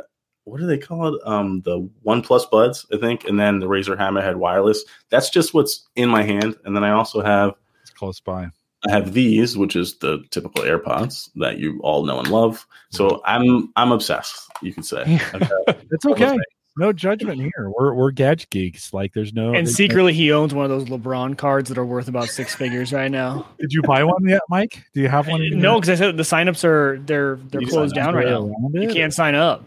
[0.44, 1.22] what do they call it?
[1.26, 4.84] Um, the OnePlus Buds, I think, and then the Razer Hammerhead Wireless.
[5.10, 8.50] That's just what's in my hand, and then I also have it's close by
[8.88, 12.66] I have these, which is the typical AirPods that you all know and love.
[12.90, 14.50] So I'm I'm obsessed.
[14.62, 15.04] You could say.
[15.34, 15.52] I've
[15.92, 16.38] it's okay
[16.78, 20.54] no judgment here we're we're gadget geeks like there's no And there's secretly, he owns
[20.54, 23.46] one of those LeBron cards that are worth about six figures right now.
[23.60, 26.24] did you buy one yet mike do you have one No, because I said the
[26.24, 28.82] signups are they're they're You closed down right around now.
[28.82, 29.66] You can't sign up.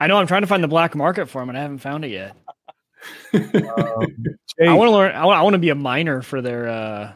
[0.00, 0.16] I know.
[0.16, 2.36] I'm trying to find the black market for them, and I haven't found it yet.
[3.34, 4.06] Um,
[4.64, 5.12] I want to learn.
[5.12, 5.40] I want.
[5.40, 7.12] I want to be a miner for their uh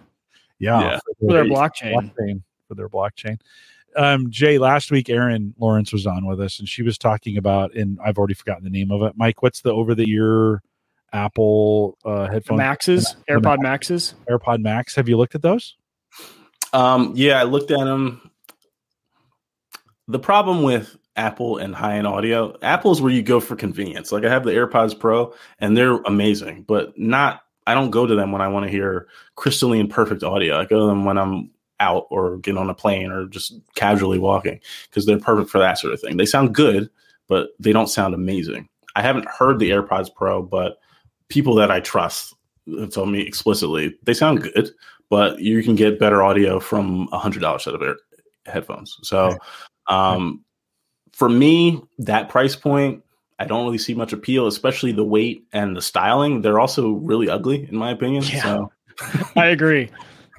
[0.58, 0.98] yeah, Yeah.
[1.20, 1.94] for their Hey, blockchain.
[1.94, 2.42] blockchain.
[2.68, 3.38] for their blockchain.
[3.96, 7.74] Um, Jay, last week Erin Lawrence was on with us, and she was talking about,
[7.74, 9.14] and I've already forgotten the name of it.
[9.16, 10.62] Mike, what's the over the ear
[11.12, 14.14] Apple uh, headphone Maxes, the AirPod Maxes.
[14.28, 14.94] AirPod Max?
[14.96, 15.76] Have you looked at those?
[16.72, 18.30] Um, yeah, I looked at them.
[20.08, 24.12] The problem with Apple and high end audio, Apple's where you go for convenience.
[24.12, 27.40] Like I have the AirPods Pro, and they're amazing, but not.
[27.66, 30.58] I don't go to them when I want to hear crystalline perfect audio.
[30.58, 34.18] I go to them when I'm out or getting on a plane or just casually
[34.18, 36.16] walking because they're perfect for that sort of thing.
[36.16, 36.88] They sound good,
[37.28, 38.68] but they don't sound amazing.
[38.94, 40.78] I haven't heard the AirPods Pro, but
[41.28, 42.34] people that I trust
[42.78, 44.70] have told me explicitly they sound good,
[45.10, 47.96] but you can get better audio from a hundred dollar set of air
[48.46, 48.96] headphones.
[49.02, 49.36] So,
[49.88, 50.44] um,
[51.12, 53.02] for me, that price point,
[53.38, 56.40] I don't really see much appeal, especially the weight and the styling.
[56.40, 58.22] They're also really ugly, in my opinion.
[58.24, 58.42] Yeah.
[58.42, 58.72] So,
[59.36, 59.90] I agree.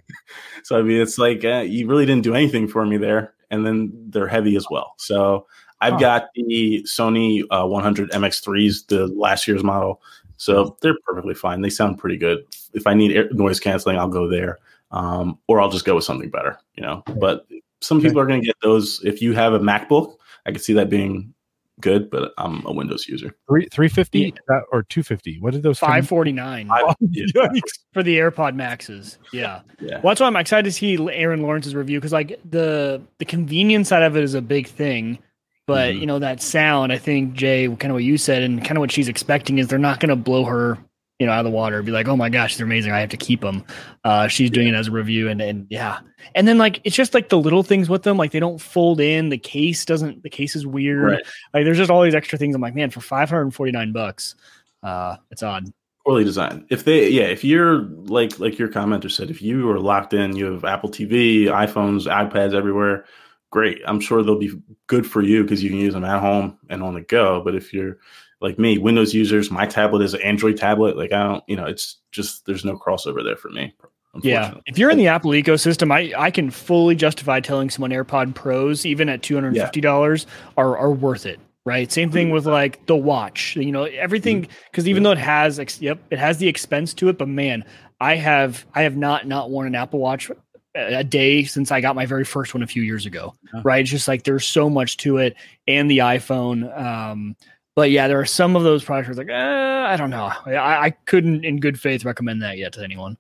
[0.64, 3.66] so I mean, it's like uh, you really didn't do anything for me there, and
[3.66, 4.94] then they're heavy as well.
[4.98, 5.46] So
[5.82, 6.00] I've Huh.
[6.00, 10.02] got the Sony uh, 100 MX3s, the last year's model.
[10.38, 11.62] So they're perfectly fine.
[11.62, 12.46] They sound pretty good.
[12.74, 14.60] If I need air, noise canceling, I'll go there,
[14.92, 16.58] um, or I'll just go with something better.
[16.76, 17.48] You know, but
[17.82, 19.02] some people are going to get those.
[19.04, 20.16] If you have a MacBook,
[20.46, 21.34] I could see that being
[21.82, 23.36] good, but I'm a Windows user.
[23.50, 24.34] Three three fifty
[24.72, 25.40] or two fifty?
[25.40, 25.80] What did those?
[25.80, 27.80] Five forty nine I- yeah, Yikes.
[27.94, 29.18] for the AirPod Maxes.
[29.32, 29.62] Yeah.
[29.80, 29.96] yeah.
[30.02, 33.90] Well, that's why I'm excited to see Erin Lawrence's review because like the the convenience
[33.90, 35.20] side of it is a big thing,
[35.68, 36.00] but Mhm.
[36.02, 36.92] you know that sound.
[36.94, 39.68] I think Jay, kind of what you said, and kind of what she's expecting is
[39.68, 40.78] they're not going to blow her,
[41.20, 41.82] you know, out of the water.
[41.82, 42.92] Be like, oh my gosh, they're amazing.
[42.92, 43.64] I have to keep them.
[44.04, 46.00] Uh, she's doing it as a review, and and yeah,
[46.36, 49.00] and then like it's just like the little things with them, like they don't fold
[49.02, 49.30] in.
[49.30, 50.24] The case doesn't.
[50.24, 51.04] The case is weird.
[51.04, 51.24] Right.
[51.54, 52.56] Like there's just all these extra things.
[52.56, 54.36] I'm like, man, for 549 bucks,
[54.84, 55.72] uh, it's odd.
[56.06, 56.66] poorly designed.
[56.70, 60.36] If they, yeah, if you're like like your commenter said, if you are locked in,
[60.36, 63.06] you have Apple TV, iPhones, iPads everywhere.
[63.50, 63.82] Great.
[63.86, 66.84] I'm sure they'll be good for you because you can use them at home and
[66.84, 67.42] on the go.
[67.44, 67.98] But if you're
[68.42, 70.98] like me, Windows users, my tablet is an Android tablet.
[70.98, 73.74] Like I don't, you know, it's just there's no crossover there for me.
[74.22, 74.56] Yeah.
[74.66, 78.86] If you're in the Apple ecosystem, I, I can fully justify telling someone AirPod Pros,
[78.86, 80.26] even at $250,
[80.58, 81.40] are, are worth it.
[81.66, 81.92] Right.
[81.92, 84.48] Same thing with like the watch, you know, everything.
[84.72, 87.66] Cause even though it has, ex- yep, it has the expense to it, but man,
[88.00, 90.32] I have, I have not, not worn an Apple watch
[90.74, 93.36] a day since I got my very first one a few years ago.
[93.52, 93.62] Huh.
[93.66, 93.82] Right.
[93.82, 95.36] It's just like there's so much to it
[95.68, 96.80] and the iPhone.
[96.80, 97.36] Um,
[97.78, 100.32] but yeah, there are some of those products where it's like, uh, I don't know.
[100.48, 103.20] I, I couldn't in good faith recommend that yet to anyone.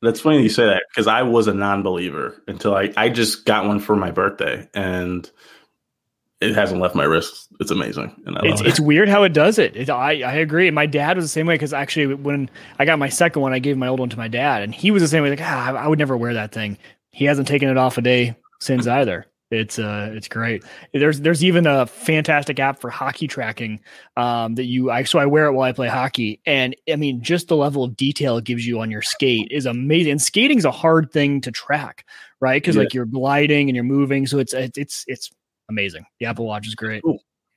[0.00, 3.66] That's funny you say that because I was a non-believer until I I just got
[3.66, 5.30] one for my birthday and
[6.40, 7.48] it hasn't left my wrist.
[7.60, 8.18] It's amazing.
[8.24, 8.66] And I It's, it.
[8.66, 9.76] it's weird how it does it.
[9.76, 10.70] it I, I agree.
[10.70, 12.48] My dad was the same way because actually, when
[12.78, 14.90] I got my second one, I gave my old one to my dad, and he
[14.90, 15.28] was the same way.
[15.28, 16.78] Like, ah, I, I would never wear that thing.
[17.10, 19.26] He hasn't taken it off a day since either.
[19.50, 20.64] It's uh, it's great.
[20.92, 23.80] There's there's even a fantastic app for hockey tracking
[24.16, 27.22] um, that you I so I wear it while I play hockey, and I mean
[27.22, 30.12] just the level of detail it gives you on your skate is amazing.
[30.12, 32.04] And skating's a hard thing to track,
[32.40, 32.60] right?
[32.60, 32.82] Because Yeah.
[32.82, 35.30] like you're gliding and you're moving, so it's it's it's it's
[35.68, 36.06] amazing.
[36.18, 37.04] The Apple Watch is great.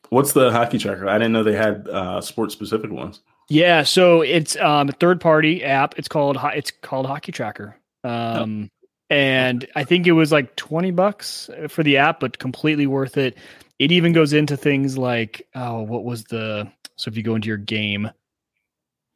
[0.10, 1.08] What's the hockey tracker?
[1.10, 3.22] I didn't know they had uh, sport specific ones.
[3.50, 5.98] Yeah, so it's um, a third party app.
[5.98, 7.76] It's called it's called Hockey Tracker.
[8.04, 8.70] Um,
[9.10, 13.38] and I think it was like 20 bucks for the app, but completely worth it.
[13.80, 17.48] It even goes into things like oh, what was the so if you go into
[17.48, 18.10] your game,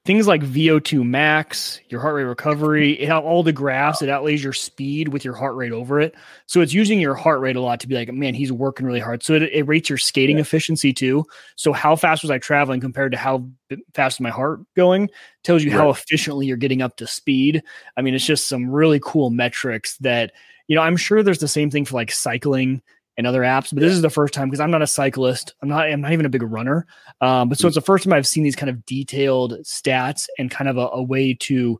[0.05, 4.43] things like VO2 max, your heart rate recovery, it have all the graphs, it outlays
[4.43, 6.13] your speed with your heart rate over it.
[6.45, 8.99] So it's using your heart rate a lot to be like, man, he's working really
[8.99, 9.23] hard.
[9.23, 11.23] So it, it rates your skating efficiency too.
[11.55, 13.47] So how fast was I traveling compared to how
[13.93, 15.09] fast is my heart going?
[15.43, 17.63] Tells you how efficiently you're getting up to speed.
[17.95, 20.33] I mean, it's just some really cool metrics that,
[20.67, 22.81] you know, I'm sure there's the same thing for like cycling
[23.17, 25.53] and other apps, but this is the first time because I'm not a cyclist.
[25.61, 25.85] I'm not.
[25.87, 26.85] I'm not even a big runner.
[27.21, 30.49] Um, but so it's the first time I've seen these kind of detailed stats and
[30.49, 31.79] kind of a, a way to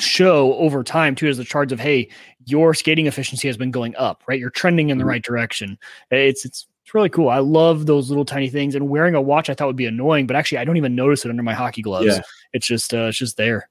[0.00, 2.08] show over time too as the charts of hey,
[2.46, 4.38] your skating efficiency has been going up, right?
[4.38, 5.08] You're trending in the Mhm.
[5.08, 5.78] right direction.
[6.10, 7.28] It's it's it's really cool.
[7.28, 8.74] I love those little tiny things.
[8.74, 11.24] And wearing a watch I thought would be annoying, but actually I don't even notice
[11.24, 12.06] it under my hockey gloves.
[12.06, 12.20] Yeah.
[12.52, 13.68] It's just uh, it's just there.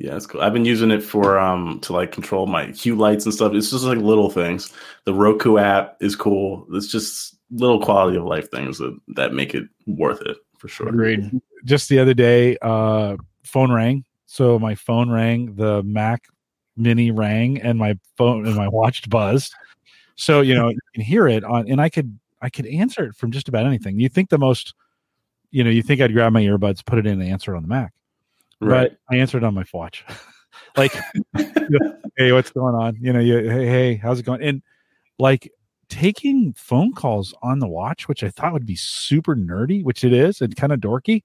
[0.00, 0.40] Yeah, it's cool.
[0.40, 3.52] I've been using it for um to like control my hue lights and stuff.
[3.52, 4.72] It's just like little things.
[5.04, 6.66] The Roku app is cool.
[6.72, 10.88] It's just little quality of life things that that make it worth it for sure.
[10.88, 11.30] Agreed.
[11.66, 14.04] just the other day, uh, phone rang.
[14.24, 16.24] So my phone rang, the Mac
[16.78, 19.54] Mini rang, and my phone and my watch buzzed.
[20.16, 23.16] So you know you can hear it on, and I could I could answer it
[23.16, 24.00] from just about anything.
[24.00, 24.72] You think the most,
[25.50, 27.62] you know, you think I'd grab my earbuds, put it in, and answer it on
[27.62, 27.92] the Mac,
[28.60, 28.90] Right.
[28.90, 30.04] but I answered on my watch.
[30.76, 30.92] like,
[32.16, 32.96] hey, what's going on?
[33.00, 34.42] You know, you, hey, hey, how's it going?
[34.42, 34.62] And
[35.18, 35.50] like
[35.88, 40.12] taking phone calls on the watch, which I thought would be super nerdy, which it
[40.12, 41.22] is, and kind of dorky.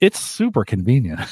[0.00, 1.20] It's super convenient.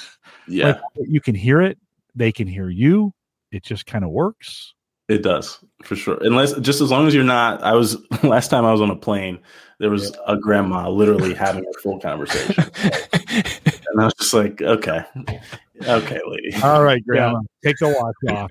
[0.49, 1.77] Yeah, like, you can hear it,
[2.15, 3.13] they can hear you.
[3.51, 4.75] It just kind of works.
[5.09, 6.19] It does for sure.
[6.21, 7.63] Unless just as long as you're not.
[7.65, 9.41] I was last time I was on a plane.
[9.81, 10.35] There was yeah.
[10.35, 12.65] a grandma literally having a full conversation,
[13.97, 15.05] and I was just like, okay,
[15.87, 16.55] okay, lady.
[16.63, 17.71] All right, grandma, yeah.
[17.71, 18.51] take the watch off.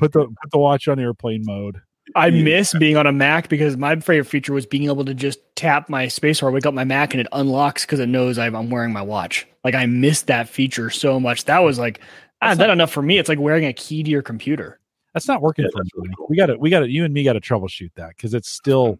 [0.00, 1.80] Put the put the watch on airplane mode.
[2.16, 5.38] I miss being on a Mac because my favorite feature was being able to just
[5.54, 8.92] tap my spacebar, wake up my Mac, and it unlocks because it knows I'm wearing
[8.92, 9.46] my watch.
[9.62, 11.44] Like I missed that feature so much.
[11.44, 12.00] That was like
[12.42, 13.18] ah, that enough for me.
[13.18, 14.80] It's like wearing a key to your computer.
[15.12, 15.90] That's not working yeah, for me.
[15.94, 16.26] Really cool.
[16.28, 18.50] We got to we got to you and me got to troubleshoot that because it's
[18.50, 18.98] still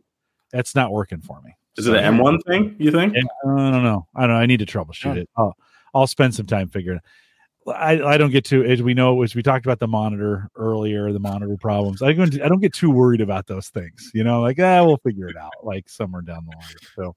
[0.52, 1.56] that's not working for me.
[1.76, 2.76] Is it an M1 thing?
[2.78, 3.16] You think?
[3.16, 4.06] I don't know.
[4.14, 4.36] I don't know.
[4.36, 5.28] I need to troubleshoot it.
[5.36, 5.56] I'll,
[5.92, 6.98] I'll spend some time figuring.
[6.98, 7.05] it
[7.68, 11.12] I, I don't get too as we know as we talked about the monitor earlier,
[11.12, 12.02] the monitor problems.
[12.02, 14.10] I don't I don't get too worried about those things.
[14.12, 16.76] You know, like ah, we'll figure it out like somewhere down the line.
[16.94, 17.16] So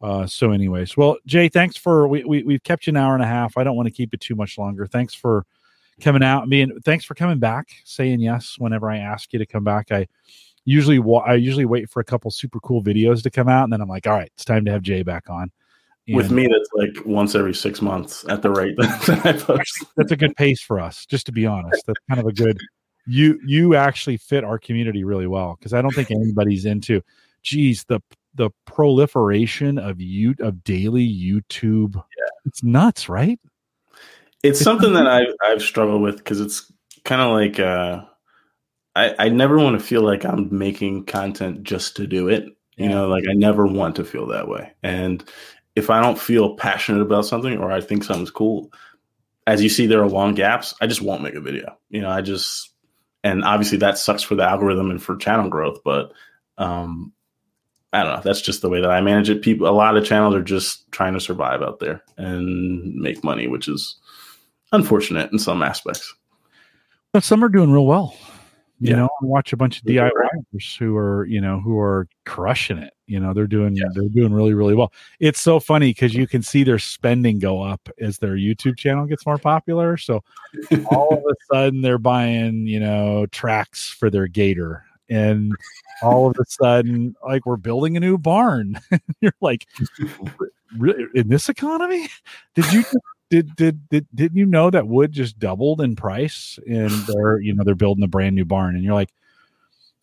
[0.00, 3.22] uh so anyways, well, Jay, thanks for we, we we've kept you an hour and
[3.22, 3.56] a half.
[3.58, 4.86] I don't want to keep it too much longer.
[4.86, 5.44] Thanks for
[6.00, 6.48] coming out.
[6.48, 9.92] Being thanks for coming back, saying yes whenever I ask you to come back.
[9.92, 10.06] I
[10.64, 13.80] usually I usually wait for a couple super cool videos to come out, and then
[13.80, 15.50] I'm like, all right, it's time to have Jay back on.
[16.06, 19.84] And With me, that's like once every six months at the rate that I post.
[19.96, 21.82] That's a good pace for us, just to be honest.
[21.86, 22.58] That's kind of a good.
[23.06, 27.02] You you actually fit our community really well because I don't think anybody's into.
[27.42, 28.00] Geez, the
[28.34, 31.94] the proliferation of you of daily YouTube.
[31.94, 32.28] Yeah.
[32.46, 33.38] It's nuts, right?
[34.42, 36.70] It's something that I've I've struggled with because it's
[37.04, 38.04] kind of like uh,
[38.96, 42.46] I I never want to feel like I'm making content just to do it.
[42.76, 44.72] You know, like I never want to feel that way.
[44.82, 45.24] And
[45.76, 48.72] if I don't feel passionate about something or I think something's cool,
[49.46, 50.74] as you see, there are long gaps.
[50.80, 51.76] I just won't make a video.
[51.90, 52.72] You know, I just
[53.22, 55.78] and obviously that sucks for the algorithm and for channel growth.
[55.84, 56.12] But
[56.58, 57.12] um,
[57.92, 58.20] I don't know.
[58.22, 59.42] That's just the way that I manage it.
[59.42, 63.46] People, a lot of channels are just trying to survive out there and make money,
[63.46, 63.96] which is
[64.72, 66.12] unfortunate in some aspects.
[67.12, 68.16] But some are doing real well.
[68.84, 68.96] You yeah.
[68.96, 72.92] know, watch a bunch of DIYers who are, you know, who are crushing it.
[73.06, 73.86] You know, they're doing yeah.
[73.94, 74.92] they're doing really really well.
[75.20, 79.06] It's so funny because you can see their spending go up as their YouTube channel
[79.06, 79.96] gets more popular.
[79.96, 80.22] So
[80.90, 85.52] all of a sudden they're buying, you know, tracks for their gator, and
[86.02, 88.78] all of a sudden, like we're building a new barn.
[89.22, 89.66] You're like,
[91.14, 92.08] in this economy?
[92.54, 92.84] Did you
[93.34, 97.54] did did did didn't you know that wood just doubled in price and they're you
[97.54, 99.12] know they're building a brand new barn and you're like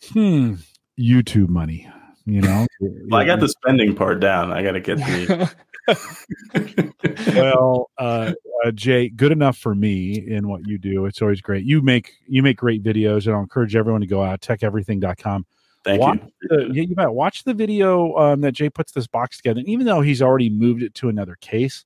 [0.10, 0.56] hmm
[1.00, 1.88] youtube money
[2.26, 5.56] you know well, i got the spending part down i gotta get the
[7.36, 8.34] well uh,
[8.66, 12.12] uh, jay good enough for me in what you do it's always great you make
[12.28, 15.46] you make great videos and i'll encourage everyone to go out tekeverything.com
[15.84, 16.48] Thank watch you.
[16.48, 17.12] The, yeah, you bet.
[17.12, 19.62] Watch the video um, that Jay puts this box together.
[19.62, 21.86] And even though he's already moved it to another case,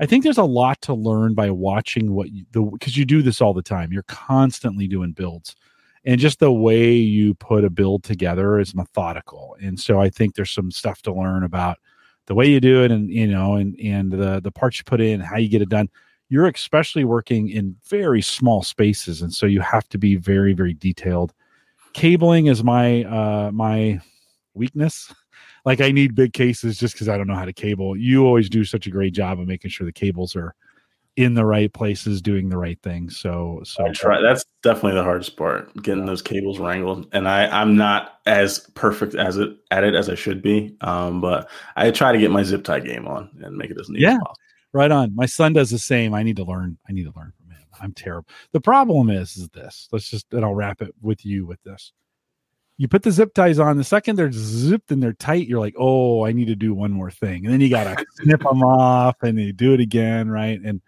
[0.00, 3.22] I think there's a lot to learn by watching what you, the because you do
[3.22, 3.92] this all the time.
[3.92, 5.54] You're constantly doing builds,
[6.04, 9.56] and just the way you put a build together is methodical.
[9.62, 11.78] And so I think there's some stuff to learn about
[12.26, 15.00] the way you do it, and you know, and and the the parts you put
[15.00, 15.88] in, how you get it done.
[16.28, 20.74] You're especially working in very small spaces, and so you have to be very very
[20.74, 21.32] detailed.
[21.92, 24.00] Cabling is my uh my
[24.54, 25.12] weakness
[25.64, 27.96] like I need big cases just because I don't know how to cable.
[27.96, 30.54] You always do such a great job of making sure the cables are
[31.16, 33.08] in the right places, doing the right thing.
[33.08, 34.20] So, so I try.
[34.20, 37.08] That's definitely the hardest part, getting those cables wrangled.
[37.12, 40.76] And I, I'm not as perfect as it at it as I should be.
[40.80, 43.88] Um, but I try to get my zip tie game on and make it as
[43.88, 44.36] neat yeah, as possible.
[44.72, 45.14] Right on.
[45.14, 46.14] My son does the same.
[46.14, 46.78] I need to learn.
[46.88, 47.64] I need to learn from him.
[47.80, 48.28] I'm terrible.
[48.52, 49.88] The problem is, is this.
[49.92, 51.92] Let's just, and I'll wrap it with you with this
[52.76, 55.74] you put the zip ties on the second they're zipped and they're tight you're like
[55.78, 57.44] oh i need to do one more thing.
[57.44, 60.60] And then you gotta snip them off and you do it again right?
[60.60, 60.80] And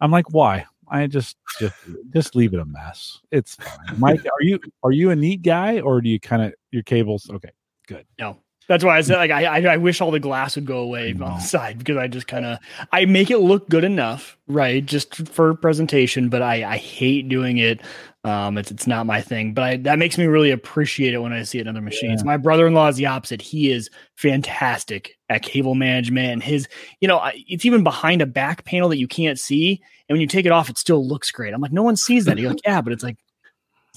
[0.00, 0.66] i'm like why?
[0.90, 1.76] I just just
[2.10, 3.20] just leave it a mess.
[3.30, 3.98] It's fine.
[3.98, 7.28] Mike are you are you a neat guy or do you kind of your cables
[7.30, 7.50] okay
[7.88, 8.06] good.
[8.18, 8.38] No.
[8.68, 11.18] That's why I said like I I, wish all the glass would go away on
[11.18, 12.58] the side because I just kind of
[12.92, 14.84] I make it look good enough, right?
[14.84, 17.80] Just for presentation, but I I hate doing it.
[18.28, 21.32] Um, it's it's not my thing, but I, that makes me really appreciate it when
[21.32, 22.20] I see it in other machines.
[22.20, 22.26] Yeah.
[22.26, 23.40] My brother in law is the opposite.
[23.42, 26.68] He is fantastic at cable management, and his
[27.00, 30.26] you know it's even behind a back panel that you can't see, and when you
[30.26, 31.54] take it off, it still looks great.
[31.54, 32.38] I'm like, no one sees that.
[32.38, 33.16] You're like, yeah, but it's like,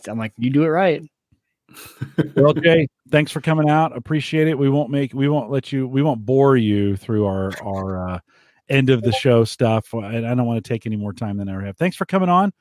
[0.08, 1.04] I'm like, you do it right
[2.36, 3.96] well, Jay, thanks for coming out.
[3.96, 4.58] Appreciate it.
[4.58, 8.20] We won't make we won't let you we won't bore you through our our uh,
[8.70, 9.94] end of the show stuff.
[9.94, 11.78] I, I don't want to take any more time than I ever have.
[11.78, 12.52] Thanks for coming on.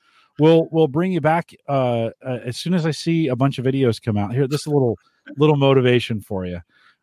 [0.41, 3.65] We'll we'll bring you back uh, uh, as soon as I see a bunch of
[3.65, 4.33] videos come out.
[4.33, 4.99] Here, this a little
[5.37, 6.61] little motivation for you.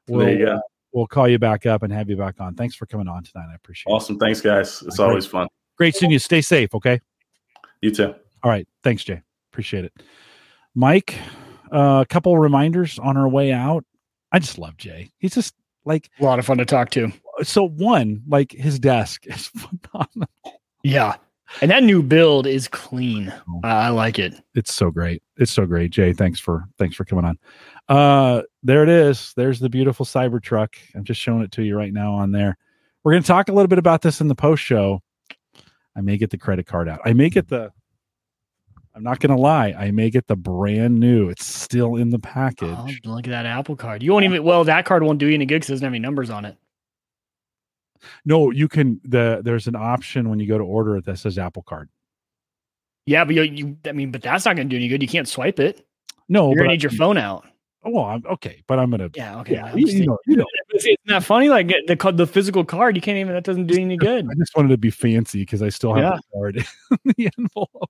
[0.08, 0.56] We'll, there you go.
[0.56, 0.60] uh,
[0.94, 2.56] we'll call you back up and have you back on.
[2.56, 3.48] Thanks for coming on tonight.
[3.52, 3.96] I appreciate it.
[3.96, 4.18] Awesome.
[4.18, 4.82] Thanks, guys.
[4.86, 5.08] It's Great.
[5.08, 5.48] always fun.
[5.78, 6.20] Great seeing you.
[6.20, 6.74] Stay safe.
[6.74, 7.00] Okay.
[7.82, 8.16] You too.
[8.44, 8.68] All right.
[8.84, 9.22] Thanks, Jay.
[9.52, 9.94] Appreciate it.
[10.76, 11.16] Mike,
[11.72, 13.84] uh, a couple reminders on our way out.
[14.32, 15.12] I just love Jay.
[15.20, 15.54] He's just
[15.86, 17.12] like A lot of fun to talk to.
[17.44, 17.68] so.
[17.68, 19.48] One, like his desk is
[19.92, 20.30] phenomenal.
[20.84, 21.16] Yeah.
[21.62, 23.34] And that new build is clean.
[23.64, 24.36] I I like it.
[24.54, 25.24] It's so great.
[25.38, 26.14] It's so great, Jay.
[26.14, 27.38] Thanks for thanks for coming on.
[27.88, 29.34] Uh, there it is.
[29.36, 30.76] There's the beautiful Cybertruck.
[30.96, 32.58] I'm just showing it to you right now on there.
[33.04, 35.02] We're going to talk a little bit about this in the post show.
[35.96, 37.00] I may get the credit card out.
[37.06, 37.72] I may get the.
[38.94, 39.74] I'm not going to lie.
[39.78, 41.30] I may get the brand new.
[41.30, 42.76] It's still in the package.
[42.76, 44.02] Oh, look at that Apple card.
[44.02, 45.94] You won't even, well, that card won't do you any good because it doesn't have
[45.94, 46.58] any numbers on it.
[48.26, 49.00] No, you can.
[49.04, 51.90] The there's an option when you go to order it that says Apple Card.
[53.06, 55.02] Yeah, but you, you I mean, but that's not going to do any good.
[55.02, 55.86] You can't swipe it.
[56.30, 57.46] No, You're going to I- need your phone out.
[57.84, 59.10] Oh, I'm okay, but I'm gonna.
[59.16, 59.40] Yeah.
[59.40, 59.54] Okay.
[59.54, 60.46] Yeah, you, you know, you know.
[60.74, 61.48] Isn't that funny?
[61.48, 63.34] Like the the physical card, you can't even.
[63.34, 64.26] That doesn't do any good.
[64.30, 66.16] I just wanted to be fancy because I still have Yeah.
[66.18, 66.58] the card
[67.06, 67.90] in the envelope.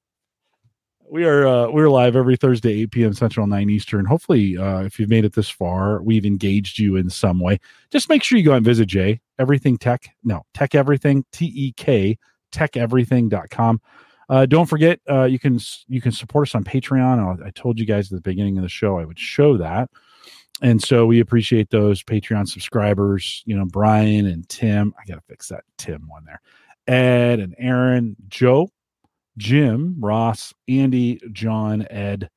[1.10, 3.14] We are uh, we're live every Thursday, 8 p.m.
[3.14, 4.04] Central, 9 Eastern.
[4.04, 7.60] Hopefully, uh, if you've made it this far, we've engaged you in some way.
[7.92, 9.22] Just make sure you go and visit Jay.
[9.40, 12.18] Everything Tech, no, TekEverything, T E K,
[12.52, 13.82] tekeverything.com.
[14.28, 17.42] Uh, don't forget, uh, you can you can support us on Patreon.
[17.42, 19.90] I, I told you guys at the beginning of the show I would show that,
[20.62, 23.44] and so we appreciate those Patreon subscribers.
[23.46, 24.94] You know, Brian and Tim.
[25.00, 26.42] I gotta fix that Tim one there.
[26.86, 28.70] Ed and Aaron, Joe,
[29.38, 32.30] Jim, Ross, Andy, John, Ed,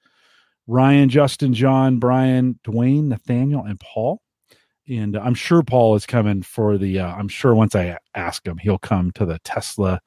[0.66, 4.20] Ryan, Justin, John, Brian, Dwayne, Nathaniel, and Paul.
[4.88, 7.00] And I'm sure Paul is coming for the.
[7.00, 10.00] Uh, I'm sure once I ask him, he'll come to the Tesla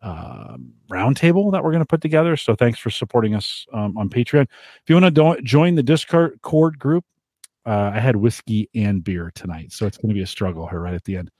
[0.00, 2.36] um, roundtable that we're going to put together.
[2.36, 4.42] So thanks for supporting us um, on Patreon.
[4.42, 7.04] If you want to do- join the Discord Cord group,
[7.66, 10.80] uh, I had whiskey and beer tonight, so it's going to be a struggle here
[10.80, 11.30] right at the end.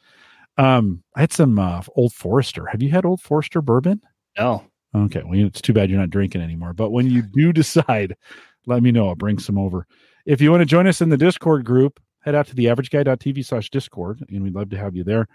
[0.56, 2.66] Um, I had some uh, Old Forester.
[2.66, 4.00] Have you had Old Forester bourbon?
[4.38, 4.64] No.
[4.94, 6.72] Okay, well, it's too bad you're not drinking anymore.
[6.72, 8.16] But when you do decide,
[8.66, 9.08] let me know.
[9.08, 9.86] I'll bring some over.
[10.26, 13.44] If you want to join us in the Discord group, head out to the averageguy.tv
[13.44, 15.26] slash Discord, and we'd love to have you there.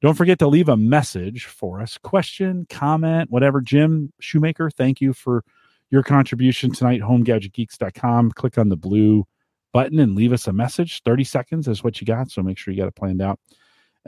[0.00, 3.60] Don't forget to leave a message for us question, comment, whatever.
[3.60, 5.42] Jim Shoemaker, thank you for
[5.90, 7.00] your contribution tonight.
[7.00, 8.32] HomeGadgetGeeks.com.
[8.32, 9.26] Click on the blue
[9.72, 11.02] button and leave us a message.
[11.02, 13.40] 30 seconds is what you got, so make sure you got it planned out.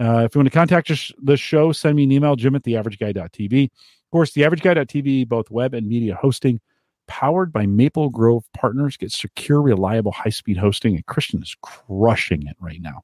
[0.00, 2.62] Uh, if you want to contact us, the show, send me an email, jim at
[2.62, 3.68] theaverageguy.tv.
[4.10, 6.60] Of course, the average theaverageguy.tv, both web and media hosting,
[7.06, 8.96] powered by Maple Grove Partners.
[8.96, 10.96] Get secure, reliable, high speed hosting.
[10.96, 13.02] And Christian is crushing it right now.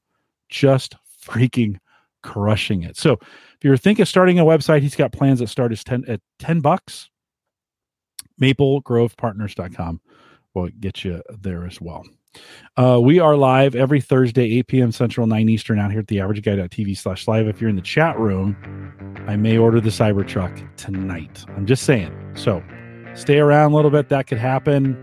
[0.49, 1.77] Just freaking
[2.23, 2.97] crushing it.
[2.97, 6.03] So if you're thinking of starting a website, he's got plans that start as 10
[6.09, 7.09] at 10 bucks.
[8.41, 10.01] MapleGrovePartners.com
[10.53, 12.03] will get you there as well.
[12.77, 14.91] Uh, we are live every Thursday, 8 p.m.
[14.91, 17.47] Central, 9 Eastern, out here at the averageguy.tv slash live.
[17.47, 18.55] If you're in the chat room,
[19.27, 21.43] I may order the Cybertruck tonight.
[21.55, 22.15] I'm just saying.
[22.35, 22.63] So
[23.15, 24.09] stay around a little bit.
[24.09, 24.95] That could happen.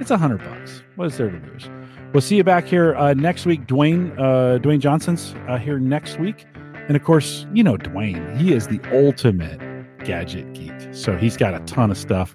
[0.00, 0.82] It's a hundred bucks.
[0.96, 1.68] What is there to lose?
[2.12, 3.66] We'll see you back here uh, next week.
[3.66, 6.46] Dwayne, uh, Dwayne Johnson's uh, here next week.
[6.88, 8.38] And of course, you know Dwayne.
[8.38, 9.60] He is the ultimate
[10.04, 10.72] gadget geek.
[10.92, 12.34] So he's got a ton of stuff.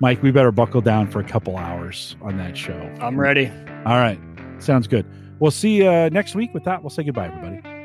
[0.00, 2.78] Mike, we better buckle down for a couple hours on that show.
[3.00, 3.48] I'm ready.
[3.86, 4.18] All right.
[4.58, 5.06] Sounds good.
[5.38, 6.52] We'll see you uh, next week.
[6.54, 7.75] With that, we'll say goodbye, everybody.